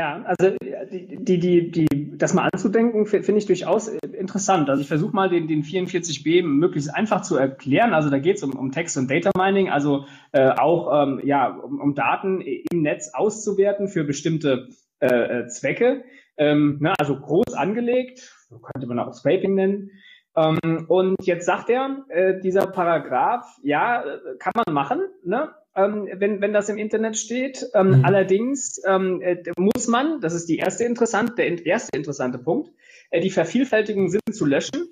Ja, 0.00 0.22
also 0.24 0.56
die, 0.90 1.38
die, 1.38 1.70
die, 1.70 2.16
das 2.16 2.32
mal 2.32 2.48
anzudenken, 2.50 3.04
finde 3.04 3.36
ich 3.36 3.44
durchaus 3.44 3.88
äh, 3.88 3.98
interessant. 4.18 4.70
Also 4.70 4.80
ich 4.80 4.88
versuche 4.88 5.14
mal 5.14 5.28
den, 5.28 5.46
den 5.46 5.62
44b 5.62 6.42
möglichst 6.42 6.88
einfach 6.88 7.20
zu 7.20 7.36
erklären. 7.36 7.92
Also 7.92 8.08
da 8.08 8.18
geht 8.18 8.38
es 8.38 8.42
um, 8.42 8.52
um 8.52 8.72
Text- 8.72 8.96
und 8.96 9.10
Data 9.10 9.30
Mining, 9.36 9.68
also 9.68 10.06
äh, 10.32 10.52
auch 10.52 11.02
ähm, 11.02 11.20
ja, 11.22 11.50
um, 11.50 11.78
um 11.82 11.94
Daten 11.94 12.40
im 12.40 12.80
Netz 12.80 13.10
auszuwerten 13.12 13.88
für 13.88 14.04
bestimmte 14.04 14.68
äh, 15.00 15.06
äh, 15.40 15.46
Zwecke. 15.48 16.02
Ähm, 16.38 16.78
ne, 16.80 16.94
also 16.98 17.20
groß 17.20 17.52
angelegt, 17.52 18.34
könnte 18.72 18.86
man 18.86 18.98
auch 19.00 19.12
Scraping 19.12 19.54
nennen. 19.54 19.90
Ähm, 20.34 20.86
und 20.88 21.16
jetzt 21.26 21.44
sagt 21.44 21.68
er, 21.68 22.06
äh, 22.08 22.40
dieser 22.40 22.68
Paragraph, 22.68 23.44
ja, 23.62 24.02
äh, 24.02 24.18
kann 24.38 24.52
man 24.54 24.74
machen, 24.74 25.00
ne? 25.24 25.50
Ähm, 25.76 26.08
wenn, 26.12 26.40
wenn 26.40 26.52
das 26.52 26.68
im 26.68 26.78
Internet 26.78 27.16
steht. 27.16 27.66
Ähm, 27.74 27.98
mhm. 27.98 28.04
Allerdings 28.04 28.80
ähm, 28.86 29.20
äh, 29.22 29.42
muss 29.56 29.86
man, 29.86 30.20
das 30.20 30.34
ist 30.34 30.48
die 30.48 30.58
erste 30.58 30.84
interessante, 30.84 31.34
der 31.36 31.66
erste 31.66 31.96
interessante 31.96 32.38
Punkt, 32.38 32.70
äh, 33.10 33.20
die 33.20 33.30
Vervielfältigung 33.30 34.08
sind 34.08 34.22
zu 34.32 34.46
löschen. 34.46 34.88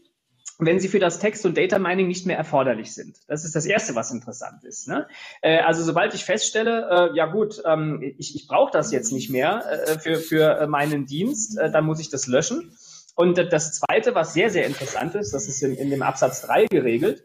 wenn 0.60 0.80
sie 0.80 0.88
für 0.88 0.98
das 0.98 1.20
Text- 1.20 1.46
und 1.46 1.56
Data 1.56 1.78
Mining 1.78 2.08
nicht 2.08 2.26
mehr 2.26 2.36
erforderlich 2.36 2.92
sind. 2.92 3.16
Das 3.28 3.44
ist 3.44 3.54
das 3.54 3.64
Erste, 3.64 3.94
was 3.94 4.10
interessant 4.10 4.64
ist. 4.64 4.88
Ne? 4.88 5.06
Äh, 5.40 5.58
also 5.58 5.84
sobald 5.84 6.14
ich 6.14 6.24
feststelle, 6.24 6.88
äh, 6.90 7.16
ja 7.16 7.26
gut, 7.26 7.62
ähm, 7.64 8.02
ich, 8.18 8.34
ich 8.34 8.48
brauche 8.48 8.72
das 8.72 8.90
jetzt 8.90 9.12
nicht 9.12 9.30
mehr 9.30 9.62
äh, 9.86 9.98
für, 10.00 10.16
für 10.16 10.66
meinen 10.66 11.06
Dienst, 11.06 11.56
äh, 11.58 11.70
dann 11.70 11.84
muss 11.84 12.00
ich 12.00 12.10
das 12.10 12.26
löschen. 12.26 12.72
Und 13.14 13.38
das 13.38 13.80
Zweite, 13.80 14.16
was 14.16 14.32
sehr, 14.32 14.50
sehr 14.50 14.66
interessant 14.66 15.14
ist, 15.14 15.32
das 15.32 15.46
ist 15.48 15.62
in, 15.62 15.74
in 15.74 15.90
dem 15.90 16.02
Absatz 16.02 16.42
3 16.42 16.66
geregelt, 16.66 17.24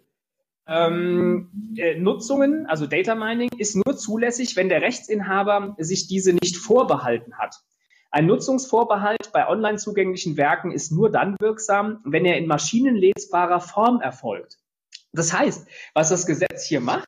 ähm, 0.67 1.75
äh, 1.77 1.95
Nutzungen, 1.95 2.65
also 2.67 2.87
Data 2.87 3.15
Mining, 3.15 3.49
ist 3.57 3.75
nur 3.75 3.97
zulässig, 3.97 4.55
wenn 4.55 4.69
der 4.69 4.81
Rechtsinhaber 4.81 5.75
sich 5.77 6.07
diese 6.07 6.33
nicht 6.33 6.57
vorbehalten 6.57 7.37
hat. 7.37 7.55
Ein 8.11 8.27
Nutzungsvorbehalt 8.27 9.31
bei 9.33 9.47
online 9.47 9.77
zugänglichen 9.77 10.37
Werken 10.37 10.71
ist 10.71 10.91
nur 10.91 11.11
dann 11.11 11.35
wirksam, 11.39 11.99
wenn 12.05 12.25
er 12.25 12.37
in 12.37 12.47
maschinenlesbarer 12.47 13.59
Form 13.59 14.01
erfolgt. 14.01 14.59
Das 15.13 15.33
heißt, 15.33 15.67
was 15.93 16.09
das 16.09 16.25
Gesetz 16.25 16.65
hier 16.65 16.79
macht, 16.79 17.07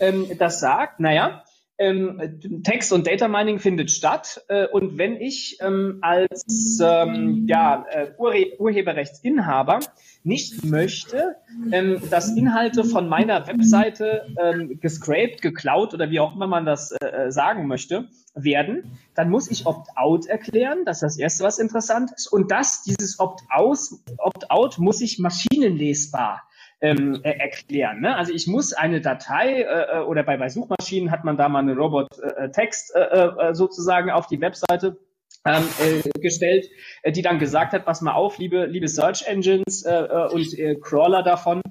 ähm, 0.00 0.26
das 0.38 0.60
sagt, 0.60 1.00
naja, 1.00 1.44
ähm, 1.78 2.62
Text- 2.64 2.92
und 2.92 3.06
Data 3.06 3.28
Mining 3.28 3.58
findet 3.58 3.90
statt. 3.90 4.44
Äh, 4.48 4.66
und 4.66 4.98
wenn 4.98 5.16
ich 5.16 5.58
ähm, 5.60 5.98
als 6.02 6.80
ähm, 6.82 7.46
ja, 7.46 7.86
äh, 7.90 8.10
Urhe 8.18 8.58
Urheberrechtsinhaber 8.58 9.80
nicht 10.24 10.64
möchte, 10.64 11.36
ähm, 11.72 12.00
dass 12.10 12.36
Inhalte 12.36 12.84
von 12.84 13.08
meiner 13.08 13.46
Webseite 13.46 14.26
ähm, 14.42 14.80
gescraped, 14.80 15.40
geklaut 15.40 15.94
oder 15.94 16.10
wie 16.10 16.20
auch 16.20 16.34
immer 16.34 16.46
man 16.46 16.66
das 16.66 16.92
äh, 16.92 17.06
äh 17.06 17.30
sagen 17.30 17.66
möchte, 17.66 18.08
werden, 18.34 18.98
dann 19.14 19.30
muss 19.30 19.50
ich 19.50 19.66
Opt-out 19.66 20.26
erklären. 20.26 20.84
Das 20.84 20.98
ist 20.98 21.02
das 21.02 21.18
Erste, 21.18 21.44
was 21.44 21.58
interessant 21.58 22.10
ist. 22.14 22.26
Und 22.26 22.50
das, 22.50 22.82
dieses 22.82 23.18
Opt-out 23.18 23.78
Opt 24.18 24.78
muss 24.78 25.00
ich 25.00 25.18
maschinenlesbar 25.18 26.42
ähm, 26.80 27.20
äh, 27.22 27.30
erklären. 27.30 28.00
Ne? 28.00 28.16
Also 28.16 28.32
ich 28.32 28.46
muss 28.46 28.72
eine 28.72 29.00
Datei 29.00 29.62
äh, 29.62 29.98
äh, 29.98 30.00
oder 30.00 30.22
bei, 30.22 30.36
bei 30.36 30.48
Suchmaschinen 30.48 31.10
hat 31.10 31.24
man 31.24 31.36
da 31.36 31.48
mal 31.48 31.60
eine 31.60 31.74
Robot-Text 31.74 32.94
äh, 32.94 33.00
äh, 33.00 33.48
äh, 33.50 33.54
sozusagen 33.54 34.10
auf 34.10 34.26
die 34.26 34.40
Webseite 34.40 34.98
ähm, 35.44 35.64
äh, 35.80 36.20
gestellt, 36.20 36.68
äh, 37.02 37.12
die 37.12 37.22
dann 37.22 37.38
gesagt 37.38 37.72
hat, 37.72 37.84
pass 37.84 38.00
mal 38.00 38.14
auf, 38.14 38.38
liebe, 38.38 38.66
liebe 38.66 38.88
Search 38.88 39.26
Engines 39.26 39.84
äh, 39.84 40.28
und 40.32 40.82
Crawler 40.82 41.22
davon, 41.22 41.62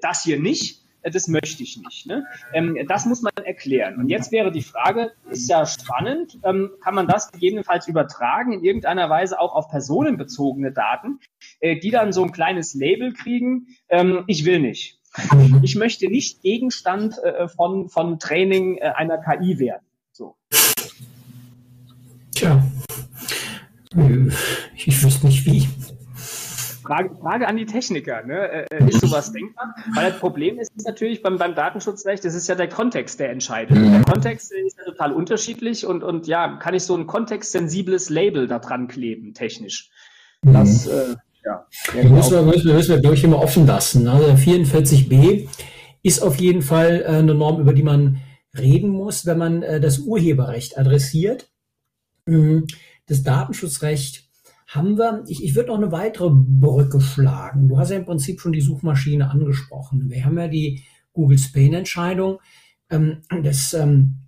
das 0.00 0.22
hier 0.22 0.40
nicht 0.40 0.87
das 1.10 1.28
möchte 1.28 1.62
ich 1.62 1.76
nicht. 1.76 2.06
Ne? 2.06 2.26
Ähm, 2.52 2.78
das 2.88 3.06
muss 3.06 3.22
man 3.22 3.32
erklären. 3.44 3.96
Und 3.96 4.08
jetzt 4.08 4.32
wäre 4.32 4.50
die 4.50 4.62
Frage, 4.62 5.12
ist 5.30 5.48
ja 5.48 5.66
spannend, 5.66 6.38
ähm, 6.44 6.70
kann 6.82 6.94
man 6.94 7.06
das 7.06 7.30
gegebenenfalls 7.32 7.88
übertragen 7.88 8.52
in 8.52 8.64
irgendeiner 8.64 9.08
Weise 9.10 9.40
auch 9.40 9.54
auf 9.54 9.68
personenbezogene 9.68 10.72
Daten, 10.72 11.20
äh, 11.60 11.78
die 11.78 11.90
dann 11.90 12.12
so 12.12 12.22
ein 12.22 12.32
kleines 12.32 12.74
Label 12.74 13.12
kriegen, 13.12 13.68
ähm, 13.88 14.24
ich 14.26 14.44
will 14.44 14.60
nicht. 14.60 14.98
Ich 15.62 15.74
möchte 15.74 16.08
nicht 16.08 16.42
Gegenstand 16.42 17.18
äh, 17.18 17.48
von, 17.48 17.88
von 17.88 18.18
Training 18.18 18.76
äh, 18.76 18.92
einer 18.94 19.18
KI 19.18 19.58
werden. 19.58 19.84
So. 20.12 20.36
Tja, 22.34 22.62
ich 24.76 25.02
wüsste 25.02 25.26
nicht 25.26 25.46
wie. 25.46 25.68
Frage, 26.88 27.14
Frage 27.16 27.46
an 27.46 27.56
die 27.58 27.66
Techniker, 27.66 28.24
ne? 28.24 28.66
Äh, 28.70 28.76
äh, 28.76 28.88
ist 28.88 29.02
sowas 29.02 29.30
denkbar? 29.32 29.74
Weil 29.94 30.10
das 30.10 30.18
Problem 30.18 30.58
ist 30.58 30.70
natürlich 30.86 31.22
beim, 31.22 31.36
beim 31.36 31.54
Datenschutzrecht, 31.54 32.24
das 32.24 32.34
ist 32.34 32.48
ja 32.48 32.54
der 32.54 32.68
Kontext, 32.68 33.20
der 33.20 33.30
entscheidet. 33.30 33.76
Mhm. 33.76 33.92
Der 33.92 34.02
Kontext 34.02 34.52
ist 34.52 34.78
ja 34.78 34.84
total 34.84 35.12
unterschiedlich 35.12 35.84
und, 35.84 36.02
und 36.02 36.26
ja, 36.26 36.56
kann 36.56 36.74
ich 36.74 36.84
so 36.84 36.96
ein 36.96 37.06
kontextsensibles 37.06 38.08
Label 38.08 38.46
da 38.46 38.58
dran 38.58 38.88
kleben, 38.88 39.34
technisch. 39.34 39.90
Mhm. 40.42 40.52
Das, 40.54 40.86
äh, 40.86 41.16
ja. 41.44 41.66
Da 41.94 42.08
müssen 42.08 42.32
wir, 42.32 42.42
müssen 42.42 42.66
wir, 42.66 42.74
müssen 42.74 42.94
wir, 42.94 43.00
glaube 43.00 43.16
ich, 43.16 43.24
immer 43.24 43.38
offen 43.38 43.66
lassen. 43.66 44.04
Ne? 44.04 44.12
Also 44.12 44.32
44b 44.32 45.46
ist 46.02 46.22
auf 46.22 46.36
jeden 46.36 46.62
Fall 46.62 47.02
äh, 47.02 47.18
eine 47.18 47.34
Norm, 47.34 47.60
über 47.60 47.74
die 47.74 47.82
man 47.82 48.22
reden 48.58 48.88
muss, 48.88 49.26
wenn 49.26 49.38
man 49.38 49.60
das 49.60 49.98
Urheberrecht 49.98 50.78
adressiert. 50.78 51.50
Mhm. 52.24 52.66
Das 53.06 53.22
Datenschutzrecht 53.22 54.27
haben 54.68 54.98
wir, 54.98 55.24
ich, 55.26 55.42
ich 55.42 55.54
würde 55.54 55.68
noch 55.68 55.78
eine 55.78 55.92
weitere 55.92 56.28
Brücke 56.30 57.00
schlagen. 57.00 57.68
Du 57.68 57.78
hast 57.78 57.90
ja 57.90 57.96
im 57.96 58.04
Prinzip 58.04 58.40
schon 58.40 58.52
die 58.52 58.60
Suchmaschine 58.60 59.30
angesprochen. 59.30 60.10
Wir 60.10 60.24
haben 60.26 60.38
ja 60.38 60.46
die 60.46 60.84
Google 61.14 61.38
Spain-Entscheidung 61.38 62.38
ähm, 62.90 63.22
des 63.42 63.72
ähm, 63.72 64.18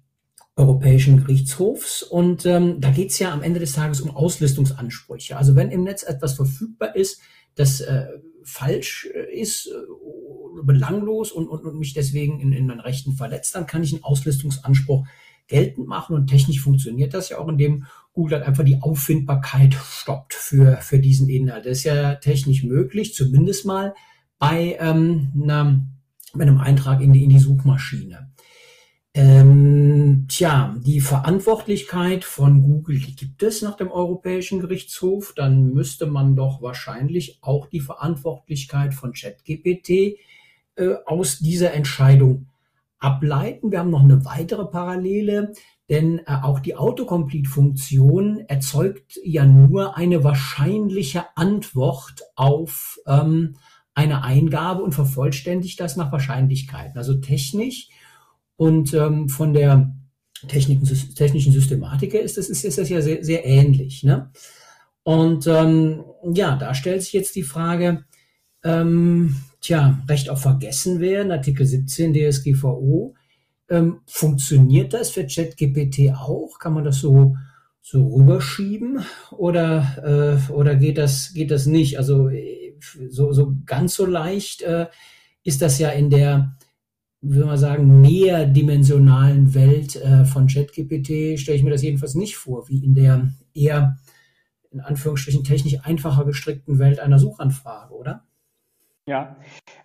Europäischen 0.57 1.19
Gerichtshofs 1.19 2.03
und 2.03 2.47
ähm, 2.47 2.81
da 2.81 2.91
geht 2.91 3.11
es 3.11 3.19
ja 3.19 3.33
am 3.33 3.43
Ende 3.43 3.61
des 3.61 3.75
Tages 3.75 4.01
um 4.01 4.11
Auslistungsansprüche. 4.11 5.37
Also 5.37 5.57
wenn 5.57 5.71
im 5.71 5.85
Netz 5.85 6.03
etwas 6.03 6.35
verfügbar 6.35 6.97
ist, 6.97 7.21
das 7.55 7.81
äh, 7.83 8.07
falsch 8.43 9.09
äh, 9.15 9.39
ist, 9.39 9.67
äh, 9.67 10.63
belanglos 10.63 11.33
und, 11.33 11.49
und, 11.49 11.65
und 11.65 11.79
mich 11.79 11.93
deswegen 11.93 12.41
in, 12.41 12.53
in 12.53 12.67
meinen 12.67 12.81
Rechten 12.81 13.13
verletzt, 13.13 13.55
dann 13.55 13.67
kann 13.67 13.83
ich 13.83 13.93
einen 13.93 14.05
Auslistungsanspruch 14.05 15.07
geltend 15.47 15.87
machen 15.87 16.17
und 16.17 16.29
technisch 16.29 16.61
funktioniert 16.61 17.13
das 17.13 17.29
ja 17.29 17.39
auch, 17.39 17.49
indem 17.49 17.85
Google 18.13 18.39
halt 18.39 18.49
einfach 18.49 18.65
die 18.65 18.81
Auffindbarkeit 18.83 19.75
stoppt 19.75 20.35
für, 20.35 20.79
für 20.79 20.99
diesen 20.99 21.29
Inhalt. 21.29 21.67
Das 21.67 21.79
ist 21.79 21.85
ja 21.85 22.17
technisch 22.17 22.65
möglich, 22.65 23.15
zumindest 23.15 23.67
mal 23.67 23.95
bei, 24.39 24.77
ähm, 24.81 25.33
einer, 25.41 25.81
bei 26.35 26.43
einem 26.43 26.59
Eintrag 26.59 27.01
in 27.01 27.13
die, 27.13 27.25
in 27.25 27.31
die 27.31 27.39
Suchmaschine. 27.39 28.31
Ähm, 29.13 30.27
tja, 30.29 30.77
die 30.85 31.01
Verantwortlichkeit 31.01 32.25
von 32.25 32.63
Google, 32.63 33.01
die 33.01 33.17
gibt 33.17 33.43
es 33.43 33.61
nach 33.61 33.77
dem 33.77 33.91
Europäischen 33.91 34.61
Gerichtshof. 34.61 35.33
Dann 35.35 35.73
müsste 35.73 36.07
man 36.07 36.37
doch 36.37 36.63
wahrscheinlich 36.63 37.39
auch 37.43 37.67
die 37.67 37.81
Verantwortlichkeit 37.81 38.95
von 38.95 39.13
ChatGPT 39.13 40.19
äh, 40.77 40.95
aus 41.07 41.39
dieser 41.41 41.73
Entscheidung 41.75 42.47
ableiten. 43.01 43.73
Wir 43.73 43.81
haben 43.81 43.91
noch 43.91 44.05
eine 44.05 44.25
weitere 44.25 44.67
Parallele. 44.67 45.55
Denn 45.91 46.21
äh, 46.21 46.37
auch 46.43 46.61
die 46.61 46.77
Autocomplete-Funktion 46.77 48.45
erzeugt 48.47 49.19
ja 49.25 49.45
nur 49.45 49.97
eine 49.97 50.23
wahrscheinliche 50.23 51.25
Antwort 51.37 52.23
auf 52.37 52.99
ähm, 53.09 53.57
eine 53.93 54.23
Eingabe 54.23 54.83
und 54.83 54.95
vervollständigt 54.95 55.81
das 55.81 55.97
nach 55.97 56.13
Wahrscheinlichkeiten. 56.13 56.97
Also 56.97 57.15
technisch 57.15 57.89
und 58.57 58.95
ähm, 58.95 59.29
von 59.29 59.53
der 59.53 59.93
technischen, 60.47 61.15
technischen 61.17 61.53
Systematik 61.53 62.13
her 62.15 62.23
ist 62.23 62.39
das, 62.39 62.49
ist, 62.49 62.65
ist 62.65 62.79
das 62.79 62.89
ja 62.89 63.03
sehr, 63.03 63.25
sehr 63.25 63.45
ähnlich. 63.45 64.05
Ne? 64.05 64.31
Und 65.03 65.49
ähm, 65.49 66.05
ja, 66.33 66.55
da 66.57 66.73
stellt 66.73 67.03
sich 67.03 67.13
jetzt 67.13 67.35
die 67.35 67.43
Frage, 67.43 68.05
ähm, 68.63 69.37
tja, 69.61 70.01
Recht 70.09 70.31
auf 70.31 70.41
Vergessen 70.43 71.01
werden, 71.01 71.33
Artikel 71.33 71.67
17 71.67 72.15
DSGVO, 72.15 73.15
ähm, 73.71 74.01
funktioniert 74.07 74.93
das 74.93 75.11
für 75.11 75.27
ChatGPT 75.27 76.13
auch? 76.15 76.59
Kann 76.59 76.75
man 76.75 76.85
das 76.85 76.99
so, 76.99 77.37
so 77.81 78.09
rüberschieben 78.09 79.01
oder, 79.31 80.39
äh, 80.49 80.53
oder 80.53 80.75
geht, 80.77 80.99
das, 80.99 81.33
geht 81.33 81.51
das 81.51 81.67
nicht? 81.67 81.97
Also 81.97 82.29
äh, 82.29 82.75
so, 83.09 83.33
so 83.33 83.55
ganz 83.65 83.95
so 83.95 84.05
leicht 84.05 84.63
äh, 84.63 84.89
ist 85.45 85.63
das 85.63 85.79
ja 85.79 85.91
in 85.91 86.11
der, 86.11 86.57
würde 87.21 87.47
man 87.47 87.59
sagen, 87.59 88.01
mehrdimensionalen 88.01 89.55
Welt 89.55 89.97
äh, 89.97 90.25
von 90.25 90.49
ChatGPT, 90.49 91.39
stelle 91.39 91.57
ich 91.57 91.63
mir 91.63 91.71
das 91.71 91.83
jedenfalls 91.83 92.15
nicht 92.15 92.37
vor, 92.37 92.69
wie 92.69 92.85
in 92.85 92.95
der 92.95 93.31
eher 93.55 93.99
in 94.73 94.81
Anführungsstrichen 94.81 95.45
technisch 95.45 95.79
einfacher 95.83 96.25
gestrickten 96.25 96.79
Welt 96.79 97.01
einer 97.01 97.19
Suchanfrage, 97.19 97.95
oder? 97.95 98.25
Ja, 99.11 99.35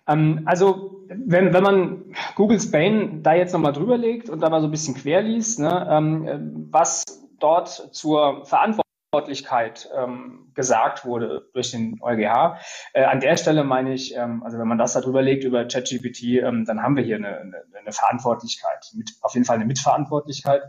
ähm, 0.06 0.42
also 0.44 1.04
wenn, 1.08 1.52
wenn 1.52 1.64
man 1.64 2.14
Google 2.36 2.60
Spain 2.60 3.24
da 3.24 3.34
jetzt 3.34 3.52
nochmal 3.52 3.72
drüber 3.72 3.98
legt 3.98 4.30
und 4.30 4.38
da 4.38 4.48
mal 4.50 4.60
so 4.60 4.68
ein 4.68 4.70
bisschen 4.70 4.94
quer 4.94 5.20
liest, 5.20 5.58
ne, 5.58 5.84
ähm, 5.90 6.68
was 6.70 7.02
dort 7.40 7.68
zur 7.92 8.46
Verantwortlichkeit 8.46 9.90
ähm, 9.96 10.52
gesagt 10.54 11.04
wurde 11.04 11.48
durch 11.54 11.72
den 11.72 11.98
EuGH, 12.00 12.60
äh, 12.92 13.02
an 13.02 13.18
der 13.18 13.36
Stelle 13.36 13.64
meine 13.64 13.94
ich, 13.94 14.14
ähm, 14.14 14.44
also 14.44 14.60
wenn 14.60 14.68
man 14.68 14.78
das 14.78 14.92
da 14.92 15.00
drüber 15.00 15.22
legt 15.22 15.42
über 15.42 15.64
ChatGPT, 15.64 16.44
ähm, 16.44 16.64
dann 16.64 16.84
haben 16.84 16.94
wir 16.94 17.02
hier 17.02 17.16
eine, 17.16 17.40
eine, 17.40 17.62
eine 17.80 17.92
Verantwortlichkeit, 17.92 18.92
mit, 18.94 19.10
auf 19.22 19.34
jeden 19.34 19.44
Fall 19.44 19.56
eine 19.56 19.66
Mitverantwortlichkeit. 19.66 20.62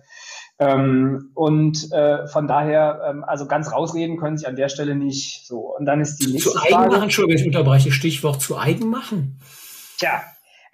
Ähm, 0.60 1.32
und 1.36 1.92
äh, 1.92 2.28
von 2.28 2.48
daher, 2.48 3.02
ähm, 3.10 3.24
also 3.24 3.46
ganz 3.46 3.72
rausreden 3.72 4.18
können 4.18 4.38
sie 4.38 4.48
an 4.48 4.56
der 4.56 4.70
Stelle 4.70 4.96
nicht. 4.96 5.46
So 5.46 5.76
und 5.78 5.86
dann 5.86 6.02
ist 6.02 6.18
die 6.18 6.32
nächste 6.32 6.52
zu 6.52 6.58
Frage. 6.58 6.70
Zu 6.70 6.76
eigen 6.80 6.92
machen, 6.92 7.04
Entschuldigung, 7.04 7.42
ich 7.42 7.46
unterbreche 7.48 7.92
Stichwort 7.92 8.42
zu 8.42 8.58
eigen 8.58 8.90
machen. 8.90 9.40
Tja, 10.00 10.22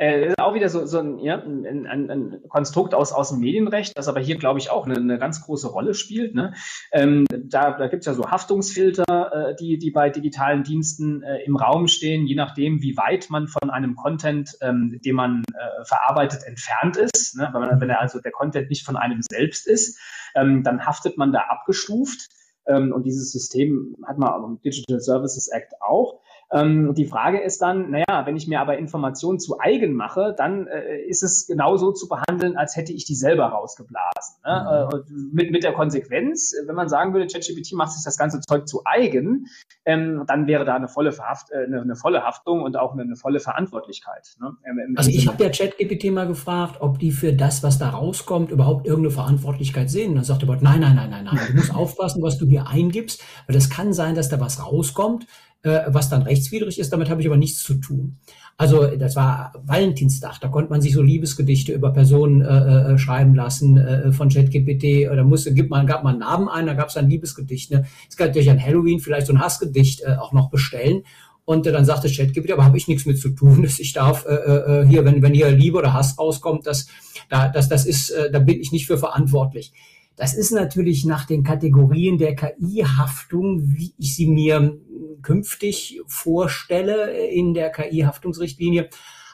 äh, 0.04 0.28
ist 0.28 0.39
auch 0.39 0.54
wieder 0.54 0.70
so, 0.70 0.86
so 0.86 1.00
ein, 1.00 1.20
ja, 1.20 1.38
ein, 1.38 1.88
ein, 1.88 2.10
ein 2.10 2.42
Konstrukt 2.50 2.94
aus, 2.94 3.13
aus 3.13 3.30
dem 3.30 3.39
Medienrecht, 3.39 3.98
das 3.98 4.08
aber 4.08 4.20
hier, 4.20 4.38
glaube 4.38 4.60
ich, 4.60 4.70
auch 4.70 4.86
eine, 4.86 4.96
eine 4.96 5.18
ganz 5.18 5.42
große 5.42 5.68
Rolle 5.68 5.94
spielt. 5.94 6.36
Ne? 6.36 6.54
Ähm, 6.92 7.26
da 7.30 7.72
da 7.72 7.88
gibt 7.88 8.02
es 8.02 8.08
ja 8.08 8.13
so 8.13 8.30
Haftungsfilter, 8.30 9.52
äh, 9.52 9.56
die, 9.56 9.78
die 9.78 9.92
bei 9.92 10.10
digitalen 10.10 10.63
Diensten 10.63 11.24
äh, 11.24 11.44
im 11.46 11.56
Raum 11.56 11.88
stehen, 11.88 12.26
je 12.26 12.36
nachdem, 12.36 12.82
wie 12.82 12.98
weit 12.98 13.30
man 13.30 13.48
von 13.48 13.70
einem 13.70 13.96
Content, 13.96 14.58
ähm, 14.62 15.00
den 15.04 15.16
man 15.16 15.44
äh, 15.54 15.86
verarbeitet, 15.86 16.44
entfernt 16.46 16.98
ist. 16.98 17.38
Ne? 17.38 17.50
Wenn, 17.54 17.62
man, 17.62 17.82
wenn 17.82 17.92
also 17.92 18.20
der 18.20 18.32
Content 18.32 18.70
nicht 18.70 18.86
von 18.86 18.98
einem 18.98 19.22
selbst 19.22 19.68
ist, 19.68 20.00
ähm, 20.36 20.63
dann 20.63 20.86
haftet 20.86 21.18
man 21.18 21.32
da 21.32 21.42
abgestuft. 21.50 22.28
Ähm, 22.66 22.92
und 22.94 23.06
dieses 23.06 23.32
System 23.32 23.96
hat 24.06 24.18
man 24.18 24.44
im 24.44 24.62
Digital 24.62 25.00
Services 25.00 25.50
Act 25.50 25.74
auch. 25.82 26.22
Ähm, 26.54 26.94
die 26.94 27.06
Frage 27.06 27.42
ist 27.42 27.62
dann, 27.62 27.89
naja, 27.89 28.26
wenn 28.26 28.38
ich 28.38 28.48
mir 28.48 28.62
aber 28.62 28.78
Informationen 28.78 29.39
zu 29.39 29.60
eigen 29.60 29.94
mache, 29.94 30.36
dann 30.38 30.68
äh, 30.68 31.02
ist 31.02 31.24
es 31.24 31.48
genauso 31.48 31.92
zu 31.92 32.08
behandeln, 32.08 32.58
als 32.58 32.76
hätte 32.76 32.94
ich 32.94 33.06
die 33.06 33.16
selber 33.16 33.46
rausgeblasen. 33.46 34.36
Ne? 34.46 34.89
Mhm. 34.94 35.00
Äh, 35.00 35.20
mit, 35.34 35.52
mit 35.52 35.63
der 35.63 35.74
Konsequenz, 35.74 36.54
wenn 36.68 36.76
man 36.76 36.89
sagen 36.89 37.13
würde, 37.13 37.26
ChatGPT 37.26 37.74
macht 37.74 37.94
sich 37.94 38.04
das 38.04 38.18
ganze 38.18 38.39
Zeug 38.42 38.68
zu 38.68 38.82
eigen, 38.86 39.48
ähm, 39.86 40.24
dann 40.28 40.46
wäre 40.46 40.63
da 40.63 40.76
eine 40.76 40.88
volle, 40.88 41.12
Verhaft, 41.12 41.52
äh, 41.52 41.66
eine, 41.66 41.82
eine, 41.82 41.96
volle 41.96 42.24
Haftung 42.24 42.62
und 42.62 42.78
auch 42.78 42.94
eine, 42.94 43.02
eine 43.02 43.16
volle 43.16 43.39
Verantwortlichkeit. 43.39 44.36
Ne? 44.39 44.56
Also 44.96 45.10
ich 45.10 45.28
habe 45.28 45.44
ja 45.44 45.50
ChatGPT 45.50 46.12
mal 46.12 46.28
gefragt, 46.28 46.78
ob 46.82 47.00
die 47.00 47.12
für 47.12 47.34
das, 47.34 47.63
was 47.63 47.80
da 47.80 47.89
rauskommt, 47.89 48.52
überhaupt 48.52 48.86
irgendeine 48.86 49.13
Verantwortlichkeit 49.13 49.89
sehen. 49.89 50.12
Und 50.12 50.16
dann 50.18 50.24
sagt 50.24 50.44
der 50.44 50.48
Bot, 50.48 50.62
nein, 50.62 50.82
nein, 50.82 50.96
nein, 50.96 51.10
nein, 51.10 51.26
nein, 51.26 51.39
du 51.48 51.56
musst 51.56 51.74
aufpassen, 51.74 52.22
was 52.22 52.38
du 52.38 52.46
hier 52.46 52.68
eingibst, 52.68 53.24
weil 53.48 53.56
das 53.56 53.72
kann 53.72 53.94
sein, 53.94 54.13
dass 54.13 54.30
da 54.30 54.39
was 54.39 54.63
rauskommt, 54.63 55.26
was 55.63 56.10
dann 56.10 56.23
rechtswidrig 56.23 56.78
ist. 56.78 56.91
Damit 56.91 57.10
habe 57.10 57.21
ich 57.21 57.28
aber 57.28 57.38
nichts 57.38 57.63
zu 57.63 57.76
tun. 57.76 58.17
Also 58.56 58.86
das 58.86 59.15
war 59.15 59.54
Valentinstag, 59.65 60.39
da 60.39 60.47
konnte 60.47 60.69
man 60.69 60.82
sich 60.82 60.93
so 60.93 61.02
Liebesgedichte 61.02 61.73
über 61.73 61.91
Personen 61.91 62.41
äh, 62.41 62.93
äh, 62.93 62.97
schreiben 62.99 63.34
lassen 63.34 63.78
äh, 63.78 64.12
von 64.12 64.30
ChatGPT. 64.30 65.10
Oder 65.12 65.23
musste, 65.23 65.54
gibt 65.54 65.71
man, 65.71 65.88
gab 65.88 66.04
man 66.04 66.13
einen 66.13 66.19
Namen 66.19 66.49
ein, 66.49 66.67
da 66.67 66.73
gab 66.73 66.89
es 66.89 66.97
ein 66.97 67.10
Liebesgedicht. 67.10 67.71
Ne? 67.71 67.86
Jetzt 68.04 68.17
kann 68.17 68.28
natürlich 68.28 68.52
an 68.52 68.63
Halloween 68.63 68.99
vielleicht 68.99 69.28
so 69.28 69.34
ein 69.34 69.39
Hassgedicht 69.39 70.02
äh, 70.02 70.15
auch 70.19 70.34
noch 70.34 70.52
bestellen. 70.52 71.04
Und 71.45 71.65
äh, 71.65 71.71
dann 71.71 71.84
sagte 71.84 72.10
ChatGPT, 72.10 72.52
aber 72.52 72.63
habe 72.63 72.78
ich 72.78 72.88
nichts 72.88 73.06
mit 73.06 73.19
zu 73.19 73.30
tun. 73.30 73.62
Dass 73.63 73.80
ich 73.80 73.91
darf 73.93 74.26
äh, 74.26 74.36
äh, 74.36 74.88
hier, 74.88 75.04
wenn, 75.04 75.23
wenn 75.23 75.34
hier 75.34 75.49
Liebe 75.49 75.80
oder 75.80 75.93
Hass 75.93 76.19
rauskommt, 76.19 76.67
das, 76.67 76.88
da, 77.30 77.49
das, 77.49 77.69
das 77.69 77.88
ist, 77.88 78.12
äh, 78.12 78.32
da 78.32 78.38
bin 78.38 78.62
ich 78.62 78.71
nicht 78.71 78.86
für 78.86 78.99
verantwortlich. 78.99 79.73
Das 80.15 80.36
ist 80.36 80.52
natürlich 80.52 81.06
nach 81.06 81.26
den 81.26 81.43
Kategorien 81.43 82.17
der 82.17 82.36
KI-Haftung, 82.36 83.62
wie 83.73 83.93
ich 83.97 84.15
sie 84.15 84.28
mir 84.28 84.80
künftig 85.21 86.02
vorstelle 86.08 87.28
in 87.28 87.54
der 87.54 87.71
KI-Haftungsrichtlinie, 87.71 88.89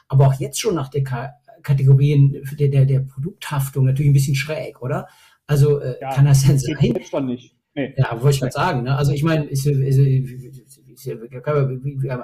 aber 0.08 0.28
auch 0.28 0.34
jetzt 0.34 0.60
schon 0.60 0.74
nach 0.74 0.88
der 0.88 1.04
K 1.04 1.30
Kategorien 1.62 2.42
der, 2.58 2.68
der, 2.68 2.86
der 2.86 3.00
Produkthaftung 3.00 3.84
natürlich 3.84 4.08
ein 4.10 4.14
bisschen 4.14 4.34
schräg, 4.34 4.80
oder? 4.80 5.08
Also 5.46 5.78
äh, 5.78 6.00
ja, 6.00 6.14
kann 6.14 6.24
das 6.24 6.46
denn 6.46 6.58
sein? 6.58 6.76
Jetzt 6.80 7.10
schon 7.10 7.26
nicht. 7.26 7.54
Nee. 7.74 7.94
Ja, 7.96 8.10
wollte 8.20 8.30
ich 8.34 8.40
gerade 8.40 8.52
sagen. 8.52 8.82
Ne? 8.82 8.96
Also 8.96 9.12
ich 9.12 9.22
meine, 9.22 9.48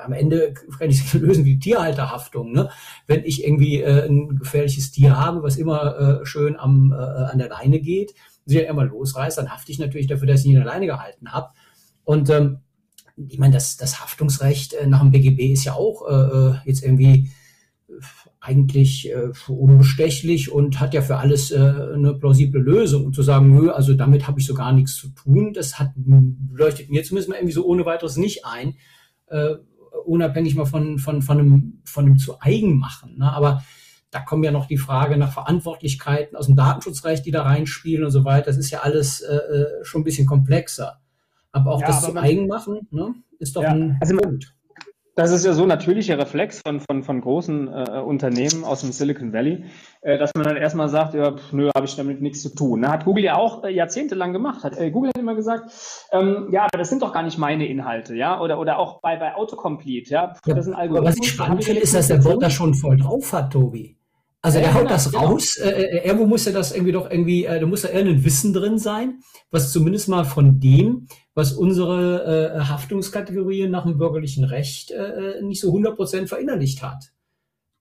am 0.02 0.12
Ende 0.12 0.54
kann 0.78 0.90
ich 0.90 1.00
es 1.00 1.14
lösen 1.20 1.44
wie 1.44 1.58
Tierhalterhaftung. 1.58 2.52
Ne? 2.52 2.68
Wenn 3.06 3.24
ich 3.24 3.44
irgendwie 3.44 3.80
äh, 3.80 4.08
ein 4.08 4.38
gefährliches 4.38 4.90
Tier 4.90 5.16
habe, 5.16 5.42
was 5.42 5.56
immer 5.56 6.20
äh, 6.22 6.26
schön 6.26 6.56
am, 6.56 6.92
äh, 6.92 6.96
an 6.96 7.38
der 7.38 7.48
Leine 7.48 7.80
geht, 7.80 8.14
sich 8.46 8.62
ja 8.62 8.70
immer 8.70 8.84
losreißt, 8.84 9.38
dann 9.38 9.52
hafte 9.52 9.72
ich 9.72 9.78
natürlich 9.78 10.06
dafür, 10.06 10.26
dass 10.26 10.40
ich 10.40 10.46
ihn 10.46 10.62
alleine 10.62 10.86
gehalten 10.86 11.32
habe. 11.32 11.50
Und 12.04 12.30
ähm, 12.30 12.60
ich 13.16 13.38
meine, 13.38 13.54
das, 13.54 13.76
das 13.76 14.00
Haftungsrecht 14.00 14.74
äh, 14.74 14.86
nach 14.86 15.00
dem 15.00 15.10
BGB 15.10 15.52
ist 15.52 15.64
ja 15.64 15.74
auch 15.74 16.08
äh, 16.08 16.14
äh 16.14 16.54
jetzt 16.64 16.82
irgendwie 16.82 17.30
äh, 17.88 17.92
eigentlich 18.40 19.10
äh, 19.10 19.32
unbestechlich 19.48 20.52
und 20.52 20.78
hat 20.78 20.94
ja 20.94 21.02
für 21.02 21.16
alles 21.16 21.50
äh, 21.50 21.58
eine 21.58 22.14
plausible 22.14 22.60
Lösung. 22.60 23.06
Und 23.06 23.14
zu 23.14 23.22
sagen, 23.22 23.50
nö, 23.50 23.70
also 23.70 23.94
damit 23.94 24.28
habe 24.28 24.38
ich 24.38 24.46
so 24.46 24.54
gar 24.54 24.72
nichts 24.72 24.94
zu 24.94 25.08
tun, 25.08 25.52
das 25.52 25.78
hat 25.78 25.92
leuchtet 26.52 26.90
mir 26.90 27.02
zumindest 27.02 27.28
mal 27.28 27.36
irgendwie 27.36 27.54
so 27.54 27.66
ohne 27.66 27.84
weiteres 27.84 28.16
nicht 28.16 28.44
ein, 28.44 28.74
äh, 29.26 29.56
unabhängig 30.04 30.54
mal 30.54 30.66
von, 30.66 30.98
von, 30.98 31.22
von, 31.22 31.38
einem, 31.40 31.82
von 31.84 32.04
einem 32.04 32.18
zu 32.18 32.40
eigen 32.40 32.78
machen. 32.78 33.18
Ne? 33.18 33.32
Aber 33.32 33.64
da 34.16 34.22
kommen 34.22 34.42
ja 34.44 34.50
noch 34.50 34.66
die 34.66 34.78
Frage 34.78 35.18
nach 35.18 35.32
Verantwortlichkeiten 35.32 36.36
aus 36.36 36.46
dem 36.46 36.56
Datenschutzrecht, 36.56 37.26
die 37.26 37.30
da 37.30 37.42
reinspielen 37.42 38.04
und 38.04 38.10
so 38.10 38.24
weiter. 38.24 38.46
Das 38.46 38.56
ist 38.56 38.70
ja 38.70 38.80
alles 38.80 39.20
äh, 39.20 39.34
äh 39.36 39.84
schon 39.84 40.00
ein 40.00 40.04
bisschen 40.04 40.26
komplexer. 40.26 41.00
Aber 41.52 41.72
auch 41.72 41.80
ja, 41.80 41.88
das 41.88 42.04
aber 42.04 42.14
zu 42.14 42.22
eigen 42.22 42.46
machen, 42.46 42.88
ne, 42.90 43.14
ist 43.38 43.56
doch 43.56 43.62
ja, 43.62 43.70
ein 43.70 43.98
also 44.00 44.16
Punkt. 44.16 44.54
Das 45.16 45.32
ist 45.32 45.46
ja 45.46 45.54
so 45.54 45.62
ein 45.62 45.68
natürlicher 45.68 46.18
Reflex 46.18 46.60
von, 46.60 46.80
von, 46.80 47.02
von 47.02 47.22
großen 47.22 47.68
äh, 47.68 48.00
Unternehmen 48.00 48.64
aus 48.64 48.82
dem 48.82 48.92
Silicon 48.92 49.32
Valley, 49.32 49.64
äh, 50.02 50.18
dass 50.18 50.32
man 50.34 50.44
dann 50.44 50.56
erstmal 50.56 50.90
sagt, 50.90 51.14
ja, 51.14 51.32
pf, 51.32 51.52
nö, 51.52 51.70
habe 51.74 51.86
ich 51.86 51.96
damit 51.96 52.20
nichts 52.20 52.42
zu 52.42 52.54
tun. 52.54 52.80
Ne? 52.80 52.88
Hat 52.88 53.06
Google 53.06 53.24
ja 53.24 53.36
auch 53.36 53.64
äh, 53.64 53.70
jahrzehntelang 53.70 54.34
gemacht. 54.34 54.62
Hat, 54.62 54.78
äh, 54.78 54.90
Google 54.90 55.10
hat 55.10 55.18
immer 55.18 55.34
gesagt, 55.34 55.70
ähm, 56.12 56.48
ja, 56.52 56.64
aber 56.64 56.78
das 56.78 56.90
sind 56.90 57.00
doch 57.00 57.14
gar 57.14 57.22
nicht 57.22 57.38
meine 57.38 57.66
Inhalte, 57.66 58.14
ja, 58.14 58.40
oder, 58.40 58.58
oder 58.58 58.78
auch 58.78 59.00
bei, 59.00 59.16
bei 59.16 59.34
Autocomplete, 59.34 60.10
ja, 60.10 60.34
das 60.44 60.64
sind 60.66 60.74
Algorithmen. 60.74 61.08
Was 61.08 61.18
ich 61.18 61.30
spannend 61.30 61.64
finde, 61.64 61.80
ist, 61.80 61.94
dass 61.94 62.08
der 62.08 62.18
Bot 62.18 62.42
da 62.42 62.50
schon 62.50 62.74
voll 62.74 62.98
drauf 62.98 63.32
hat, 63.32 63.52
Tobi. 63.52 63.95
Also 64.46 64.60
er 64.60 64.74
haut 64.74 64.82
genau, 64.82 64.90
das 64.90 65.10
genau. 65.10 65.26
raus. 65.26 65.56
Äh, 65.56 65.70
äh, 65.70 66.06
irgendwo 66.06 66.24
muss 66.24 66.44
ja 66.44 66.52
das 66.52 66.70
irgendwie 66.70 66.92
doch 66.92 67.10
irgendwie, 67.10 67.46
äh, 67.46 67.58
da 67.58 67.66
muss 67.66 67.82
ja 67.82 67.90
irgendein 67.90 68.24
Wissen 68.24 68.52
drin 68.52 68.78
sein, 68.78 69.18
was 69.50 69.72
zumindest 69.72 70.08
mal 70.08 70.24
von 70.24 70.60
dem, 70.60 71.08
was 71.34 71.52
unsere 71.52 72.54
äh, 72.54 72.60
Haftungskategorien 72.60 73.72
nach 73.72 73.82
dem 73.82 73.98
bürgerlichen 73.98 74.44
Recht 74.44 74.92
äh, 74.92 75.42
nicht 75.42 75.60
so 75.60 75.74
100% 75.74 76.28
verinnerlicht 76.28 76.80
hat. 76.80 77.10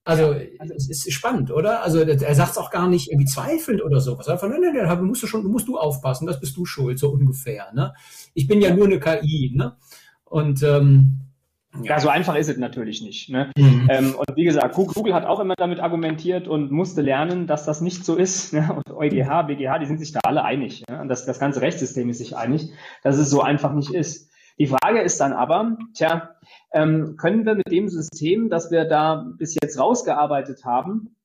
Also, 0.05 0.35
also 0.57 0.73
es 0.75 0.89
ist 0.89 1.13
spannend, 1.13 1.51
oder? 1.51 1.83
Also 1.83 1.99
er 1.99 2.35
sagt 2.35 2.53
es 2.53 2.57
auch 2.57 2.71
gar 2.71 2.87
nicht 2.87 3.11
irgendwie 3.11 3.27
zweifelnd 3.27 3.83
oder 3.83 4.01
sowas. 4.01 4.27
Einfach, 4.27 4.49
nein, 4.49 4.61
nein, 4.61 4.73
nein, 4.75 5.03
musst 5.03 5.21
du 5.21 5.27
schon, 5.27 5.45
musst 5.45 5.67
du 5.67 5.77
aufpassen, 5.77 6.25
das 6.25 6.39
bist 6.39 6.57
du 6.57 6.65
schuld, 6.65 6.97
so 6.97 7.11
ungefähr. 7.11 7.71
Ne? 7.73 7.93
Ich 8.33 8.47
bin 8.47 8.59
ja 8.59 8.73
nur 8.73 8.85
eine 8.85 8.99
KI, 8.99 9.51
ne? 9.55 9.77
Und 10.23 10.63
ähm, 10.63 11.24
ja, 11.83 11.99
so 11.99 12.09
einfach 12.09 12.35
ist 12.35 12.49
es 12.49 12.57
natürlich 12.57 13.01
nicht. 13.01 13.29
Ne? 13.29 13.51
Mhm. 13.57 13.87
Ähm, 13.89 14.15
und 14.15 14.35
wie 14.35 14.43
gesagt, 14.43 14.75
Google 14.75 15.13
hat 15.13 15.25
auch 15.25 15.39
immer 15.39 15.55
damit 15.55 15.79
argumentiert 15.79 16.47
und 16.47 16.71
musste 16.71 17.01
lernen, 17.01 17.47
dass 17.47 17.65
das 17.65 17.81
nicht 17.81 18.05
so 18.05 18.15
ist. 18.15 18.53
Ne? 18.55 18.71
Und 18.73 18.95
EuGH, 18.95 19.47
BGH, 19.47 19.79
die 19.79 19.85
sind 19.85 19.99
sich 19.99 20.13
da 20.13 20.21
alle 20.23 20.45
einig. 20.45 20.83
Ne? 20.89 21.01
Und 21.01 21.09
das, 21.09 21.25
das 21.25 21.39
ganze 21.39 21.61
Rechtssystem 21.61 22.09
ist 22.09 22.19
sich 22.19 22.37
einig, 22.37 22.69
dass 23.03 23.17
es 23.17 23.29
so 23.29 23.41
einfach 23.41 23.73
nicht 23.73 23.93
ist. 23.93 24.31
Die 24.57 24.67
Frage 24.67 25.01
ist 25.01 25.19
dann 25.19 25.33
aber, 25.33 25.77
tja, 25.93 26.35
ähm, 26.71 27.17
können 27.17 27.45
wir 27.45 27.55
mit 27.55 27.69
dem 27.69 27.89
System, 27.89 28.49
das 28.49 28.71
wir 28.71 28.85
da 28.85 29.25
bis 29.37 29.57
jetzt 29.61 29.77
rausgearbeitet 29.77 30.63
haben, 30.63 31.15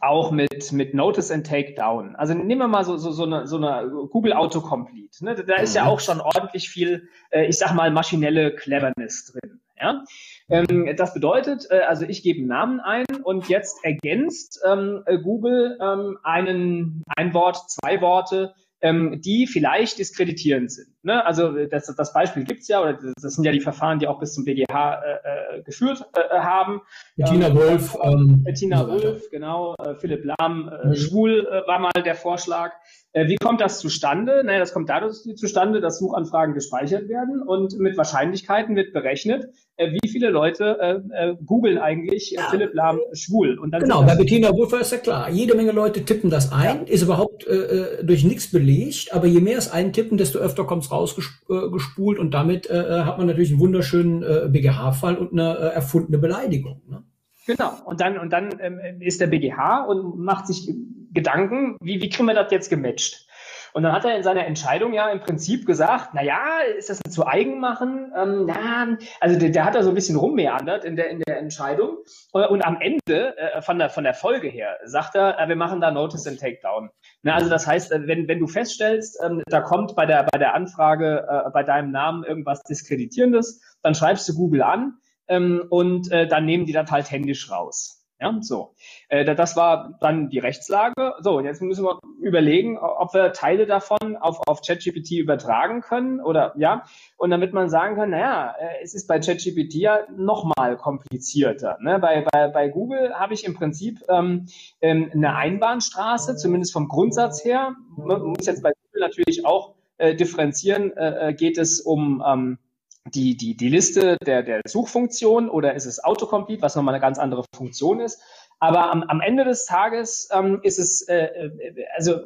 auch 0.00 0.30
mit, 0.30 0.72
mit 0.72 0.94
Notice 0.94 1.30
and 1.30 1.46
Takedown. 1.46 2.16
Also 2.16 2.34
nehmen 2.34 2.60
wir 2.60 2.68
mal 2.68 2.84
so, 2.84 2.96
so, 2.96 3.10
so, 3.10 3.24
eine, 3.24 3.46
so 3.46 3.56
eine 3.56 3.90
Google 4.10 4.32
Autocomplete. 4.32 5.24
Ne? 5.24 5.34
Da 5.34 5.56
ist 5.56 5.74
ja 5.74 5.84
mhm. 5.84 5.88
auch 5.88 6.00
schon 6.00 6.20
ordentlich 6.20 6.68
viel, 6.68 7.08
äh, 7.30 7.46
ich 7.46 7.58
sag 7.58 7.74
mal, 7.74 7.90
maschinelle 7.90 8.54
Cleverness 8.54 9.32
drin. 9.32 9.60
Ja? 9.80 10.04
Ähm, 10.48 10.94
das 10.96 11.14
bedeutet, 11.14 11.66
äh, 11.70 11.80
also 11.80 12.04
ich 12.04 12.22
gebe 12.22 12.38
einen 12.38 12.48
Namen 12.48 12.80
ein 12.80 13.06
und 13.22 13.48
jetzt 13.48 13.84
ergänzt 13.84 14.60
ähm, 14.66 15.04
Google 15.22 15.78
ähm, 15.80 16.18
einen, 16.22 17.02
ein 17.16 17.34
Wort, 17.34 17.70
zwei 17.70 18.00
Worte, 18.00 18.54
ähm, 18.80 19.20
die 19.20 19.46
vielleicht 19.46 19.98
diskreditierend 19.98 20.70
sind. 20.70 20.88
Ne? 21.02 21.24
Also 21.24 21.66
das, 21.66 21.92
das 21.94 22.12
Beispiel 22.12 22.44
gibt's 22.44 22.68
ja, 22.68 22.80
oder 22.80 22.98
das 23.20 23.34
sind 23.34 23.44
ja 23.44 23.52
die 23.52 23.60
Verfahren, 23.60 23.98
die 23.98 24.06
auch 24.06 24.20
bis 24.20 24.34
zum 24.34 24.44
BGH 24.44 25.02
äh, 25.02 25.58
äh, 25.58 25.62
geführt 25.62 26.04
äh, 26.14 26.38
haben. 26.38 26.82
Bettina 27.16 27.48
ähm, 27.48 27.56
Wolf. 27.56 27.96
Ähm, 28.02 28.42
Bettina 28.44 28.84
so 28.84 28.92
Wolf, 28.92 29.30
genau. 29.30 29.74
Äh, 29.84 29.94
Philipp 29.96 30.24
Lahm, 30.24 30.68
äh, 30.68 30.88
mhm. 30.88 30.94
schwul 30.94 31.46
äh, 31.46 31.66
war 31.66 31.78
mal 31.80 32.02
der 32.04 32.14
Vorschlag. 32.14 32.72
Äh, 33.12 33.28
wie 33.28 33.36
kommt 33.36 33.60
das 33.60 33.78
zustande? 33.80 34.42
Naja, 34.44 34.58
das 34.58 34.74
kommt 34.74 34.90
dadurch 34.90 35.16
zustande, 35.36 35.80
dass 35.80 35.98
Suchanfragen 35.98 36.54
gespeichert 36.54 37.08
werden 37.08 37.42
und 37.42 37.78
mit 37.78 37.96
Wahrscheinlichkeiten 37.96 38.76
wird 38.76 38.92
berechnet, 38.92 39.46
äh, 39.76 39.92
wie 39.92 40.08
viele 40.08 40.28
Leute 40.28 40.76
äh, 40.78 41.30
äh, 41.30 41.36
googeln 41.44 41.78
eigentlich 41.78 42.36
äh, 42.36 42.40
Philipp 42.50 42.74
Lahm 42.74 42.98
schwul. 43.12 43.58
Und 43.58 43.70
dann 43.70 43.80
genau, 43.80 44.02
bei 44.02 44.14
Bettina 44.14 44.50
Wolf 44.50 44.74
ist 44.74 44.92
ja 44.92 44.98
klar. 44.98 45.30
Jede 45.30 45.54
Menge 45.54 45.72
Leute 45.72 46.04
tippen 46.04 46.28
das 46.28 46.52
ein, 46.52 46.86
ja. 46.86 46.92
ist 46.92 47.02
überhaupt 47.02 47.46
äh, 47.46 48.04
durch 48.04 48.24
nichts 48.24 48.50
belegt, 48.50 49.14
aber 49.14 49.26
je 49.26 49.40
mehr 49.40 49.56
es 49.56 49.70
eintippen, 49.70 50.18
desto 50.18 50.38
öfter 50.38 50.64
kommt 50.64 50.84
es 50.84 50.90
rausgespult 50.90 52.18
und 52.18 52.34
damit 52.34 52.68
äh, 52.68 53.02
hat 53.04 53.16
man 53.16 53.26
natürlich 53.26 53.50
einen 53.50 53.60
wunderschönen 53.60 54.22
äh, 54.22 54.48
BGH-Fall 54.50 55.16
und 55.16 55.32
eine 55.32 55.56
äh, 55.56 55.74
erfundene 55.74 56.18
Beleidigung. 56.18 56.82
Ne? 56.86 57.04
Genau. 57.46 57.72
Und 57.86 58.02
dann, 58.02 58.18
und 58.18 58.30
dann 58.34 58.50
ähm, 58.60 59.00
ist 59.00 59.22
der 59.22 59.28
BGH 59.28 59.84
und 59.86 60.18
macht 60.18 60.46
sich 60.46 60.68
Gedanken, 61.12 61.76
wie, 61.80 62.00
wie 62.00 62.08
kriegen 62.08 62.26
wir 62.26 62.34
das 62.34 62.50
jetzt 62.50 62.70
gematcht? 62.70 63.28
Und 63.74 63.82
dann 63.82 63.92
hat 63.92 64.04
er 64.04 64.16
in 64.16 64.22
seiner 64.22 64.46
Entscheidung 64.46 64.92
ja 64.92 65.08
im 65.10 65.20
Prinzip 65.20 65.66
gesagt, 65.66 66.10
na 66.12 66.22
ja, 66.22 66.58
ist 66.76 66.90
das 66.90 67.00
zu 67.08 67.26
eigen 67.26 67.60
machen? 67.60 68.12
Ähm, 68.16 68.46
na, 68.46 68.96
also 69.20 69.38
der, 69.38 69.50
der 69.50 69.64
hat 69.64 69.74
da 69.74 69.82
so 69.82 69.90
ein 69.90 69.94
bisschen 69.94 70.16
rummeandert 70.16 70.84
in 70.84 70.96
der, 70.96 71.10
in 71.10 71.20
der 71.20 71.38
Entscheidung. 71.38 71.98
Und 72.32 72.64
am 72.64 72.80
Ende 72.80 73.36
äh, 73.36 73.62
von, 73.62 73.78
der, 73.78 73.90
von 73.90 74.04
der 74.04 74.14
Folge 74.14 74.48
her 74.48 74.78
sagt 74.84 75.14
er, 75.14 75.38
äh, 75.38 75.48
wir 75.48 75.56
machen 75.56 75.80
da 75.80 75.90
Notice 75.90 76.26
and 76.26 76.40
Takedown. 76.40 76.90
Na, 77.22 77.34
also 77.34 77.50
das 77.50 77.66
heißt, 77.66 77.92
äh, 77.92 78.06
wenn, 78.06 78.26
wenn 78.28 78.40
du 78.40 78.46
feststellst, 78.46 79.20
ähm, 79.24 79.42
da 79.46 79.60
kommt 79.60 79.94
bei 79.94 80.06
der, 80.06 80.24
bei 80.24 80.38
der 80.38 80.54
Anfrage 80.54 81.26
äh, 81.28 81.50
bei 81.50 81.62
deinem 81.62 81.90
Namen 81.90 82.24
irgendwas 82.24 82.62
Diskreditierendes, 82.62 83.62
dann 83.82 83.94
schreibst 83.94 84.28
du 84.28 84.34
Google 84.34 84.62
an 84.62 84.98
ähm, 85.28 85.64
und 85.68 86.10
äh, 86.10 86.26
dann 86.26 86.46
nehmen 86.46 86.66
die 86.66 86.72
das 86.72 86.90
halt 86.90 87.10
händisch 87.10 87.50
raus. 87.50 87.97
Ja, 88.20 88.36
so. 88.40 88.74
Äh, 89.08 89.24
das 89.36 89.54
war 89.56 89.96
dann 90.00 90.28
die 90.28 90.40
Rechtslage. 90.40 91.14
So, 91.20 91.40
jetzt 91.40 91.62
müssen 91.62 91.84
wir 91.84 92.00
überlegen, 92.20 92.76
ob 92.76 93.14
wir 93.14 93.32
Teile 93.32 93.66
davon 93.66 94.16
auf, 94.16 94.40
auf 94.48 94.60
ChatGPT 94.60 95.12
übertragen 95.12 95.82
können 95.82 96.20
oder 96.20 96.52
ja. 96.56 96.82
Und 97.16 97.30
damit 97.30 97.52
man 97.52 97.70
sagen 97.70 97.94
kann, 97.94 98.10
naja, 98.10 98.56
äh, 98.58 98.82
es 98.82 98.94
ist 98.94 99.06
bei 99.06 99.20
ChatGPT 99.20 99.74
ja 99.74 100.00
nochmal 100.10 100.76
komplizierter. 100.76 101.78
Ne? 101.80 102.00
Bei, 102.00 102.24
bei, 102.32 102.48
bei 102.48 102.68
Google 102.68 103.14
habe 103.14 103.34
ich 103.34 103.44
im 103.44 103.54
Prinzip 103.54 104.00
ähm, 104.08 104.46
ähm, 104.80 105.10
eine 105.14 105.36
Einbahnstraße, 105.36 106.34
zumindest 106.36 106.72
vom 106.72 106.88
Grundsatz 106.88 107.44
her. 107.44 107.76
Man 107.96 108.22
muss 108.22 108.46
jetzt 108.46 108.64
bei 108.64 108.72
Google 108.72 109.00
natürlich 109.00 109.46
auch 109.46 109.74
äh, 109.98 110.16
differenzieren, 110.16 110.96
äh, 110.96 111.28
äh 111.28 111.34
geht 111.34 111.56
es 111.56 111.80
um 111.80 112.22
ähm, 112.26 112.58
die, 113.06 113.36
die, 113.36 113.56
die 113.56 113.68
Liste 113.68 114.16
der, 114.24 114.42
der 114.42 114.62
Suchfunktion 114.66 115.48
oder 115.48 115.74
ist 115.74 115.86
es 115.86 116.02
Autocomplete, 116.02 116.62
was 116.62 116.76
nochmal 116.76 116.94
eine 116.94 117.00
ganz 117.00 117.18
andere 117.18 117.44
Funktion 117.54 118.00
ist. 118.00 118.20
Aber 118.60 118.90
am, 118.90 119.04
am 119.04 119.20
Ende 119.20 119.44
des 119.44 119.66
Tages 119.66 120.28
ähm, 120.32 120.58
ist 120.62 120.80
es, 120.80 121.02
äh, 121.02 121.26
äh 121.26 121.84
also 121.96 122.18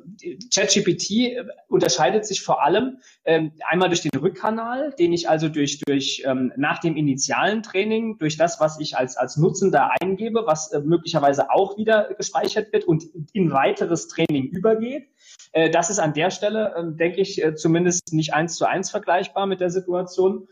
ChatGPT 0.52 1.10
äh, 1.10 1.44
unterscheidet 1.68 2.24
sich 2.24 2.40
vor 2.40 2.62
allem 2.64 2.98
äh, 3.24 3.50
einmal 3.68 3.90
durch 3.90 4.00
den 4.00 4.18
Rückkanal, 4.18 4.94
den 4.98 5.12
ich 5.12 5.28
also 5.28 5.50
durch, 5.50 5.80
durch 5.80 6.22
ähm, 6.24 6.50
nach 6.56 6.78
dem 6.78 6.96
initialen 6.96 7.62
Training, 7.62 8.16
durch 8.18 8.38
das, 8.38 8.60
was 8.60 8.80
ich 8.80 8.96
als, 8.96 9.18
als 9.18 9.36
Nutzender 9.36 9.90
eingebe, 10.00 10.44
was 10.46 10.72
äh, 10.72 10.80
möglicherweise 10.80 11.50
auch 11.50 11.76
wieder 11.76 12.14
gespeichert 12.14 12.72
wird 12.72 12.84
und 12.84 13.04
in 13.34 13.52
weiteres 13.52 14.08
Training 14.08 14.46
übergeht. 14.46 15.08
Äh, 15.52 15.68
das 15.68 15.90
ist 15.90 15.98
an 15.98 16.14
der 16.14 16.30
Stelle, 16.30 16.74
äh, 16.74 16.96
denke 16.96 17.20
ich, 17.20 17.44
äh, 17.44 17.54
zumindest 17.54 18.14
nicht 18.14 18.32
eins 18.32 18.56
zu 18.56 18.64
eins 18.64 18.90
vergleichbar 18.90 19.46
mit 19.46 19.60
der 19.60 19.70
Situation 19.70 20.48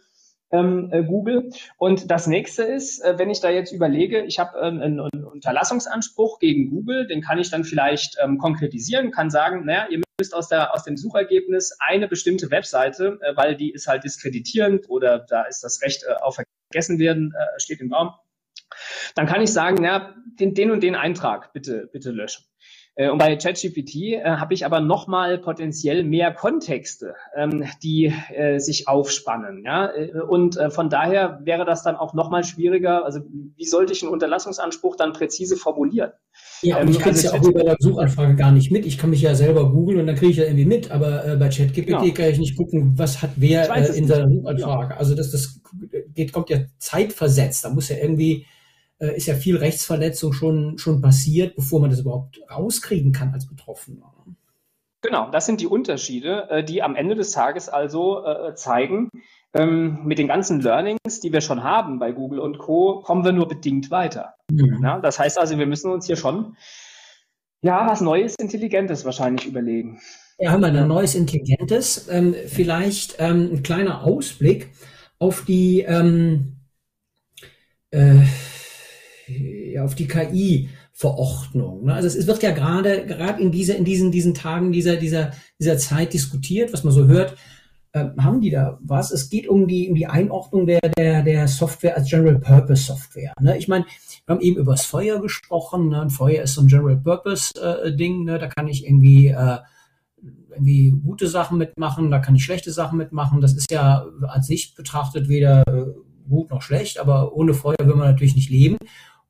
ähm, 0.53 0.89
äh, 0.93 1.03
Google. 1.03 1.51
Und 1.77 2.11
das 2.11 2.27
nächste 2.27 2.65
ist, 2.65 3.01
äh, 3.01 3.19
wenn 3.19 3.31
ich 3.31 3.41
da 3.41 3.51
jetzt 3.51 3.73
überlege, 3.73 4.23
ich 4.25 4.39
habe 4.39 4.59
ähm, 4.59 4.81
einen, 4.81 5.01
einen, 5.01 5.25
Unterlassungsanspruch 5.25 6.39
gegen 6.39 6.71
Google, 6.71 7.07
den 7.07 7.23
kann 7.23 7.39
ich 7.39 7.51
dann 7.51 7.65
vielleicht 7.65 8.17
ähm, 8.23 8.39
konkretisieren, 8.39 9.11
kann 9.11 9.31
sagen, 9.31 9.65
naja, 9.65 9.87
ihr 9.91 10.01
müsst 10.19 10.35
aus, 10.35 10.49
der, 10.49 10.75
aus 10.75 10.85
dem 10.85 10.97
Suchergebnis 10.97 11.77
eine 11.79 12.09
bestimmte 12.09 12.51
Webseite, 12.51 13.19
äh, 13.23 13.37
weil 13.37 13.57
die 13.57 13.71
ist 13.71 13.87
halt 13.87 14.05
diskreditierend 14.05 14.89
oder 14.89 15.21
da 15.21 15.45
ist 15.45 15.63
das 15.63 15.83
Recht 15.83 16.05
äh, 16.05 16.15
auf 16.15 16.39
Vergessen 16.73 16.99
werden, 16.99 17.35
äh, 17.37 17.61
steht 17.61 17.81
im 17.81 17.93
Raum. 17.93 18.13
Dann 19.15 19.27
kann 19.27 19.43
ich 19.43 19.53
sagen, 19.53 19.83
naja, 19.83 20.15
den, 20.39 20.55
den 20.55 20.71
und 20.71 20.83
den 20.83 20.95
Eintrag 20.95 21.53
bitte, 21.53 21.89
bitte 21.93 22.11
löschen. 22.11 22.45
Äh, 22.95 23.11
und 23.11 23.19
bei 23.19 23.37
ChatGPT 23.37 23.95
äh, 23.95 24.23
habe 24.25 24.55
ich 24.55 24.67
aber 24.67 24.81
nochmal 24.81 25.39
potenziell 25.39 26.05
mehr 26.05 26.33
Kontexte, 26.33 27.15
ähm, 27.37 27.65
die 27.83 28.13
äh, 28.35 28.59
sich 28.59 28.89
aufspannen. 28.89 29.65
Ja? 29.65 29.91
Äh, 29.95 30.21
und 30.21 30.57
äh, 30.57 30.71
von 30.71 30.91
daher 30.91 31.41
wäre 31.45 31.65
das 31.65 31.83
dann 31.83 31.97
auch 31.97 32.15
nochmal 32.15 32.45
schwieriger. 32.45 33.05
Also 33.05 33.21
wie 33.57 33.65
sollte 33.65 33.93
ich 33.93 34.03
einen 34.03 34.13
Unterlassungsanspruch 34.13 34.97
dann 34.97 35.13
präzise 35.13 35.57
formulieren? 35.57 36.13
Ja, 36.63 36.77
und 36.77 36.83
ähm, 36.83 36.91
ich 36.91 36.99
kriege 36.99 37.17
es 37.17 37.27
also 37.27 37.37
ja 37.37 37.41
auch 37.41 37.49
über 37.49 37.65
der 37.65 37.77
Suchanfrage 37.79 38.37
gar 38.37 38.53
nicht 38.53 38.71
mit. 38.71 38.85
Ich 38.87 38.99
kann 38.99 39.11
mich 39.11 39.23
ja 39.23 39.35
selber 39.35 39.71
googeln 39.71 40.01
und 40.01 40.07
dann 40.07 40.17
kriege 40.17 40.33
ich 40.33 40.37
ja 40.37 40.45
irgendwie 40.45 40.67
mit, 40.67 40.91
aber 40.91 41.25
äh, 41.25 41.37
bei 41.37 41.49
ChatGPT 41.49 41.87
genau. 41.87 42.13
kann 42.13 42.31
ich 42.31 42.39
nicht 42.39 42.57
gucken, 42.57 42.99
was 42.99 43.23
hat 43.23 43.31
wer 43.37 43.75
äh, 43.75 43.97
in 43.97 44.07
seiner 44.07 44.29
Suchanfrage. 44.29 44.95
Ja. 44.95 44.99
Also 44.99 45.15
das, 45.15 45.31
das 45.31 45.61
geht, 46.15 46.33
kommt 46.33 46.51
ja 46.51 46.59
zeitversetzt. 46.79 47.65
Da 47.65 47.71
muss 47.71 47.89
ja 47.89 47.97
irgendwie 47.97 48.47
äh, 49.01 49.17
ist 49.17 49.27
ja 49.27 49.35
viel 49.35 49.57
Rechtsverletzung 49.57 50.33
schon, 50.33 50.79
schon 50.79 51.01
passiert, 51.01 51.57
bevor 51.57 51.81
man 51.81 51.91
das 51.91 52.01
überhaupt 52.01 52.41
rauskriegen 52.51 53.13
kann 53.13 53.33
als 53.33 53.49
Betroffener. 53.49 54.13
Genau, 55.03 55.31
das 55.31 55.47
sind 55.47 55.61
die 55.61 55.67
Unterschiede, 55.67 56.49
äh, 56.51 56.65
die 56.65 56.83
am 56.83 56.95
Ende 56.95 57.15
des 57.15 57.33
Tages 57.33 57.69
also 57.69 58.25
äh, 58.25 58.55
zeigen, 58.55 59.09
ähm, 59.55 60.01
mit 60.05 60.19
den 60.19 60.29
ganzen 60.29 60.61
Learnings, 60.61 61.21
die 61.23 61.33
wir 61.33 61.41
schon 61.41 61.65
haben 61.65 61.99
bei 61.99 62.13
Google 62.13 62.39
und 62.39 62.59
Co., 62.59 63.01
kommen 63.03 63.25
wir 63.25 63.33
nur 63.33 63.49
bedingt 63.49 63.91
weiter. 63.91 64.35
Mhm. 64.51 64.81
Ja, 64.83 65.01
das 65.01 65.19
heißt 65.19 65.39
also, 65.39 65.59
wir 65.59 65.67
müssen 65.67 65.91
uns 65.91 66.07
hier 66.07 66.17
schon 66.17 66.57
ja 67.63 67.87
was 67.87 68.01
Neues, 68.01 68.35
Intelligentes 68.37 69.05
wahrscheinlich 69.05 69.47
überlegen. 69.47 70.01
Ja, 70.39 70.53
haben 70.53 70.61
wir 70.61 70.69
ein 70.69 70.89
neues 70.89 71.15
Intelligentes. 71.15 72.09
Ähm, 72.09 72.35
vielleicht 72.47 73.17
ähm, 73.19 73.51
ein 73.53 73.63
kleiner 73.63 74.05
Ausblick 74.05 74.71
auf 75.19 75.45
die 75.45 75.81
ähm, 75.81 76.57
äh, 77.91 78.23
ja, 79.73 79.85
auf 79.85 79.95
die 79.95 80.09
KI-Verordnung. 80.09 81.85
Ne? 81.85 81.95
Also 81.95 82.09
es 82.09 82.27
wird 82.27 82.43
ja 82.43 82.53
gerade 82.53 83.07
gerade 83.07 83.43
in 83.43 83.53
dieser 83.53 83.77
in 83.77 83.85
diesen 83.85 84.11
diesen 84.11 84.35
Tagen 84.35 84.73
dieser 84.73 84.97
dieser 84.97 85.33
dieser 85.59 85.79
Zeit 85.79 86.13
diskutiert, 86.13 86.73
was 86.73 86.85
man 86.85 86.93
so 86.93 87.07
hört. 87.07 87.37
Äh, 87.93 88.07
haben 88.19 88.41
die 88.41 88.51
da 88.51 88.79
was? 88.83 89.11
Es 89.11 89.31
geht 89.31 89.49
um 89.49 89.67
die 89.67 89.89
um 89.89 89.95
die 89.95 90.07
Einordnung 90.07 90.67
der 90.67 90.81
der 90.81 91.23
der 91.23 91.49
Software 91.49 91.97
als 91.97 92.09
General 92.09 92.39
Purpose 92.39 92.85
Software. 92.85 93.33
Ne? 93.41 93.59
Ich 93.59 93.69
meine, 93.69 93.85
wir 94.27 94.35
haben 94.35 94.43
eben 94.43 94.59
über 94.59 94.73
das 94.73 94.85
Feuer 94.85 95.21
gesprochen. 95.21 95.89
Ne? 95.89 96.01
Ein 96.03 96.11
Feuer 96.11 96.43
ist 96.43 96.55
so 96.55 96.61
ein 96.61 96.69
General 96.69 96.97
Purpose 96.97 97.53
äh, 97.61 97.95
Ding. 97.95 98.25
Ne? 98.25 98.39
Da 98.39 98.49
kann 98.49 98.69
ich 98.69 98.87
irgendwie 98.87 99.29
äh, 99.29 99.59
irgendwie 100.51 100.91
gute 101.03 101.27
Sachen 101.29 101.59
mitmachen, 101.59 102.11
da 102.11 102.19
kann 102.19 102.35
ich 102.35 102.45
schlechte 102.45 102.73
Sachen 102.73 102.99
mitmachen. 102.99 103.41
Das 103.41 103.55
ist 103.55 103.71
ja 103.71 104.05
als 104.23 104.47
sich 104.47 104.75
betrachtet 104.75 105.29
weder 105.29 105.63
äh, 105.67 105.87
gut 106.29 106.51
noch 106.51 106.63
schlecht, 106.63 106.99
aber 106.99 107.35
ohne 107.35 107.55
Feuer 107.55 107.77
will 107.81 107.97
man 107.97 108.11
natürlich 108.11 108.37
nicht 108.37 108.51
leben. 108.51 108.77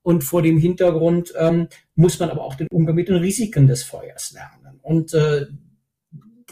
Und 0.03 0.25
vor 0.25 0.43
dem 0.43 0.59
Hintergrund 0.59 1.33
ähm, 1.39 1.69
muss 1.95 2.19
man 2.19 2.31
aber 2.31 2.43
auch 2.43 2.55
den 2.55 2.69
Umgang 2.71 2.95
mit 2.95 3.09
den 3.09 3.17
Risiken 3.17 3.67
des 3.67 3.83
Feuers 3.83 4.33
lernen. 4.33 4.81
Und 4.83 5.13
äh, 5.13 5.47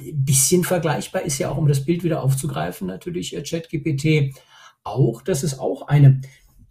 ein 0.00 0.24
bisschen 0.24 0.64
vergleichbar 0.64 1.22
ist 1.22 1.38
ja 1.38 1.50
auch, 1.50 1.56
um 1.56 1.66
das 1.66 1.84
Bild 1.84 2.04
wieder 2.04 2.22
aufzugreifen, 2.22 2.86
natürlich 2.86 3.34
äh, 3.36 3.42
ChatGPT 3.42 4.34
auch. 4.84 5.22
Das 5.22 5.42
ist 5.42 5.58
auch 5.58 5.88
eine 5.88 6.20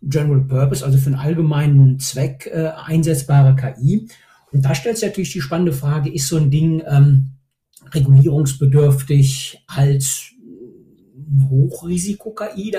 General 0.02 0.42
Purpose, 0.42 0.86
also 0.86 0.98
für 0.98 1.08
einen 1.08 1.16
allgemeinen 1.16 2.00
Zweck 2.00 2.50
äh, 2.54 2.72
einsetzbare 2.76 3.56
KI. 3.56 4.08
Und 4.52 4.64
da 4.64 4.76
stellt 4.76 4.98
sich 4.98 5.08
natürlich 5.08 5.34
die 5.34 5.42
spannende 5.42 5.74
Frage, 5.74 6.12
ist 6.14 6.28
so 6.28 6.38
ein 6.38 6.52
Ding 6.52 6.84
ähm, 6.88 7.32
regulierungsbedürftig 7.94 9.64
als 9.68 10.32
Hochrisiko-KI? 11.50 12.72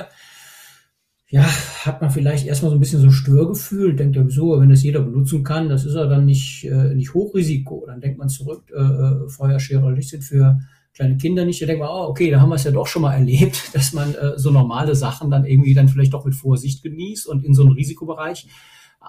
Ja, 1.31 1.43
hat 1.43 2.01
man 2.01 2.11
vielleicht 2.11 2.47
erstmal 2.47 2.71
so 2.71 2.77
ein 2.77 2.81
bisschen 2.81 3.01
so 3.01 3.09
ein 3.09 3.13
Störgefühl, 3.13 3.95
denkt 3.95 4.17
ja, 4.17 4.27
wieso, 4.27 4.59
wenn 4.61 4.71
das 4.71 4.83
jeder 4.83 5.03
benutzen 5.03 5.45
kann, 5.45 5.69
das 5.69 5.85
ist 5.85 5.95
ja 5.95 6.07
dann 6.07 6.25
nicht, 6.25 6.65
äh, 6.65 6.95
nicht 6.95 7.13
Hochrisiko. 7.13 7.85
Dann 7.87 8.01
denkt 8.01 8.19
man 8.19 8.31
zurück, 8.31 8.73
äh, 8.75 8.81
äh 8.81 9.29
Feuerschere 9.29 9.93
Licht 9.93 10.09
sind 10.09 10.25
für 10.25 10.59
kleine 10.95 11.19
Kinder 11.19 11.45
nicht. 11.45 11.61
Da 11.61 11.67
denkt 11.67 11.81
man, 11.81 11.91
oh, 11.91 12.09
okay, 12.09 12.31
da 12.31 12.41
haben 12.41 12.49
wir 12.49 12.55
es 12.55 12.65
ja 12.65 12.71
doch 12.71 12.87
schon 12.87 13.03
mal 13.03 13.13
erlebt, 13.13 13.71
dass 13.75 13.93
man 13.93 14.15
äh, 14.15 14.39
so 14.39 14.51
normale 14.51 14.95
Sachen 14.95 15.31
dann 15.31 15.45
irgendwie 15.45 15.75
dann 15.75 15.89
vielleicht 15.89 16.15
doch 16.15 16.25
mit 16.25 16.35
Vorsicht 16.35 16.83
genießt 16.83 17.27
und 17.27 17.45
in 17.45 17.53
so 17.53 17.63
einen 17.63 17.73
Risikobereich 17.73 18.49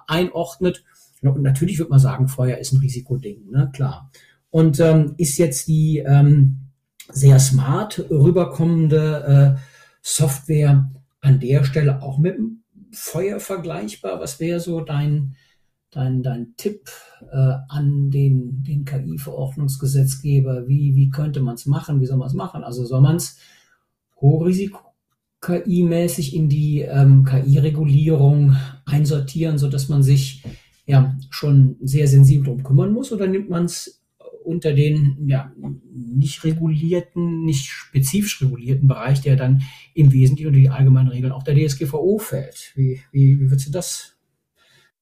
einordnet. 0.08 0.84
Und 1.22 1.42
natürlich 1.42 1.80
wird 1.80 1.90
man 1.90 2.00
sagen, 2.00 2.28
Feuer 2.28 2.58
ist 2.58 2.74
ein 2.74 2.80
Risikoding, 2.80 3.50
ne? 3.50 3.70
klar. 3.74 4.12
Und 4.50 4.80
ähm, 4.80 5.14
ist 5.18 5.38
jetzt 5.38 5.68
die 5.68 6.00
ähm, 6.06 6.70
sehr 7.12 7.40
smart 7.40 8.06
rüberkommende 8.10 9.58
äh, 9.58 9.60
Software 10.02 10.90
an 11.22 11.40
der 11.40 11.64
Stelle 11.64 12.02
auch 12.02 12.18
mit 12.18 12.38
dem 12.38 12.64
Feuer 12.92 13.40
vergleichbar? 13.40 14.20
Was 14.20 14.40
wäre 14.40 14.60
so 14.60 14.82
dein, 14.82 15.36
dein, 15.92 16.24
dein 16.24 16.54
Tipp 16.58 16.90
äh, 17.32 17.56
an 17.68 18.10
den, 18.10 18.64
den 18.64 18.86
KI-Verordnungsgesetzgeber? 18.86 20.68
Wie, 20.68 20.96
wie 20.96 21.10
könnte 21.10 21.42
man 21.42 21.56
es 21.56 21.66
machen? 21.66 22.02
Wie 22.02 22.06
soll 22.06 22.18
man 22.18 22.28
es 22.28 22.34
machen? 22.34 22.64
Also 22.64 22.86
soll 22.86 23.02
man 23.02 23.18
es 23.18 23.38
Hochrisiko 24.20 24.90
KI-mäßig 25.42 26.36
in 26.36 26.50
die 26.50 26.82
ähm, 26.82 27.24
KI-Regulierung 27.24 28.56
einsortieren, 28.86 29.58
so 29.58 29.70
dass 29.70 29.88
man 29.88 30.04
sich 30.04 30.44
ja 30.86 31.18
schon 31.30 31.78
sehr 31.82 32.08
sensibel 32.08 32.46
darum 32.46 32.64
kümmern 32.64 32.92
muss? 32.92 33.12
Oder 33.12 33.28
nimmt 33.28 33.50
man 33.50 33.66
es 33.66 33.99
unter 34.50 34.74
den 34.74 35.28
ja, 35.28 35.52
nicht 35.94 36.44
regulierten, 36.44 37.46
nicht 37.46 37.68
spezifisch 37.68 38.42
regulierten 38.42 38.88
Bereich, 38.88 39.22
der 39.22 39.36
dann 39.36 39.62
im 39.94 40.12
Wesentlichen 40.12 40.48
unter 40.48 40.60
die 40.60 40.70
allgemeinen 40.70 41.10
Regeln 41.10 41.32
auch 41.32 41.44
der 41.44 41.56
DSGVO 41.56 42.18
fällt. 42.18 42.74
Wie, 42.76 43.02
wie, 43.12 43.40
wie 43.40 43.52
würdest 43.52 43.68
du 43.68 43.72
das 43.72 44.18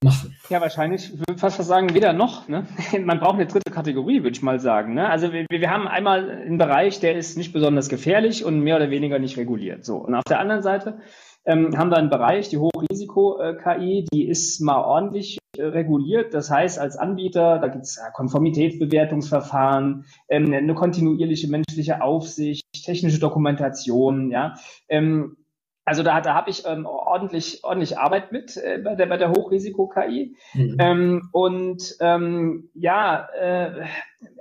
machen? 0.03 0.35
Ja, 0.49 0.59
wahrscheinlich, 0.59 1.13
ich 1.13 1.19
würde 1.19 1.37
fast 1.37 1.63
sagen, 1.63 1.93
weder 1.93 2.13
noch. 2.13 2.47
Ne? 2.47 2.67
Man 3.05 3.19
braucht 3.19 3.35
eine 3.35 3.47
dritte 3.47 3.71
Kategorie, 3.71 4.23
würde 4.23 4.35
ich 4.35 4.41
mal 4.41 4.59
sagen. 4.59 4.93
Ne? 4.93 5.09
Also 5.09 5.31
wir, 5.31 5.45
wir 5.49 5.69
haben 5.69 5.87
einmal 5.87 6.29
einen 6.29 6.57
Bereich, 6.57 6.99
der 6.99 7.15
ist 7.15 7.37
nicht 7.37 7.53
besonders 7.53 7.89
gefährlich 7.89 8.43
und 8.43 8.59
mehr 8.59 8.75
oder 8.75 8.89
weniger 8.89 9.17
nicht 9.17 9.37
reguliert. 9.37 9.85
So. 9.85 9.97
Und 9.97 10.13
auf 10.13 10.25
der 10.27 10.39
anderen 10.39 10.61
Seite 10.61 10.99
ähm, 11.47 11.77
haben 11.77 11.89
wir 11.89 11.97
einen 11.97 12.09
Bereich, 12.09 12.49
die 12.49 12.57
Hochrisiko-KI, 12.57 14.05
die 14.11 14.27
ist 14.27 14.59
mal 14.59 14.83
ordentlich 14.83 15.39
äh, 15.57 15.63
reguliert. 15.63 16.33
Das 16.33 16.51
heißt, 16.51 16.77
als 16.77 16.97
Anbieter, 16.97 17.59
da 17.59 17.69
gibt 17.69 17.85
es 17.85 17.95
ja, 17.95 18.11
Konformitätsbewertungsverfahren, 18.11 20.05
ähm, 20.27 20.53
eine 20.53 20.75
kontinuierliche 20.75 21.49
menschliche 21.49 22.01
Aufsicht, 22.01 22.65
technische 22.83 23.19
Dokumentation, 23.19 24.29
ja. 24.29 24.55
Ähm, 24.89 25.37
also 25.85 26.03
da, 26.03 26.19
da 26.19 26.33
habe 26.33 26.49
ich 26.49 26.65
ähm, 26.65 26.85
ordentlich, 26.85 27.63
ordentlich 27.63 27.97
Arbeit 27.97 28.33
mit 28.33 28.57
äh, 28.57 28.81
bei 28.83 28.95
der, 28.95 29.05
bei 29.05 29.15
der 29.15 29.31
Hochrisiko-KI. 29.31 30.35
Mhm. 30.53 30.75
Ähm, 30.79 31.29
und 31.31 31.95
ähm, 32.01 32.69
ja, 32.73 33.29
äh, 33.39 33.85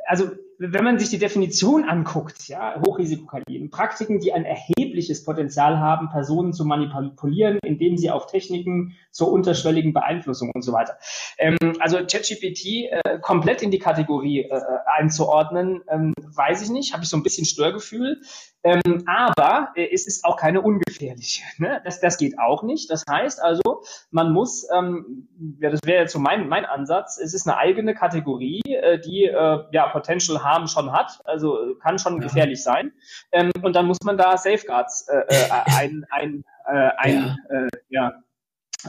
also 0.06 0.30
wenn 0.58 0.84
man 0.84 0.98
sich 0.98 1.10
die 1.10 1.18
Definition 1.18 1.84
anguckt, 1.84 2.48
ja, 2.48 2.80
Hochrisiko-KI, 2.80 3.68
Praktiken, 3.68 4.20
die 4.20 4.32
ein 4.32 4.44
erhebliches 4.44 5.24
Potenzial 5.24 5.78
haben, 5.78 6.08
Personen 6.08 6.52
zu 6.52 6.64
manipulieren, 6.64 7.58
indem 7.62 7.96
sie 7.96 8.10
auf 8.10 8.26
Techniken 8.26 8.96
zur 9.10 9.30
unterschwelligen 9.30 9.92
Beeinflussung 9.92 10.50
und 10.54 10.62
so 10.62 10.72
weiter. 10.72 10.96
Ähm, 11.38 11.58
also 11.80 11.98
ChatGPT 11.98 12.90
äh, 12.90 13.18
komplett 13.20 13.62
in 13.62 13.70
die 13.70 13.78
Kategorie 13.78 14.42
äh, 14.44 14.60
einzuordnen, 14.86 15.82
ähm, 15.88 16.14
weiß 16.16 16.62
ich 16.62 16.70
nicht, 16.70 16.94
habe 16.94 17.04
ich 17.04 17.10
so 17.10 17.16
ein 17.16 17.22
bisschen 17.22 17.44
Störgefühl. 17.44 18.20
Ähm, 18.66 19.04
aber 19.06 19.72
äh, 19.76 19.88
es 19.92 20.08
ist 20.08 20.24
auch 20.24 20.36
keine 20.36 20.60
ungefährliche. 20.60 21.42
Ne? 21.58 21.80
Das, 21.84 22.00
das 22.00 22.18
geht 22.18 22.38
auch 22.38 22.64
nicht. 22.64 22.90
Das 22.90 23.04
heißt 23.08 23.40
also, 23.40 23.82
man 24.10 24.32
muss, 24.32 24.66
ähm, 24.76 25.28
ja, 25.60 25.70
das 25.70 25.80
wäre 25.84 26.02
jetzt 26.02 26.12
so 26.12 26.18
mein, 26.18 26.48
mein 26.48 26.64
Ansatz, 26.64 27.18
es 27.22 27.32
ist 27.32 27.46
eine 27.46 27.58
eigene 27.58 27.94
Kategorie, 27.94 28.62
äh, 28.64 28.98
die 28.98 29.24
äh, 29.24 29.58
ja 29.72 29.88
Potential 29.88 30.42
Harm 30.42 30.66
schon 30.66 30.92
hat, 30.92 31.20
also 31.24 31.74
kann 31.82 31.98
schon 31.98 32.16
ja. 32.16 32.22
gefährlich 32.22 32.62
sein. 32.62 32.92
Ähm, 33.32 33.50
und 33.62 33.74
dann 33.74 33.86
muss 33.86 33.98
man 34.04 34.16
da 34.16 34.36
Safeguards 34.36 35.08
äh, 35.08 35.22
äh 35.28 35.48
ein, 35.78 36.04
ein, 36.10 36.44
äh, 36.66 36.90
ein 36.98 37.36
ja. 37.50 37.56
Äh, 37.56 37.68
ja 37.88 38.12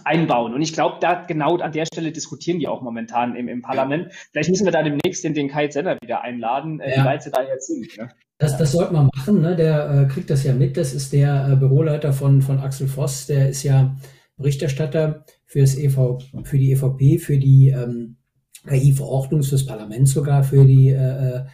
einbauen. 0.04 0.54
Und 0.54 0.62
ich 0.62 0.74
glaube, 0.74 0.98
da 1.00 1.26
genau 1.26 1.58
an 1.58 1.72
der 1.72 1.86
Stelle 1.86 2.12
diskutieren 2.12 2.60
die 2.60 2.68
auch 2.68 2.82
momentan 2.82 3.36
im, 3.36 3.48
im 3.48 3.62
Parlament. 3.62 4.14
Vielleicht 4.32 4.50
müssen 4.50 4.66
wir 4.66 4.72
da 4.72 4.84
demnächst 4.84 5.24
den, 5.24 5.34
den 5.34 5.50
Kai 5.50 5.70
Senner 5.70 5.98
wieder 6.02 6.22
einladen, 6.22 6.80
äh, 6.80 6.92
ja. 6.92 7.02
wie 7.02 7.08
weit 7.08 7.24
sie 7.24 7.32
da 7.32 7.44
jetzt 7.44 7.68
sind. 7.68 7.98
Ne? 7.98 8.10
Das, 8.38 8.58
das 8.58 8.72
sollte 8.72 8.94
man 8.94 9.10
machen, 9.16 9.42
ne? 9.42 9.56
der 9.56 9.90
äh, 9.90 10.06
kriegt 10.12 10.30
das 10.30 10.44
ja 10.44 10.54
mit. 10.54 10.78
Das 10.78 10.94
ist 10.94 11.14
der 11.14 11.50
äh, 11.52 11.56
Büroleiter 11.56 12.14
von, 12.14 12.42
von 12.42 12.60
Axel 12.60 12.88
Voss, 12.88 13.26
der 13.26 13.50
ist 13.50 13.64
ja 13.64 13.96
Berichterstatter 14.38 15.26
für, 15.46 15.62
das 15.62 15.78
EV, 15.78 16.20
für 16.44 16.58
die 16.58 16.72
EVP, 16.72 17.18
für 17.18 17.38
die 17.38 17.70
ähm, 17.70 18.17
KI-Verordnung, 18.68 19.44
fürs 19.44 19.66
Parlament 19.66 20.08
sogar, 20.08 20.44
für 20.44 20.66
die 20.66 20.90
äh, 20.90 21.38
äh, 21.38 21.46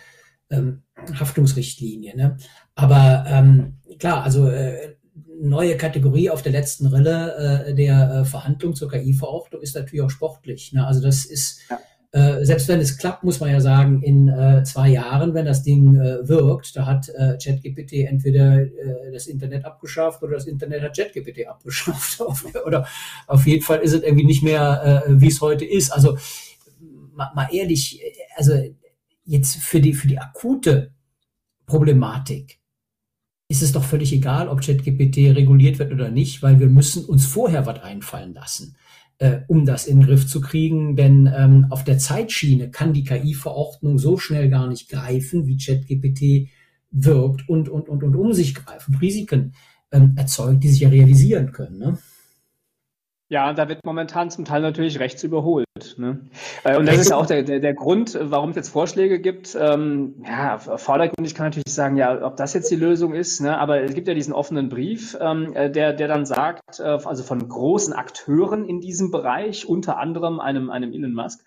ähm, 0.49 0.83
Haftungsrichtlinie. 1.19 2.15
Ne? 2.15 2.37
Aber 2.75 3.25
ähm, 3.27 3.77
klar, 3.99 4.23
also 4.23 4.47
äh, 4.47 4.95
neue 5.41 5.77
Kategorie 5.77 6.29
auf 6.29 6.41
der 6.41 6.51
letzten 6.51 6.87
Rille 6.87 7.65
äh, 7.67 7.75
der 7.75 8.11
äh, 8.11 8.25
Verhandlung 8.25 8.75
zur 8.75 8.89
KI-Verordnung 8.89 9.61
ist 9.61 9.75
natürlich 9.75 10.01
auch 10.01 10.09
sportlich. 10.09 10.73
Ne? 10.73 10.85
Also 10.85 11.01
das 11.01 11.25
ist, 11.25 11.59
ja. 11.69 11.79
äh, 12.11 12.45
selbst 12.45 12.67
wenn 12.67 12.79
es 12.79 12.97
klappt, 12.97 13.23
muss 13.23 13.39
man 13.39 13.51
ja 13.51 13.59
sagen, 13.59 14.01
in 14.01 14.29
äh, 14.29 14.63
zwei 14.63 14.89
Jahren, 14.89 15.33
wenn 15.33 15.45
das 15.45 15.63
Ding 15.63 15.95
äh, 15.95 16.27
wirkt, 16.27 16.75
da 16.75 16.85
hat 16.85 17.09
äh, 17.09 17.37
ChatGPT 17.37 18.05
entweder 18.07 18.61
äh, 18.61 19.11
das 19.11 19.27
Internet 19.27 19.65
abgeschafft 19.65 20.23
oder 20.23 20.35
das 20.35 20.47
Internet 20.47 20.81
hat 20.81 20.95
ChatGPT 20.95 21.47
abgeschafft. 21.47 22.21
oder 22.65 22.87
auf 23.27 23.45
jeden 23.45 23.63
Fall 23.63 23.79
ist 23.79 23.93
es 23.93 24.03
irgendwie 24.03 24.25
nicht 24.25 24.43
mehr, 24.43 25.03
äh, 25.05 25.21
wie 25.21 25.27
es 25.27 25.41
heute 25.41 25.65
ist. 25.65 25.91
Also 25.91 26.17
mal, 27.13 27.31
mal 27.35 27.47
ehrlich, 27.51 28.01
also 28.35 28.53
jetzt 29.25 29.57
für 29.57 29.81
die, 29.81 29.93
für 29.93 30.07
die 30.07 30.19
akute 30.19 30.93
Problematik, 31.65 32.59
ist 33.47 33.61
es 33.61 33.71
doch 33.71 33.83
völlig 33.83 34.13
egal, 34.13 34.47
ob 34.47 34.61
ChatGPT 34.61 35.35
reguliert 35.35 35.79
wird 35.79 35.91
oder 35.91 36.09
nicht, 36.09 36.41
weil 36.41 36.59
wir 36.59 36.67
müssen 36.67 37.05
uns 37.05 37.25
vorher 37.25 37.65
was 37.65 37.81
einfallen 37.81 38.33
lassen, 38.33 38.75
äh, 39.19 39.41
um 39.47 39.65
das 39.65 39.85
in 39.85 39.99
den 39.99 40.07
Griff 40.07 40.27
zu 40.27 40.41
kriegen. 40.41 40.95
Denn 40.95 41.31
ähm, 41.35 41.67
auf 41.69 41.83
der 41.83 41.97
Zeitschiene 41.97 42.71
kann 42.71 42.93
die 42.93 43.03
KI-Verordnung 43.03 43.99
so 43.99 44.17
schnell 44.17 44.49
gar 44.49 44.67
nicht 44.67 44.89
greifen, 44.89 45.45
wie 45.45 45.57
ChatGPT 45.57 46.49
wirkt 46.91 47.47
und, 47.49 47.69
und, 47.69 47.89
und, 47.89 48.03
und 48.03 48.15
um 48.15 48.33
sich 48.33 48.55
greifen, 48.55 48.95
Risiken 48.95 49.53
ähm, 49.91 50.13
erzeugt, 50.15 50.63
die 50.63 50.69
sich 50.69 50.81
ja 50.81 50.89
realisieren 50.89 51.51
können. 51.51 51.77
Ne? 51.77 51.97
Ja, 53.33 53.51
da 53.51 53.67
wird 53.67 53.83
momentan 53.83 54.29
zum 54.29 54.45
Teil 54.45 54.61
natürlich 54.61 54.99
rechts 54.99 55.23
überholt. 55.23 55.65
Ne? 55.97 56.19
Äh, 56.63 56.77
und 56.77 56.85
das 56.85 56.97
ist 56.97 57.11
auch 57.11 57.25
der, 57.25 57.41
der, 57.41 57.59
der 57.59 57.73
Grund, 57.73 58.15
warum 58.21 58.51
es 58.51 58.55
jetzt 58.55 58.69
Vorschläge 58.69 59.19
gibt. 59.19 59.57
Ähm, 59.59 60.23
ja, 60.23 60.59
vordergründig 60.59 61.33
kann 61.33 61.47
natürlich 61.47 61.73
sagen, 61.73 61.97
ja, 61.97 62.23
ob 62.23 62.37
das 62.37 62.53
jetzt 62.53 62.69
die 62.69 62.75
Lösung 62.75 63.15
ist, 63.15 63.41
ne? 63.41 63.57
aber 63.57 63.81
es 63.81 63.95
gibt 63.95 64.07
ja 64.07 64.13
diesen 64.13 64.35
offenen 64.35 64.69
Brief, 64.69 65.17
ähm, 65.19 65.51
äh, 65.55 65.71
der, 65.71 65.93
der 65.93 66.07
dann 66.07 66.27
sagt, 66.27 66.79
äh, 66.79 66.83
also 66.83 67.23
von 67.23 67.49
großen 67.49 67.91
Akteuren 67.91 68.69
in 68.69 68.81
diesem 68.81 69.09
Bereich, 69.09 69.67
unter 69.67 69.97
anderem 69.97 70.39
einem, 70.39 70.69
einem 70.69 70.93
Elon 70.93 71.15
Musk, 71.15 71.43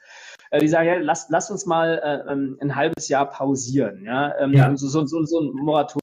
äh, 0.51 0.59
die 0.59 0.67
sagen, 0.67 0.89
ja, 0.89 0.97
lass, 0.99 1.29
lass 1.29 1.53
uns 1.53 1.67
mal 1.67 2.01
äh, 2.03 2.33
ähm, 2.33 2.59
ein 2.61 2.75
halbes 2.75 3.09
Jahr 3.09 3.31
pausieren. 3.31 4.03
Ja? 4.05 4.37
Ähm, 4.41 4.53
ja. 4.55 4.77
So, 4.77 4.89
so, 4.89 5.07
so, 5.07 5.41
ein 5.41 5.53
Moratorium. 5.53 6.01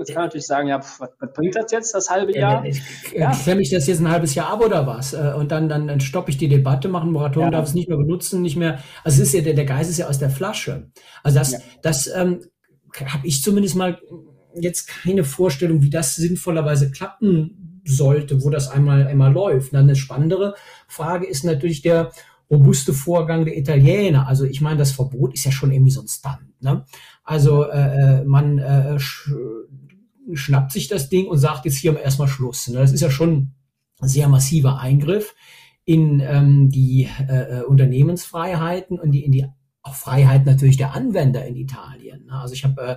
Jetzt 0.00 0.08
kann 0.08 0.22
man 0.22 0.26
natürlich 0.26 0.46
sagen, 0.46 0.68
ja, 0.68 0.80
pf, 0.80 1.00
was, 1.00 1.10
was, 1.18 1.32
bringt 1.32 1.56
das 1.56 1.70
jetzt, 1.70 1.94
das 1.94 2.10
halbe 2.10 2.36
Jahr? 2.36 2.64
Ich, 2.64 2.82
ja. 3.14 3.30
Klemme 3.32 3.62
ich 3.62 3.70
das 3.70 3.86
jetzt 3.86 4.00
ein 4.00 4.10
halbes 4.10 4.34
Jahr 4.34 4.50
ab 4.50 4.64
oder 4.64 4.86
was? 4.86 5.12
Äh, 5.12 5.32
und 5.36 5.52
dann, 5.52 5.68
dann, 5.68 5.86
dann 5.86 6.00
stoppe 6.00 6.30
ich 6.30 6.38
die 6.38 6.48
Debatte, 6.48 6.88
mache 6.88 7.06
ein 7.06 7.12
Moratorium, 7.12 7.52
ja. 7.52 7.58
darf 7.58 7.68
es 7.68 7.74
nicht 7.74 7.88
mehr 7.88 7.98
benutzen, 7.98 8.42
nicht 8.42 8.56
mehr. 8.56 8.80
Also 9.04 9.22
es 9.22 9.28
ist 9.28 9.34
ja, 9.34 9.40
der, 9.42 9.54
der 9.54 9.64
Geist 9.64 9.90
ist 9.90 9.98
ja 9.98 10.08
aus 10.08 10.18
der 10.18 10.30
Flasche. 10.30 10.90
Also 11.22 11.38
das, 11.38 11.52
ja. 11.52 11.58
das 11.82 12.10
ähm, 12.14 12.40
habe 13.06 13.26
ich 13.26 13.42
zumindest 13.42 13.76
mal 13.76 13.98
jetzt 14.54 14.88
keine 14.88 15.24
Vorstellung, 15.24 15.82
wie 15.82 15.90
das 15.90 16.16
sinnvollerweise 16.16 16.90
klappen 16.90 17.82
sollte, 17.84 18.42
wo 18.42 18.50
das 18.50 18.68
einmal, 18.68 19.06
einmal 19.06 19.32
läuft. 19.32 19.74
Dann 19.74 19.84
eine 19.84 19.96
spannendere 19.96 20.54
Frage 20.88 21.26
ist 21.26 21.44
natürlich 21.44 21.82
der 21.82 22.10
robuste 22.50 22.92
Vorgang 22.92 23.44
der 23.44 23.56
Italiener. 23.56 24.26
Also 24.26 24.44
ich 24.44 24.60
meine, 24.60 24.78
das 24.78 24.92
Verbot 24.92 25.34
ist 25.34 25.44
ja 25.44 25.52
schon 25.52 25.72
irgendwie 25.72 25.92
so 25.92 26.00
ein 26.00 26.08
Stunt. 26.08 26.60
Ne? 26.60 26.84
Also 27.24 27.64
äh, 27.64 28.20
äh 28.20 28.24
man 28.24 28.58
äh, 28.58 28.98
schnappt 30.36 30.72
sich 30.72 30.88
das 30.88 31.08
Ding 31.08 31.26
und 31.26 31.38
sagt 31.38 31.64
jetzt 31.64 31.76
hier 31.76 31.98
erstmal 31.98 32.28
Schluss. 32.28 32.68
Ne? 32.68 32.78
Das 32.78 32.92
ist 32.92 33.00
ja 33.00 33.10
schon 33.10 33.52
ein 34.00 34.08
sehr 34.08 34.28
massiver 34.28 34.78
Eingriff 34.78 35.34
in 35.84 36.20
ähm, 36.20 36.70
die 36.70 37.08
äh, 37.28 37.60
äh, 37.60 37.62
Unternehmensfreiheiten 37.62 38.98
und 38.98 39.12
die, 39.12 39.24
in 39.24 39.32
die 39.32 39.46
auch 39.82 39.94
Freiheit 39.94 40.46
natürlich 40.46 40.76
der 40.76 40.94
Anwender 40.94 41.44
in 41.46 41.56
Italien. 41.56 42.26
Ne? 42.26 42.32
Also 42.32 42.54
ich 42.54 42.64
habe 42.64 42.82
äh, 42.82 42.96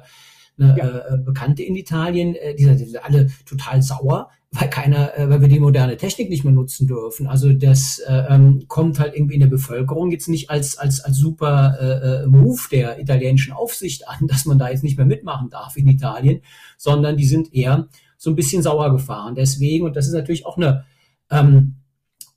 eine 0.57 0.77
ja. 0.77 1.15
äh, 1.15 1.17
Bekannte 1.17 1.63
in 1.63 1.75
Italien, 1.75 2.35
äh, 2.35 2.55
die, 2.55 2.65
die 2.65 2.85
sind 2.85 3.03
alle 3.03 3.27
total 3.45 3.81
sauer, 3.81 4.29
weil 4.51 4.69
keiner, 4.69 5.17
äh, 5.17 5.29
weil 5.29 5.41
wir 5.41 5.47
die 5.47 5.59
moderne 5.59 5.97
Technik 5.97 6.29
nicht 6.29 6.43
mehr 6.43 6.53
nutzen 6.53 6.87
dürfen. 6.87 7.27
Also 7.27 7.53
das 7.53 7.99
äh, 7.99 8.23
ähm, 8.29 8.65
kommt 8.67 8.99
halt 8.99 9.15
irgendwie 9.15 9.33
in 9.33 9.39
der 9.39 9.47
Bevölkerung 9.47 10.11
jetzt 10.11 10.29
nicht 10.29 10.49
als 10.49 10.77
als 10.77 10.99
als 11.01 11.17
super 11.17 11.77
äh, 11.79 12.23
äh 12.23 12.27
Move 12.27 12.61
der 12.71 12.99
italienischen 12.99 13.53
Aufsicht 13.53 14.07
an, 14.07 14.27
dass 14.27 14.45
man 14.45 14.59
da 14.59 14.69
jetzt 14.69 14.83
nicht 14.83 14.97
mehr 14.97 15.07
mitmachen 15.07 15.49
darf 15.49 15.75
in 15.75 15.87
Italien, 15.87 16.41
sondern 16.77 17.17
die 17.17 17.25
sind 17.25 17.53
eher 17.53 17.87
so 18.17 18.29
ein 18.29 18.35
bisschen 18.35 18.61
sauer 18.61 18.91
gefahren. 18.91 19.35
Deswegen 19.35 19.85
und 19.85 19.95
das 19.95 20.07
ist 20.07 20.13
natürlich 20.13 20.45
auch 20.45 20.57
eine 20.57 20.85
ähm, 21.31 21.75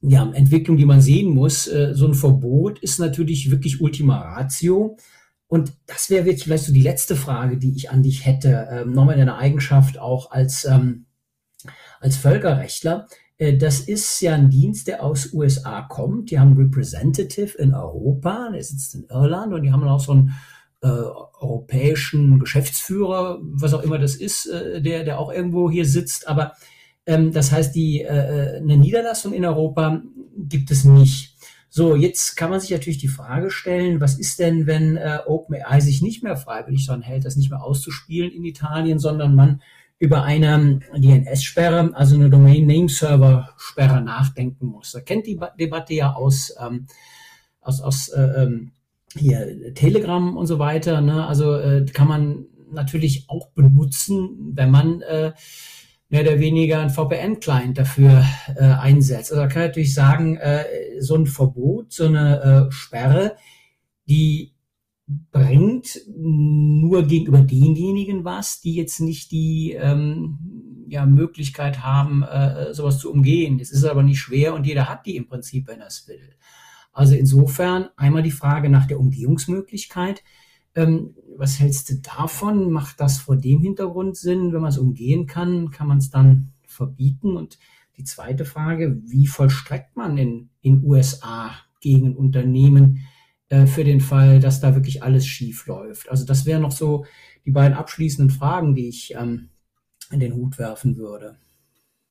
ja, 0.00 0.30
Entwicklung, 0.32 0.76
die 0.76 0.84
man 0.84 1.00
sehen 1.00 1.34
muss. 1.34 1.66
Äh, 1.66 1.94
so 1.94 2.06
ein 2.06 2.14
Verbot 2.14 2.78
ist 2.78 2.98
natürlich 2.98 3.50
wirklich 3.50 3.80
Ultima 3.80 4.18
Ratio. 4.18 4.96
Und 5.48 5.72
das 5.86 6.10
wäre 6.10 6.26
jetzt 6.26 6.44
vielleicht 6.44 6.64
so 6.64 6.72
die 6.72 6.82
letzte 6.82 7.16
Frage, 7.16 7.56
die 7.56 7.74
ich 7.76 7.90
an 7.90 8.02
dich 8.02 8.26
hätte, 8.26 8.68
ähm, 8.70 8.92
nochmal 8.92 9.14
in 9.14 9.20
deiner 9.20 9.38
Eigenschaft 9.38 9.98
auch 9.98 10.30
als 10.30 10.64
ähm, 10.64 11.06
als 12.00 12.16
Völkerrechtler, 12.16 13.06
äh, 13.38 13.56
das 13.56 13.80
ist 13.80 14.20
ja 14.20 14.34
ein 14.34 14.50
Dienst, 14.50 14.88
der 14.88 15.02
aus 15.02 15.32
USA 15.32 15.82
kommt. 15.82 16.30
Die 16.30 16.38
haben 16.38 16.52
einen 16.52 16.66
Representative 16.66 17.56
in 17.58 17.74
Europa, 17.74 18.50
der 18.52 18.62
sitzt 18.62 18.94
in 18.94 19.06
Irland 19.08 19.52
und 19.52 19.62
die 19.62 19.72
haben 19.72 19.84
auch 19.84 20.00
so 20.00 20.12
einen 20.12 20.34
äh, 20.82 20.88
europäischen 20.88 22.38
Geschäftsführer, 22.38 23.38
was 23.42 23.74
auch 23.74 23.82
immer 23.82 23.98
das 23.98 24.16
ist, 24.16 24.46
äh, 24.46 24.80
der, 24.80 25.04
der 25.04 25.18
auch 25.18 25.32
irgendwo 25.32 25.70
hier 25.70 25.86
sitzt. 25.86 26.28
Aber 26.28 26.52
ähm, 27.06 27.32
das 27.32 27.52
heißt, 27.52 27.74
die, 27.74 28.02
äh, 28.02 28.58
eine 28.58 28.76
Niederlassung 28.76 29.32
in 29.32 29.44
Europa 29.44 30.02
gibt 30.36 30.70
es 30.70 30.84
nicht. 30.84 31.34
So, 31.68 31.96
jetzt 31.96 32.36
kann 32.36 32.50
man 32.50 32.60
sich 32.60 32.70
natürlich 32.70 32.98
die 32.98 33.08
Frage 33.08 33.50
stellen, 33.50 34.00
was 34.00 34.18
ist 34.18 34.38
denn, 34.38 34.66
wenn 34.66 34.96
äh, 34.96 35.18
OpenAI 35.26 35.80
sich 35.80 36.00
nicht 36.00 36.22
mehr 36.22 36.36
freiwillig 36.36 36.86
daran 36.86 37.02
hält, 37.02 37.24
das 37.24 37.36
nicht 37.36 37.50
mehr 37.50 37.62
auszuspielen 37.62 38.30
in 38.30 38.44
Italien, 38.44 38.98
sondern 38.98 39.34
man 39.34 39.60
über 39.98 40.22
eine 40.22 40.80
DNS-Sperre, 40.94 41.90
also 41.94 42.14
eine 42.14 42.30
Domain-Name-Server-Sperre 42.30 44.02
nachdenken 44.02 44.66
muss. 44.66 44.92
Da 44.92 45.00
kennt 45.00 45.26
die 45.26 45.40
Debatte 45.58 45.94
ja 45.94 46.12
aus, 46.12 46.54
ähm, 46.60 46.86
aus, 47.60 47.80
aus 47.80 48.08
äh, 48.08 48.42
ähm, 48.42 48.72
hier 49.14 49.74
Telegram 49.74 50.36
und 50.36 50.46
so 50.46 50.58
weiter. 50.58 51.00
Ne? 51.00 51.26
Also 51.26 51.56
äh, 51.56 51.86
kann 51.86 52.08
man 52.08 52.46
natürlich 52.70 53.24
auch 53.28 53.48
benutzen, 53.50 54.52
wenn 54.54 54.70
man 54.70 55.00
äh, 55.02 55.32
mehr 56.08 56.22
oder 56.22 56.38
weniger 56.38 56.80
ein 56.80 56.90
VPN-Client 56.90 57.78
dafür 57.78 58.24
äh, 58.54 58.62
einsetzt. 58.62 59.32
Also 59.32 59.42
da 59.42 59.48
kann 59.48 59.62
ich 59.62 59.68
natürlich 59.68 59.94
sagen, 59.94 60.36
äh, 60.36 60.64
so 61.00 61.16
ein 61.16 61.26
Verbot, 61.26 61.92
so 61.92 62.06
eine 62.06 62.68
äh, 62.68 62.72
Sperre, 62.72 63.36
die 64.08 64.52
bringt 65.30 66.00
nur 66.08 67.04
gegenüber 67.04 67.40
denjenigen 67.40 68.24
was, 68.24 68.60
die 68.60 68.74
jetzt 68.74 69.00
nicht 69.00 69.30
die 69.30 69.72
ähm, 69.72 70.84
ja, 70.88 71.06
Möglichkeit 71.06 71.82
haben, 71.82 72.22
äh, 72.22 72.74
sowas 72.74 72.98
zu 72.98 73.12
umgehen. 73.12 73.60
Es 73.60 73.70
ist 73.70 73.84
aber 73.84 74.02
nicht 74.02 74.18
schwer 74.18 74.54
und 74.54 74.66
jeder 74.66 74.88
hat 74.88 75.06
die 75.06 75.16
im 75.16 75.26
Prinzip, 75.26 75.68
wenn 75.68 75.80
er 75.80 75.88
es 75.88 76.08
will. 76.08 76.34
Also 76.92 77.14
insofern 77.14 77.88
einmal 77.96 78.22
die 78.22 78.30
Frage 78.30 78.68
nach 78.68 78.86
der 78.86 78.98
Umgehungsmöglichkeit. 78.98 80.22
Ähm, 80.76 81.14
was 81.36 81.58
hältst 81.58 81.90
du 81.90 81.94
davon? 81.96 82.70
Macht 82.70 83.00
das 83.00 83.18
vor 83.18 83.36
dem 83.36 83.60
Hintergrund 83.60 84.16
Sinn? 84.16 84.52
Wenn 84.52 84.60
man 84.60 84.70
es 84.70 84.78
umgehen 84.78 85.26
kann, 85.26 85.70
kann 85.70 85.88
man 85.88 85.98
es 85.98 86.10
dann 86.10 86.52
verbieten? 86.66 87.36
Und 87.36 87.58
die 87.96 88.04
zweite 88.04 88.44
Frage, 88.44 89.00
wie 89.04 89.26
vollstreckt 89.26 89.96
man 89.96 90.16
in 90.16 90.50
in 90.62 90.84
USA 90.84 91.52
gegen 91.80 92.16
Unternehmen, 92.16 93.06
äh, 93.48 93.66
für 93.66 93.84
den 93.84 94.00
Fall, 94.00 94.40
dass 94.40 94.60
da 94.60 94.74
wirklich 94.74 95.02
alles 95.02 95.26
schief 95.26 95.66
läuft. 95.66 96.08
Also 96.08 96.24
das 96.24 96.46
wären 96.46 96.62
noch 96.62 96.72
so 96.72 97.06
die 97.44 97.52
beiden 97.52 97.76
abschließenden 97.76 98.36
Fragen, 98.36 98.74
die 98.74 98.88
ich 98.88 99.14
ähm, 99.14 99.50
in 100.10 100.20
den 100.20 100.34
Hut 100.34 100.58
werfen 100.58 100.96
würde. 100.96 101.38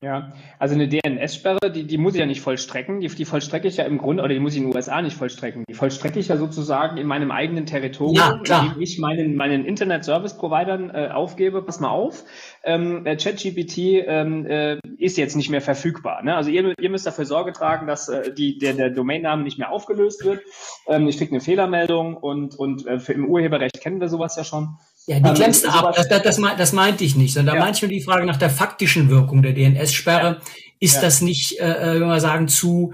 Ja, 0.02 0.34
also 0.60 0.76
eine 0.76 0.90
DNS-Sperre, 0.90 1.72
die, 1.72 1.88
die 1.88 1.98
muss 1.98 2.14
ich 2.14 2.20
ja 2.20 2.26
nicht 2.26 2.42
vollstrecken. 2.42 3.00
Die, 3.00 3.08
die 3.08 3.26
vollstrecke 3.26 3.68
ich 3.68 3.78
ja 3.78 3.86
im 3.86 3.98
Grunde, 3.98 4.24
oder 4.24 4.34
die 4.34 4.40
muss 4.40 4.52
ich 4.52 4.60
in 4.60 4.68
den 4.68 4.76
USA 4.76 5.02
nicht 5.02 5.16
vollstrecken. 5.16 5.64
Die 5.70 5.74
vollstrecke 5.74 6.20
ich 6.20 6.28
ja 6.28 6.38
sozusagen 6.38 6.98
in 6.98 7.08
meinem 7.08 7.32
eigenen 7.32 7.66
Territorium, 7.66 8.16
ja, 8.16 8.38
klar. 8.44 8.66
indem 8.68 8.82
ich 8.82 9.00
meinen, 9.00 9.36
meinen 9.36 9.66
Internet-Service-Providern 9.66 10.90
äh, 10.90 11.10
aufgebe, 11.12 11.64
pass 11.64 11.80
mal 11.80 11.90
auf, 11.90 12.24
ähm, 12.64 13.06
äh, 13.06 13.16
ChatGPT 13.16 13.78
ähm, 14.06 14.46
äh, 14.46 14.80
ist 14.98 15.18
jetzt 15.18 15.36
nicht 15.38 15.50
mehr 15.50 15.62
verfügbar. 15.62 16.22
Ne? 16.24 16.36
Also 16.36 16.52
ihr, 16.52 16.76
ihr 16.78 16.90
müsst 16.90 17.08
dafür 17.08 17.26
Sorge 17.26 17.54
tragen, 17.54 17.88
dass 17.88 18.10
äh, 18.10 18.34
die, 18.34 18.60
der, 18.60 18.74
der 18.74 18.90
Domainname 18.90 19.44
nicht 19.44 19.58
mehr 19.58 19.72
aufgelöst 19.72 20.26
wird. 20.26 20.42
Ähm, 20.88 21.08
ich 21.08 21.18
kriege 21.18 21.32
eine 21.32 21.42
Fehlermeldung 21.42 22.18
und, 22.18 22.54
und 22.60 22.86
äh, 22.86 23.00
für, 23.00 23.14
im 23.14 23.26
Urheberrecht 23.26 23.82
kennen 23.82 24.02
wir 24.02 24.10
sowas 24.10 24.36
ja 24.36 24.44
schon. 24.44 24.78
Ja, 25.08 25.20
die 25.20 25.30
ähm, 25.30 25.36
klemmst 25.36 25.64
du 25.64 25.70
ab. 25.70 25.94
Das, 25.96 26.08
das, 26.08 26.24
das, 26.24 26.42
das 26.58 26.74
meinte 26.74 27.04
ich 27.04 27.16
nicht, 27.16 27.34
sondern 27.34 27.56
da 27.56 27.60
ja. 27.60 27.64
meinte 27.66 27.78
ich 27.78 27.82
nur 27.84 27.92
die 27.92 28.04
Frage 28.04 28.26
nach 28.26 28.38
der 28.38 28.50
faktischen 28.50 29.10
Wirkung 29.10 29.42
der 29.42 29.54
DNS-Sperre. 29.54 30.28
Ja. 30.28 30.42
Ist 30.80 30.96
ja. 30.96 31.02
das 31.02 31.22
nicht, 31.22 31.60
äh, 31.60 32.00
wenn 32.00 32.08
wir 32.08 32.20
sagen, 32.20 32.48
zu 32.48 32.94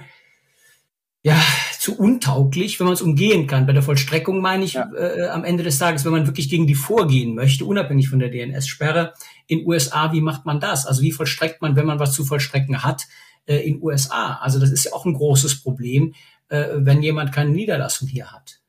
ja, 1.23 1.39
zu 1.77 1.97
untauglich, 1.97 2.79
wenn 2.79 2.85
man 2.85 2.95
es 2.95 3.01
umgehen 3.01 3.45
kann. 3.45 3.67
Bei 3.67 3.73
der 3.73 3.83
Vollstreckung 3.83 4.41
meine 4.41 4.63
ich 4.63 4.75
äh, 4.75 5.27
am 5.31 5.43
Ende 5.43 5.63
des 5.63 5.77
Tages, 5.77 6.03
wenn 6.03 6.11
man 6.11 6.25
wirklich 6.25 6.49
gegen 6.49 6.65
die 6.65 6.75
vorgehen 6.75 7.35
möchte, 7.35 7.65
unabhängig 7.65 8.09
von 8.09 8.19
der 8.19 8.29
DNS-Sperre. 8.29 9.13
In 9.45 9.65
USA, 9.67 10.11
wie 10.13 10.21
macht 10.21 10.45
man 10.45 10.59
das? 10.59 10.87
Also 10.87 11.03
wie 11.03 11.11
vollstreckt 11.11 11.61
man, 11.61 11.75
wenn 11.75 11.85
man 11.85 11.99
was 11.99 12.13
zu 12.13 12.25
vollstrecken 12.25 12.83
hat, 12.83 13.07
äh, 13.45 13.57
in 13.57 13.81
USA? 13.83 14.39
Also 14.41 14.59
das 14.59 14.71
ist 14.71 14.85
ja 14.85 14.93
auch 14.93 15.05
ein 15.05 15.13
großes 15.13 15.61
Problem, 15.61 16.15
äh, 16.49 16.65
wenn 16.73 17.03
jemand 17.03 17.31
keine 17.31 17.51
Niederlassung 17.51 18.07
hier 18.07 18.31
hat. 18.31 18.60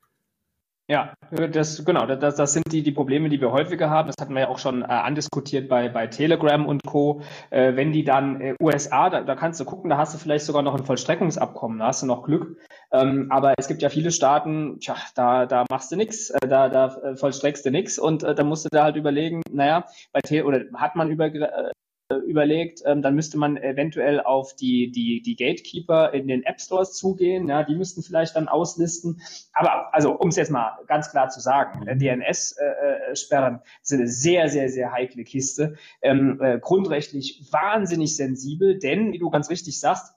Ja, 0.93 1.15
das 1.31 1.83
genau, 1.85 2.05
das, 2.05 2.35
das 2.35 2.53
sind 2.53 2.71
die, 2.71 2.83
die 2.83 2.91
Probleme, 2.91 3.27
die 3.27 3.41
wir 3.41 3.51
häufiger 3.51 3.89
haben. 3.89 4.05
Das 4.05 4.15
hatten 4.21 4.35
wir 4.35 4.41
ja 4.41 4.47
auch 4.49 4.59
schon 4.59 4.83
äh, 4.83 4.85
andiskutiert 4.85 5.67
bei, 5.67 5.89
bei 5.89 6.05
Telegram 6.05 6.67
und 6.67 6.81
Co. 6.85 7.23
Äh, 7.49 7.75
wenn 7.75 7.91
die 7.91 8.03
dann 8.03 8.39
äh, 8.39 8.53
USA, 8.61 9.09
da, 9.09 9.21
da 9.21 9.35
kannst 9.35 9.59
du 9.59 9.65
gucken, 9.65 9.89
da 9.89 9.97
hast 9.97 10.13
du 10.13 10.19
vielleicht 10.19 10.45
sogar 10.45 10.61
noch 10.61 10.75
ein 10.75 10.85
Vollstreckungsabkommen, 10.85 11.79
da 11.79 11.87
hast 11.87 12.03
du 12.03 12.05
noch 12.05 12.21
Glück. 12.21 12.59
Ähm, 12.91 13.25
aber 13.31 13.55
es 13.57 13.67
gibt 13.67 13.81
ja 13.81 13.89
viele 13.89 14.11
Staaten, 14.11 14.79
tja, 14.81 14.95
da, 15.15 15.47
da 15.47 15.65
machst 15.71 15.91
du 15.91 15.95
nichts, 15.95 16.29
äh, 16.29 16.47
da, 16.47 16.69
da 16.69 16.95
äh, 16.97 17.15
vollstreckst 17.15 17.65
du 17.65 17.71
nichts 17.71 17.97
und 17.97 18.21
äh, 18.21 18.35
da 18.35 18.43
musst 18.43 18.65
du 18.65 18.69
da 18.71 18.83
halt 18.83 18.95
überlegen, 18.95 19.41
naja, 19.51 19.85
bei 20.11 20.21
Tele 20.21 20.45
oder 20.45 20.61
hat 20.75 20.95
man 20.95 21.09
über, 21.09 21.25
äh, 21.25 21.71
überlegt, 22.09 22.81
ähm, 22.85 23.01
dann 23.01 23.15
müsste 23.15 23.37
man 23.37 23.57
eventuell 23.57 24.19
auf 24.19 24.55
die, 24.55 24.91
die, 24.91 25.21
die 25.21 25.35
Gatekeeper 25.35 26.13
in 26.13 26.27
den 26.27 26.43
App 26.43 26.59
Stores 26.59 26.93
zugehen. 26.93 27.47
Ja, 27.47 27.63
die 27.63 27.75
müssten 27.75 28.03
vielleicht 28.03 28.35
dann 28.35 28.47
auslisten. 28.47 29.21
Aber 29.53 29.93
also, 29.93 30.11
um 30.13 30.29
es 30.29 30.35
jetzt 30.35 30.51
mal 30.51 30.77
ganz 30.87 31.11
klar 31.11 31.29
zu 31.29 31.39
sagen, 31.39 31.87
äh, 31.87 31.95
DNS-Sperren 31.95 33.55
äh, 33.55 33.59
sind 33.81 33.99
eine 33.99 34.09
sehr, 34.09 34.49
sehr, 34.49 34.69
sehr 34.69 34.91
heikle 34.91 35.23
Kiste. 35.23 35.75
Ähm, 36.01 36.39
äh, 36.41 36.59
grundrechtlich 36.59 37.41
wahnsinnig 37.51 38.15
sensibel, 38.15 38.77
denn, 38.79 39.13
wie 39.13 39.19
du 39.19 39.29
ganz 39.29 39.49
richtig 39.49 39.79
sagst, 39.79 40.13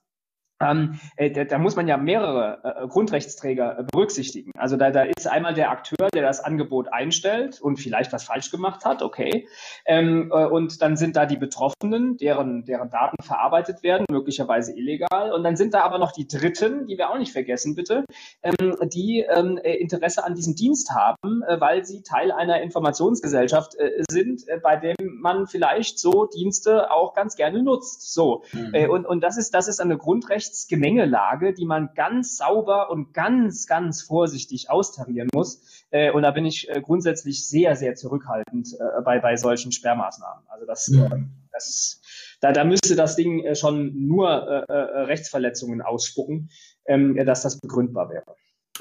ähm, 0.61 0.99
äh, 1.17 1.31
da, 1.31 1.45
da, 1.45 1.59
muss 1.59 1.77
man 1.77 1.87
ja 1.87 1.99
mehrere 1.99 2.61
äh, 2.85 2.89
Grundrechtsträger 2.89 3.81
äh, 3.81 3.85
berücksichtigen. 3.93 4.53
Also 4.57 4.77
da, 4.77 4.91
da 4.91 5.03
ist 5.03 5.27
einmal 5.27 5.53
der 5.53 5.71
Akteur, 5.71 6.09
der 6.15 6.23
das 6.23 6.41
Angebot 6.41 6.89
einstellt 6.91 7.61
und 7.61 7.77
vielleicht 7.79 8.13
was 8.13 8.25
falsch 8.25 8.51
gemacht 8.51 8.85
hat, 8.87 9.03
okay. 9.03 9.49
Ähm, 9.85 10.33
äh, 10.33 10.47
und 10.47 10.81
dann 10.81 10.97
sind 10.97 11.17
da 11.17 11.27
die 11.27 11.37
Betroffenen, 11.37 12.17
deren, 12.17 12.65
deren 12.65 12.89
Daten 12.89 13.23
verarbeitet 13.23 13.83
werden, 13.83 14.07
möglicherweise 14.11 14.73
illegal. 14.73 15.33
Und 15.33 15.45
dann 15.45 15.57
sind 15.57 15.75
da 15.75 15.81
aber 15.83 15.99
noch 15.99 16.13
die 16.13 16.27
Dritten, 16.27 16.87
die 16.87 16.97
wir 16.97 17.11
auch 17.11 17.19
nicht 17.19 17.33
vergessen, 17.33 17.75
bitte, 17.75 18.05
ähm, 18.43 18.77
die 18.89 19.27
ähm, 19.29 19.59
äh, 19.59 19.75
Interesse 19.75 20.25
an 20.25 20.35
diesem 20.35 20.55
Dienst 20.55 20.91
haben, 20.91 21.43
äh, 21.43 21.61
weil 21.61 21.85
sie 21.85 22.03
Teil 22.03 22.33
einer 22.33 22.63
Informationsgesellschaft 22.63 23.77
sind, 24.11 24.45
bei 24.63 24.77
dem 24.77 24.95
man 25.21 25.47
vielleicht 25.47 25.99
so 25.99 26.27
Dienste 26.27 26.91
auch 26.91 27.15
ganz 27.15 27.37
gerne 27.37 27.63
nutzt. 27.63 28.13
So. 28.13 28.45
Mhm. 28.53 28.91
und, 28.91 29.07
und 29.07 29.21
das 29.23 29.37
ist, 29.37 29.55
das 29.55 29.69
ist 29.69 29.81
eine 29.81 29.97
Grundrecht 29.97 30.46
Rechtsgemengelage, 30.47 31.53
die 31.53 31.65
man 31.65 31.91
ganz 31.95 32.37
sauber 32.37 32.91
und 32.91 33.13
ganz, 33.13 33.67
ganz 33.67 34.03
vorsichtig 34.03 34.71
austarieren 34.71 35.29
muss. 35.33 35.85
Äh, 35.91 36.13
und 36.13 36.23
da 36.23 36.31
bin 36.31 36.47
ich 36.47 36.69
äh, 36.69 36.81
grundsätzlich 36.81 37.47
sehr, 37.47 37.77
sehr 37.77 37.95
zurückhaltend 37.95 38.69
äh, 38.75 39.03
bei, 39.03 39.19
bei 39.19 39.37
solchen 39.37 39.73
Sperrmaßnahmen. 39.73 40.45
Also 40.49 40.67
das, 40.67 40.89
ja. 40.93 41.07
äh, 41.07 41.23
das 41.53 42.01
da, 42.41 42.53
da 42.53 42.65
müsste 42.65 42.97
das 42.97 43.17
Ding 43.17 43.45
äh, 43.45 43.55
schon 43.55 44.07
nur 44.07 44.29
äh, 44.29 44.73
Rechtsverletzungen 44.73 45.83
ausspucken, 45.83 46.51
ähm, 46.87 47.17
dass 47.25 47.43
das 47.43 47.61
begründbar 47.61 48.11
wäre. 48.11 48.37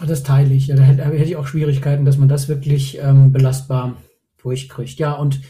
Das 0.06 0.24
teile 0.24 0.54
ich. 0.54 0.68
Ja, 0.68 0.76
da 0.76 0.84
hätte, 0.84 1.04
hätte 1.06 1.24
ich 1.24 1.38
auch 1.38 1.48
Schwierigkeiten, 1.48 2.06
dass 2.06 2.18
man 2.18 2.28
das 2.28 2.50
wirklich 2.50 3.00
ähm, 3.00 3.32
belastbar 3.32 3.96
durchkriegt. 4.38 5.00
Ja, 5.00 5.14
und 5.14 5.42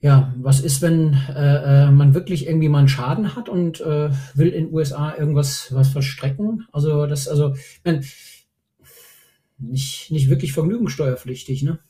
ja, 0.00 0.32
was 0.36 0.60
ist, 0.60 0.80
wenn 0.80 1.14
äh, 1.28 1.86
äh, 1.86 1.90
man 1.90 2.14
wirklich 2.14 2.46
irgendwie 2.46 2.68
mal 2.68 2.78
einen 2.78 2.88
Schaden 2.88 3.34
hat 3.34 3.48
und 3.48 3.80
äh, 3.80 4.10
will 4.34 4.48
in 4.48 4.72
USA 4.72 5.16
irgendwas 5.16 5.74
was 5.74 5.88
verstrecken? 5.88 6.66
Also 6.72 7.06
das, 7.06 7.26
also 7.26 7.54
man, 7.84 8.04
nicht, 9.58 10.10
nicht 10.12 10.30
wirklich 10.30 10.52
vergnügungssteuerpflichtig, 10.52 11.62
ne? 11.62 11.80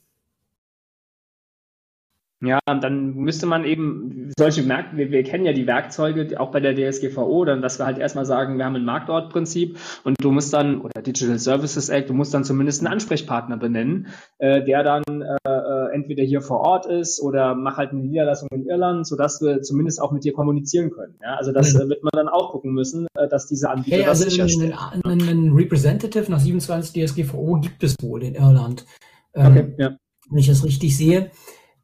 Ja, 2.41 2.61
dann 2.65 3.15
müsste 3.15 3.47
man 3.47 3.65
eben 3.65 4.31
solche 4.39 4.63
Märkte, 4.63 4.97
wir, 4.97 5.11
wir 5.11 5.25
kennen 5.25 5.45
ja 5.45 5.53
die 5.53 5.67
Werkzeuge 5.67 6.39
auch 6.39 6.53
bei 6.53 6.61
der 6.61 6.73
DSGVO, 6.73 7.45
dann, 7.45 7.63
dass 7.63 7.81
wir 7.81 7.87
halt 7.87 7.99
erstmal 7.99 8.27
sagen, 8.27 8.59
wir 8.59 8.65
haben 8.65 8.77
ein 8.77 8.85
Marktortprinzip 8.85 9.77
und 10.05 10.15
du 10.23 10.31
musst 10.31 10.53
dann, 10.53 10.81
oder 10.81 11.03
Digital 11.03 11.41
Services 11.41 11.89
Act, 11.89 12.11
du 12.11 12.15
musst 12.15 12.33
dann 12.35 12.45
zumindest 12.45 12.81
einen 12.81 12.93
Ansprechpartner 12.93 13.57
benennen, 13.57 14.07
äh, 14.39 14.63
der 14.63 14.85
dann 14.85 15.03
äh, 15.09 15.51
äh 15.51 15.93
entweder 15.93 16.23
hier 16.23 16.41
vor 16.41 16.61
Ort 16.61 16.87
ist 16.87 17.21
oder 17.21 17.57
mach 17.57 17.77
halt 17.77 17.91
eine 17.91 18.03
Niederlassung 18.03 18.49
in 18.53 18.67
Irland, 18.67 19.05
sodass 19.05 19.41
wir 19.41 19.63
zumindest 19.63 20.01
auch 20.01 20.13
mit 20.13 20.23
dir 20.23 20.33
kommunizieren 20.33 20.91
können. 20.91 21.17
Ja, 21.21 21.35
also 21.35 21.51
das 21.51 21.75
mhm. 21.75 21.81
äh, 21.81 21.89
wird 21.89 22.05
man 22.05 22.13
dann 22.13 22.29
auch 22.29 22.53
gucken 22.53 22.73
müssen, 22.73 23.09
äh, 23.15 23.27
dass 23.27 23.49
diese 23.49 23.69
Anbieter 23.69 23.97
hey, 23.97 24.07
also 24.07 24.23
sicherstellen. 24.23 24.75
Einen, 25.05 25.29
einen 25.29 25.53
Representative 25.55 26.31
nach 26.31 26.39
27 26.39 27.05
DSGVO 27.05 27.59
gibt 27.61 27.83
es 27.83 27.97
wohl 28.01 28.23
in 28.23 28.37
Irland. 28.37 28.87
Ähm, 29.35 29.47
okay, 29.47 29.75
ja. 29.79 29.97
Wenn 30.31 30.39
ich 30.39 30.47
das 30.47 30.65
richtig 30.65 30.97
sehe. 30.97 31.33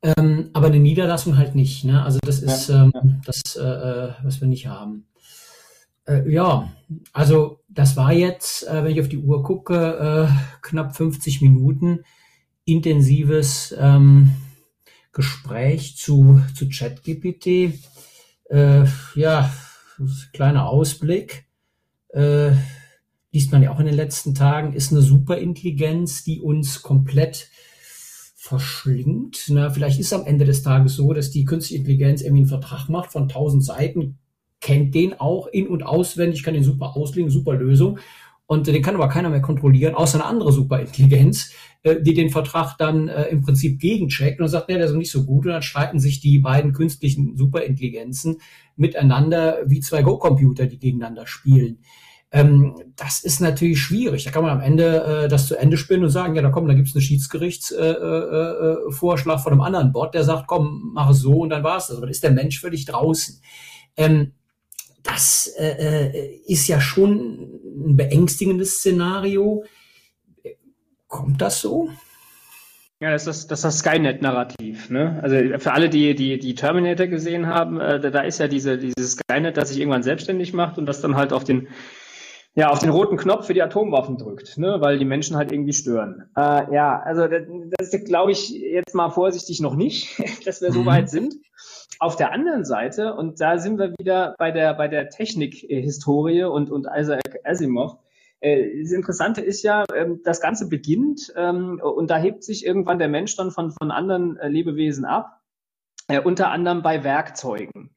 Ähm, 0.04 0.50
aber 0.52 0.66
eine 0.66 0.80
Niederlassung 0.80 1.38
halt 1.38 1.54
nicht. 1.54 1.84
Ne? 1.84 2.04
Also 2.04 2.18
das 2.22 2.40
ist 2.40 2.68
ja, 2.68 2.84
ähm, 2.84 2.92
ja. 2.94 3.02
das, 3.24 3.56
äh, 3.56 3.62
äh, 3.62 4.12
was 4.22 4.38
wir 4.38 4.48
nicht 4.48 4.66
haben. 4.66 5.06
Äh, 6.06 6.30
ja, 6.30 6.70
also 7.14 7.60
das 7.70 7.96
war 7.96 8.12
jetzt, 8.12 8.68
äh, 8.68 8.84
wenn 8.84 8.92
ich 8.92 9.00
auf 9.00 9.08
die 9.08 9.16
Uhr 9.16 9.42
gucke, 9.42 10.28
äh, 10.28 10.58
knapp 10.60 10.94
50 10.94 11.40
Minuten 11.40 12.00
intensives 12.66 13.74
ähm, 13.78 14.32
Gespräch 15.12 15.96
zu, 15.96 16.42
zu 16.54 16.68
ChatGPT. 16.68 17.78
Äh, 18.50 18.84
ja, 19.14 19.50
kleiner 20.34 20.68
Ausblick. 20.68 21.46
liest 23.32 23.50
man 23.50 23.62
ja 23.62 23.72
auch 23.72 23.80
in 23.80 23.86
den 23.86 23.96
letzten 23.96 24.34
Tagen, 24.34 24.74
ist 24.74 24.92
eine 24.92 25.00
Superintelligenz, 25.00 26.22
die 26.22 26.40
uns 26.40 26.82
komplett 26.82 27.48
verschlingt. 28.44 29.46
Na, 29.48 29.70
vielleicht 29.70 29.98
ist 29.98 30.12
am 30.12 30.26
Ende 30.26 30.44
des 30.44 30.62
Tages 30.62 30.96
so, 30.96 31.14
dass 31.14 31.30
die 31.30 31.46
künstliche 31.46 31.78
Intelligenz 31.80 32.20
irgendwie 32.20 32.42
einen 32.42 32.48
Vertrag 32.48 32.90
macht 32.90 33.10
von 33.10 33.22
1000 33.22 33.64
Seiten, 33.64 34.18
kennt 34.60 34.94
den 34.94 35.18
auch 35.18 35.46
in- 35.46 35.66
und 35.66 35.82
auswendig, 35.82 36.42
kann 36.42 36.52
den 36.52 36.62
super 36.62 36.94
auslegen, 36.94 37.30
super 37.30 37.54
Lösung. 37.54 37.98
Und 38.46 38.66
den 38.66 38.82
kann 38.82 38.96
aber 38.96 39.08
keiner 39.08 39.30
mehr 39.30 39.40
kontrollieren, 39.40 39.94
außer 39.94 40.18
eine 40.18 40.26
andere 40.26 40.52
Superintelligenz, 40.52 41.52
äh, 41.84 42.02
die 42.02 42.12
den 42.12 42.28
Vertrag 42.28 42.76
dann 42.76 43.08
äh, 43.08 43.28
im 43.28 43.40
Prinzip 43.40 43.80
gegencheckt 43.80 44.42
und 44.42 44.48
sagt, 44.48 44.68
nee, 44.68 44.74
der 44.74 44.84
ist 44.84 44.92
nicht 44.92 45.10
so 45.10 45.24
gut. 45.24 45.46
Und 45.46 45.52
dann 45.52 45.62
streiten 45.62 45.98
sich 45.98 46.20
die 46.20 46.38
beiden 46.38 46.74
künstlichen 46.74 47.38
Superintelligenzen 47.38 48.36
miteinander 48.76 49.60
wie 49.64 49.80
zwei 49.80 50.02
Go-Computer, 50.02 50.66
die 50.66 50.78
gegeneinander 50.78 51.26
spielen. 51.26 51.78
Ähm, 52.34 52.74
das 52.96 53.20
ist 53.20 53.40
natürlich 53.40 53.80
schwierig. 53.80 54.24
Da 54.24 54.32
kann 54.32 54.42
man 54.42 54.50
am 54.50 54.60
Ende 54.60 55.22
äh, 55.24 55.28
das 55.28 55.46
zu 55.46 55.54
Ende 55.54 55.76
spinnen 55.76 56.02
und 56.02 56.10
sagen, 56.10 56.34
ja, 56.34 56.42
da 56.42 56.50
kommt, 56.50 56.68
da 56.68 56.74
gibt 56.74 56.88
es 56.88 56.94
einen 56.96 57.02
Schiedsgerichtsvorschlag 57.02 59.36
äh, 59.36 59.38
äh, 59.38 59.42
von 59.42 59.52
einem 59.52 59.60
anderen 59.60 59.92
Bot, 59.92 60.14
der 60.14 60.24
sagt, 60.24 60.48
komm, 60.48 60.90
mach 60.92 61.10
es 61.10 61.20
so 61.20 61.38
und 61.38 61.50
dann 61.50 61.62
war 61.62 61.76
es 61.76 61.86
das. 61.86 61.96
Aber 61.96 62.06
dann 62.06 62.10
ist 62.10 62.24
der 62.24 62.32
Mensch 62.32 62.60
völlig 62.60 62.86
draußen. 62.86 63.40
Ähm, 63.96 64.32
das 65.04 65.46
äh, 65.56 66.08
äh, 66.08 66.40
ist 66.46 66.66
ja 66.66 66.80
schon 66.80 67.60
ein 67.62 67.96
beängstigendes 67.96 68.78
Szenario. 68.78 69.64
Kommt 71.06 71.40
das 71.40 71.60
so? 71.60 71.88
Ja, 72.98 73.12
das 73.12 73.28
ist 73.28 73.52
das, 73.52 73.60
das 73.60 73.78
Skynet-Narrativ. 73.78 74.90
Ne? 74.90 75.20
Also 75.22 75.36
für 75.58 75.72
alle, 75.72 75.88
die, 75.88 76.16
die 76.16 76.40
die 76.40 76.56
Terminator 76.56 77.06
gesehen 77.06 77.46
haben, 77.46 77.80
äh, 77.80 78.00
da, 78.00 78.10
da 78.10 78.22
ist 78.22 78.40
ja 78.40 78.48
diese, 78.48 78.76
dieses 78.76 79.12
Skynet, 79.12 79.56
das 79.56 79.68
sich 79.68 79.78
irgendwann 79.78 80.02
selbstständig 80.02 80.52
macht 80.52 80.78
und 80.78 80.86
das 80.86 81.00
dann 81.00 81.14
halt 81.14 81.32
auf 81.32 81.44
den 81.44 81.68
ja, 82.56 82.70
auf 82.70 82.78
den 82.78 82.90
roten 82.90 83.16
Knopf 83.16 83.46
für 83.46 83.54
die 83.54 83.62
Atomwaffen 83.62 84.16
drückt, 84.16 84.58
ne, 84.58 84.76
weil 84.80 84.98
die 84.98 85.04
Menschen 85.04 85.36
halt 85.36 85.50
irgendwie 85.50 85.72
stören. 85.72 86.30
Äh, 86.36 86.72
ja, 86.72 87.00
also 87.00 87.26
das, 87.26 87.90
das 87.90 88.04
glaube 88.04 88.30
ich 88.30 88.50
jetzt 88.50 88.94
mal 88.94 89.10
vorsichtig 89.10 89.60
noch 89.60 89.74
nicht, 89.74 90.22
dass 90.46 90.62
wir 90.62 90.70
so 90.70 90.82
mhm. 90.82 90.86
weit 90.86 91.10
sind. 91.10 91.34
Auf 91.98 92.16
der 92.16 92.32
anderen 92.32 92.64
Seite, 92.64 93.14
und 93.14 93.40
da 93.40 93.58
sind 93.58 93.78
wir 93.78 93.94
wieder 93.98 94.34
bei 94.38 94.50
der, 94.50 94.74
bei 94.74 94.88
der 94.88 95.08
Technik-Historie 95.08 96.44
und, 96.44 96.70
und 96.70 96.86
Isaac 96.92 97.40
Asimov, 97.44 97.96
äh, 98.40 98.82
das 98.82 98.92
Interessante 98.92 99.40
ist 99.40 99.62
ja, 99.62 99.84
ähm, 99.94 100.20
das 100.24 100.40
Ganze 100.40 100.68
beginnt 100.68 101.32
ähm, 101.36 101.80
und 101.82 102.08
da 102.08 102.18
hebt 102.18 102.44
sich 102.44 102.64
irgendwann 102.64 102.98
der 102.98 103.08
Mensch 103.08 103.34
dann 103.36 103.50
von, 103.50 103.72
von 103.72 103.90
anderen 103.90 104.36
äh, 104.36 104.48
Lebewesen 104.48 105.04
ab, 105.04 105.40
äh, 106.08 106.20
unter 106.20 106.50
anderem 106.50 106.82
bei 106.82 107.02
Werkzeugen. 107.02 107.93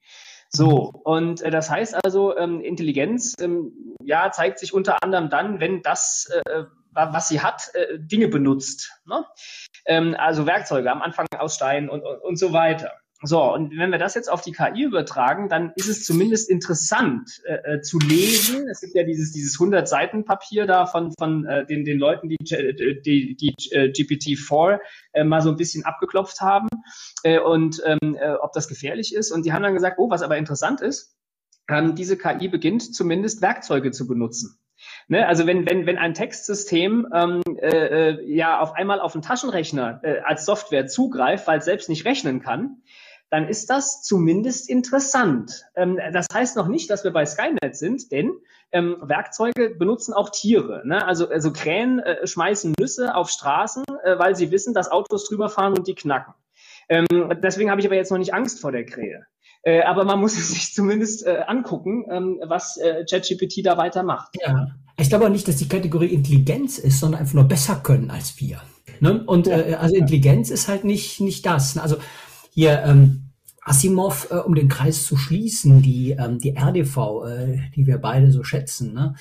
So, 0.50 0.91
und 1.04 1.41
äh, 1.41 1.52
das 1.52 1.70
heißt 1.70 2.04
also, 2.04 2.38
ähm, 2.38 2.62
Intelligenz 2.62 3.34
ähm, 3.39 3.95
ja, 4.02 4.32
zeigt 4.32 4.60
sich 4.60 4.74
unter 4.74 5.04
anderem 5.04 5.30
dann, 5.30 5.60
wenn 5.60 5.82
das, 5.82 6.30
äh, 6.45 6.64
was 6.91 7.28
sie 7.28 7.41
hat, 7.41 7.70
äh, 7.74 8.00
Dinge 8.00 8.28
benutzt. 8.28 8.91
Ne? 9.06 9.26
Ähm, 9.86 10.16
also 10.18 10.45
Werkzeuge 10.45 10.91
am 10.91 11.02
Anfang 11.02 11.28
aus 11.38 11.56
Stein 11.56 11.89
und, 11.89 12.02
und, 12.02 12.22
und 12.22 12.39
so 12.39 12.54
weiter. 12.54 12.93
So, 13.24 13.41
und 13.51 13.76
wenn 13.76 13.89
wir 13.89 13.97
das 13.97 14.13
jetzt 14.13 14.32
auf 14.32 14.41
die 14.41 14.51
KI 14.51 14.84
übertragen, 14.84 15.49
dann 15.49 15.72
ist 15.76 15.88
es 15.88 16.05
zumindest 16.05 16.51
interessant 16.51 17.41
äh, 17.45 17.78
äh 17.78 17.82
zu 17.82 17.97
lesen. 17.97 18.68
Es 18.70 18.82
gibt 18.82 18.93
ja 18.93 19.03
dieses, 19.03 19.32
dieses 19.32 19.59
100 19.59 19.88
Seiten 19.88 20.24
Papier 20.24 20.68
da 20.68 20.86
von, 20.86 21.11
von 21.18 21.45
äh, 21.45 21.65
den, 21.65 21.84
den 21.84 21.97
Leuten, 21.97 22.30
die, 22.30 22.38
die, 22.38 23.36
die 23.36 23.53
äh, 23.72 23.91
GPT-4 23.91 24.80
äh, 25.13 25.24
mal 25.24 25.41
so 25.41 25.49
ein 25.49 25.55
bisschen 25.55 25.84
abgeklopft 25.84 26.41
haben 26.41 26.68
äh, 27.24 27.39
und 27.39 27.82
ähm, 27.86 28.15
äh, 28.20 28.34
ob 28.34 28.53
das 28.53 28.68
gefährlich 28.68 29.15
ist. 29.15 29.32
Und 29.32 29.47
die 29.47 29.53
haben 29.53 29.63
dann 29.63 29.74
gesagt, 29.74 29.97
oh, 29.97 30.11
was 30.11 30.22
aber 30.22 30.38
interessant 30.38 30.82
ist, 30.82 31.18
ähm, 31.70 31.95
diese 31.95 32.18
KI 32.18 32.47
beginnt 32.49 32.95
zumindest 32.95 33.41
Werkzeuge 33.41 33.89
zu 33.89 34.07
benutzen. 34.07 34.59
Ne, 35.07 35.28
also 35.28 35.47
wenn, 35.47 35.68
wenn, 35.68 35.88
wenn 35.88 35.97
ein 35.97 36.13
Textsystem 36.13 37.07
ähm, 37.11 37.41
äh, 37.59 38.11
äh 38.11 38.32
ja 38.32 38.59
auf 38.59 38.74
einmal 38.74 38.99
auf 38.99 39.13
den 39.13 39.24
Taschenrechner 39.24 40.01
äh, 40.03 40.20
als 40.20 40.45
Software 40.45 40.86
zugreift, 40.86 41.47
weil 41.47 41.57
es 41.57 41.65
selbst 41.65 41.89
nicht 41.89 42.05
rechnen 42.05 42.41
kann, 42.41 42.84
dann 43.30 43.48
ist 43.48 43.70
das 43.70 44.04
zumindest 44.04 44.70
interessant. 44.70 45.66
Ähm, 45.76 46.00
das 46.14 46.28
heißt 46.34 46.56
noch 46.56 46.68
nicht, 46.68 46.90
dass 46.90 47.04
wir 47.04 47.12
bei 47.12 47.26
Skynet 47.26 47.76
sind, 47.76 48.12
denn 48.12 48.34
ähm, 48.72 48.98
Werkzeuge 49.02 49.76
benutzen 49.78 50.14
auch 50.14 50.30
Tiere. 50.30 50.82
Ne? 50.86 51.06
Also, 51.06 51.30
also 51.30 51.52
Krähen 51.52 52.00
äh, 52.00 52.26
schmeißen 52.26 52.74
Nüsse 52.80 53.16
auf 53.16 53.30
Straßen, 53.30 53.84
äh, 54.04 54.18
weil 54.18 54.36
sie 54.36 54.52
wissen, 54.52 54.74
dass 54.74 54.92
Autos 54.92 55.28
drüber 55.28 55.50
fahren 55.50 55.78
und 55.78 55.88
die 55.88 55.96
knacken. 55.96 56.34
Ähm, 56.90 57.06
deswegen 57.42 57.70
habe 57.70 57.82
ich 57.82 57.88
aber 57.88 57.96
jetzt 57.96 58.12
noch 58.12 58.18
nicht 58.18 58.34
Angst 58.34 58.60
vor 58.62 58.72
der 58.72 58.86
Krähe. 58.86 59.26
Äh, 59.64 59.82
aber 59.82 60.06
man 60.06 60.20
muss 60.20 60.34
es 60.38 60.50
sich 60.50 60.74
zumindest 60.74 61.26
äh, 61.26 61.44
angucken, 61.48 62.06
ähm, 62.10 62.40
was 62.46 62.78
äh, 62.78 63.06
ChatGPT 63.10 63.66
da 63.66 63.78
weitermacht. 63.78 64.36
Ja. 64.42 64.68
Ich 65.00 65.10
glaube 65.10 65.26
auch 65.26 65.30
nicht, 65.30 65.48
dass 65.48 65.58
die 65.58 65.68
Kategorie 65.68 66.08
Intelligenz 66.08 66.80
ist, 66.80 67.00
sondern 67.00 67.22
einfach 67.22 67.36
nur 67.36 67.44
besser 67.44 67.76
können 67.84 68.10
als 68.10 68.40
wir. 68.40 68.62
Ne? 69.00 69.24
Und 69.26 69.48
äh, 69.48 69.78
also 69.80 69.96
Intelligenz 69.96 70.50
ist 70.50 70.68
halt 70.68 70.84
nicht, 70.84 71.20
nicht 71.22 71.46
das. 71.46 71.76
Ne? 71.76 71.84
Also 71.84 71.98
hier 72.58 72.82
ähm, 72.86 73.30
Asimov, 73.62 74.30
äh, 74.32 74.38
um 74.38 74.55
den 74.55 74.68
Kreis 74.68 75.05
zu 75.05 75.16
schließen, 75.16 75.84
die, 75.84 76.16
ähm, 76.18 76.39
die 76.39 76.55
RDV, 76.55 76.97
äh, 77.28 77.60
die 77.76 77.86
wir 77.86 77.99
beide 77.99 78.32
so 78.32 78.43
schätzen, 78.43 78.95
ne? 78.95 79.14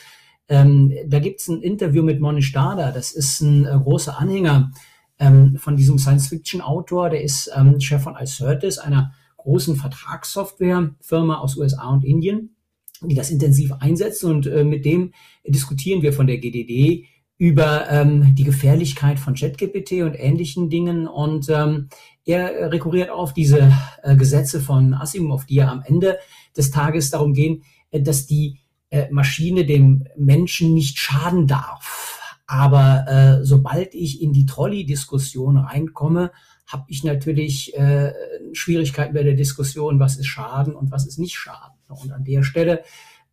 ähm, 0.48 0.90
da 1.06 1.18
gibt's 1.18 1.46
ein 1.46 1.60
Interview 1.60 2.02
mit 2.02 2.18
Monish 2.18 2.52
Dada, 2.52 2.92
das 2.92 3.12
ist 3.12 3.42
ein 3.42 3.66
äh, 3.66 3.78
großer 3.78 4.18
Anhänger 4.18 4.72
ähm, 5.18 5.58
von 5.58 5.76
diesem 5.76 5.98
Science-Fiction-Autor, 5.98 7.10
der 7.10 7.22
ist 7.22 7.50
ähm, 7.54 7.78
Chef 7.78 8.02
von 8.02 8.16
Icertis, 8.18 8.78
einer 8.78 9.12
großen 9.36 9.76
Vertragssoftwarefirma 9.76 11.36
aus 11.36 11.58
USA 11.58 11.90
und 11.90 12.06
Indien, 12.06 12.56
die 13.02 13.14
das 13.14 13.28
intensiv 13.28 13.70
einsetzt. 13.80 14.24
Und 14.24 14.46
äh, 14.46 14.64
mit 14.64 14.86
dem 14.86 15.12
diskutieren 15.46 16.00
wir 16.00 16.14
von 16.14 16.26
der 16.26 16.38
GDD 16.38 17.04
über 17.38 17.90
ähm, 17.90 18.34
die 18.34 18.44
Gefährlichkeit 18.44 19.18
von 19.18 19.34
ChatGPT 19.34 20.02
und 20.02 20.14
ähnlichen 20.14 20.70
Dingen. 20.70 21.06
Und 21.06 21.48
ähm, 21.50 21.88
er 22.24 22.72
rekurriert 22.72 23.10
auf 23.10 23.34
diese 23.34 23.72
äh, 24.02 24.16
Gesetze 24.16 24.60
von 24.60 24.94
Asimov, 24.94 25.44
die 25.44 25.56
ja 25.56 25.70
am 25.70 25.82
Ende 25.84 26.18
des 26.56 26.70
Tages 26.70 27.10
darum 27.10 27.34
gehen, 27.34 27.62
äh, 27.90 28.00
dass 28.00 28.26
die 28.26 28.60
äh, 28.90 29.10
Maschine 29.10 29.66
dem 29.66 30.06
Menschen 30.16 30.72
nicht 30.72 30.98
schaden 30.98 31.46
darf. 31.46 32.20
Aber 32.46 33.06
äh, 33.08 33.44
sobald 33.44 33.94
ich 33.94 34.22
in 34.22 34.32
die 34.32 34.46
Trolley-Diskussion 34.46 35.58
reinkomme, 35.58 36.30
habe 36.66 36.84
ich 36.88 37.04
natürlich 37.04 37.76
äh, 37.76 38.12
Schwierigkeiten 38.52 39.14
bei 39.14 39.22
der 39.22 39.34
Diskussion, 39.34 40.00
was 40.00 40.16
ist 40.16 40.26
Schaden 40.26 40.74
und 40.74 40.90
was 40.90 41.06
ist 41.06 41.18
nicht 41.18 41.36
Schaden. 41.36 41.76
Und 41.88 42.12
an 42.12 42.24
der 42.24 42.42
Stelle 42.42 42.82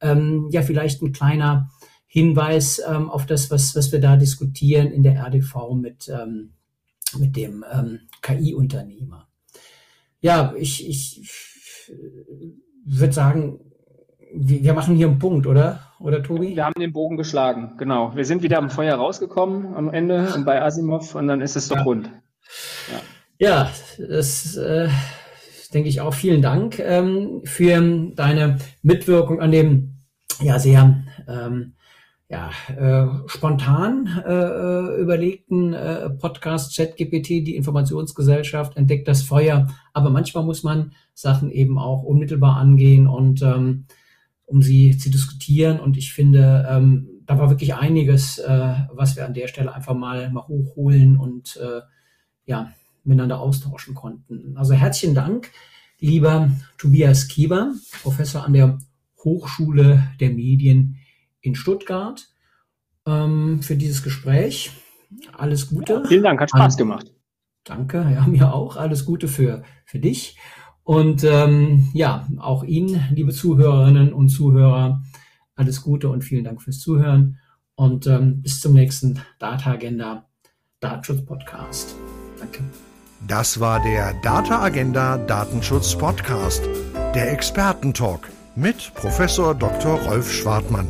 ähm, 0.01 0.47
ja 0.51 0.62
vielleicht 0.62 1.01
ein 1.01 1.14
kleiner 1.14 1.70
Hinweis 2.14 2.80
ähm, 2.88 3.09
auf 3.09 3.26
das, 3.26 3.49
was, 3.49 3.76
was 3.76 3.91
wir 3.91 3.99
da 3.99 4.18
diskutieren 4.18 4.91
in 4.91 5.01
der 5.01 5.16
RDV 5.16 5.74
mit, 5.74 6.07
ähm, 6.09 6.51
mit 7.18 7.36
dem 7.36 7.66
ähm, 7.74 8.01
KI-Unternehmer. 8.22 9.28
Ja, 10.22 10.53
ich, 10.55 10.88
ich 10.88 11.91
würde 12.86 13.14
sagen, 13.14 13.61
wir 14.32 14.76
machen 14.76 14.95
hier 14.95 15.07
einen 15.07 15.18
Punkt, 15.18 15.47
oder? 15.47 15.80
Oder 15.99 16.22
Tobi? 16.22 16.55
Wir 16.55 16.66
haben 16.66 16.80
den 16.80 16.93
Bogen 16.93 17.18
geschlagen, 17.18 17.78
genau. 17.80 18.16
Wir 18.16 18.26
sind 18.26 18.43
wieder 18.43 18.59
am 18.59 18.70
Feuer 18.70 18.95
rausgekommen 18.95 19.74
am 19.74 19.89
Ende 19.89 20.32
und 20.36 20.45
bei 20.45 20.61
Asimov 20.61 21.16
und 21.16 21.28
dann 21.28 21.41
ist 21.41 21.55
es 21.55 21.68
doch 21.68 21.78
ja. 21.78 21.82
rund. 21.82 22.11
Ja, 23.39 23.47
ja 23.47 23.72
das 23.97 24.55
äh, 24.55 24.88
denke 25.74 25.89
ich 25.89 25.99
auch. 25.99 26.14
Vielen 26.14 26.43
Dank 26.43 26.78
ähm, 26.78 27.41
für 27.43 27.82
deine 28.14 28.59
Mitwirkung 28.84 29.41
an 29.41 29.51
dem 29.51 29.95
ja 30.39 30.59
sehr 30.59 31.03
ähm, 31.28 31.74
ja, 32.30 32.52
äh, 32.76 33.08
spontan 33.28 34.08
äh, 34.26 35.02
überlegten 35.02 35.74
äh, 35.74 36.10
Podcast 36.10 36.76
ChatGPT, 36.76 37.46
die 37.46 37.56
Informationsgesellschaft, 37.56 38.76
entdeckt 38.78 39.08
das 39.08 39.22
Feuer. 39.22 39.68
Aber 39.94 40.10
manchmal 40.10 40.44
muss 40.44 40.64
man 40.64 40.94
Sachen 41.14 41.52
eben 41.52 41.78
auch 41.78 42.02
unmittelbar 42.04 42.58
angehen 42.58 43.08
und 43.08 43.42
ähm, 43.42 43.86
um 44.46 44.62
sie 44.62 44.98
zu 44.98 45.12
diskutieren. 45.12 45.80
Und 45.80 45.98
ich 45.98 46.14
finde, 46.14 46.68
ähm, 46.70 47.10
da 47.26 47.38
war 47.38 47.50
wirklich 47.50 47.76
einiges, 47.76 48.40
äh, 48.40 48.74
was 48.92 49.16
wir 49.16 49.26
an 49.26 49.34
der 49.34 49.48
Stelle 49.48 49.74
einfach 49.74 49.94
mal, 49.94 50.32
mal 50.32 50.48
hochholen 50.48 51.18
und 51.18 51.58
äh, 51.58 51.82
ja, 52.46 52.72
miteinander 53.04 53.40
austauschen 53.40 53.96
konnten. 53.96 54.58
Also 54.58 54.74
herzlichen 54.74 55.16
Dank, 55.16 55.52
lieber 56.00 56.52
Tobias 56.78 57.28
Kieber, 57.28 57.74
Professor 58.02 58.44
an 58.44 58.54
der 58.54 58.78
Hochschule 59.24 60.04
der 60.20 60.32
Medien 60.32 60.98
in 61.44 61.54
Stuttgart 61.54 62.28
ähm, 63.06 63.62
für 63.62 63.76
dieses 63.76 64.02
Gespräch. 64.02 64.72
Alles 65.34 65.70
Gute. 65.70 65.94
Ja, 65.94 66.08
vielen 66.08 66.24
Dank, 66.24 66.41
hat 66.41 66.50
Spaß 66.50 66.78
gemacht. 66.78 67.14
Danke, 67.64 68.00
ja, 68.12 68.22
mir 68.28 68.54
auch. 68.54 68.78
Alles 68.78 69.06
Gute 69.06 69.28
für, 69.28 69.64
für 69.86 70.00
dich. 70.00 70.39
Und 70.84 71.24
ähm, 71.24 71.89
ja, 71.94 72.28
auch 72.39 72.64
Ihnen, 72.64 73.02
liebe 73.12 73.32
Zuhörerinnen 73.32 74.12
und 74.12 74.30
Zuhörer, 74.30 75.04
alles 75.56 75.82
Gute 75.82 76.10
und 76.10 76.24
vielen 76.24 76.44
Dank 76.44 76.62
fürs 76.62 76.80
Zuhören. 76.80 77.38
Und 77.76 78.08
ähm, 78.08 78.41
bis 78.41 78.60
zum 78.60 78.74
nächsten 78.74 79.20
Data 79.39 79.72
Agenda 79.72 80.26
Datenschutz 80.80 81.26
Podcast. 81.26 81.96
Danke. 82.39 82.64
Das 83.28 83.60
war 83.60 83.82
der 83.82 84.14
Data 84.22 84.62
Agenda 84.62 85.18
Datenschutz 85.18 85.96
Podcast, 85.96 86.62
der 87.16 87.32
Expertentalk 87.32 88.30
mit 88.56 88.94
Professor 88.96 89.56
Dr. 89.56 89.98
Rolf 90.02 90.32
Schwartmann. 90.32 90.88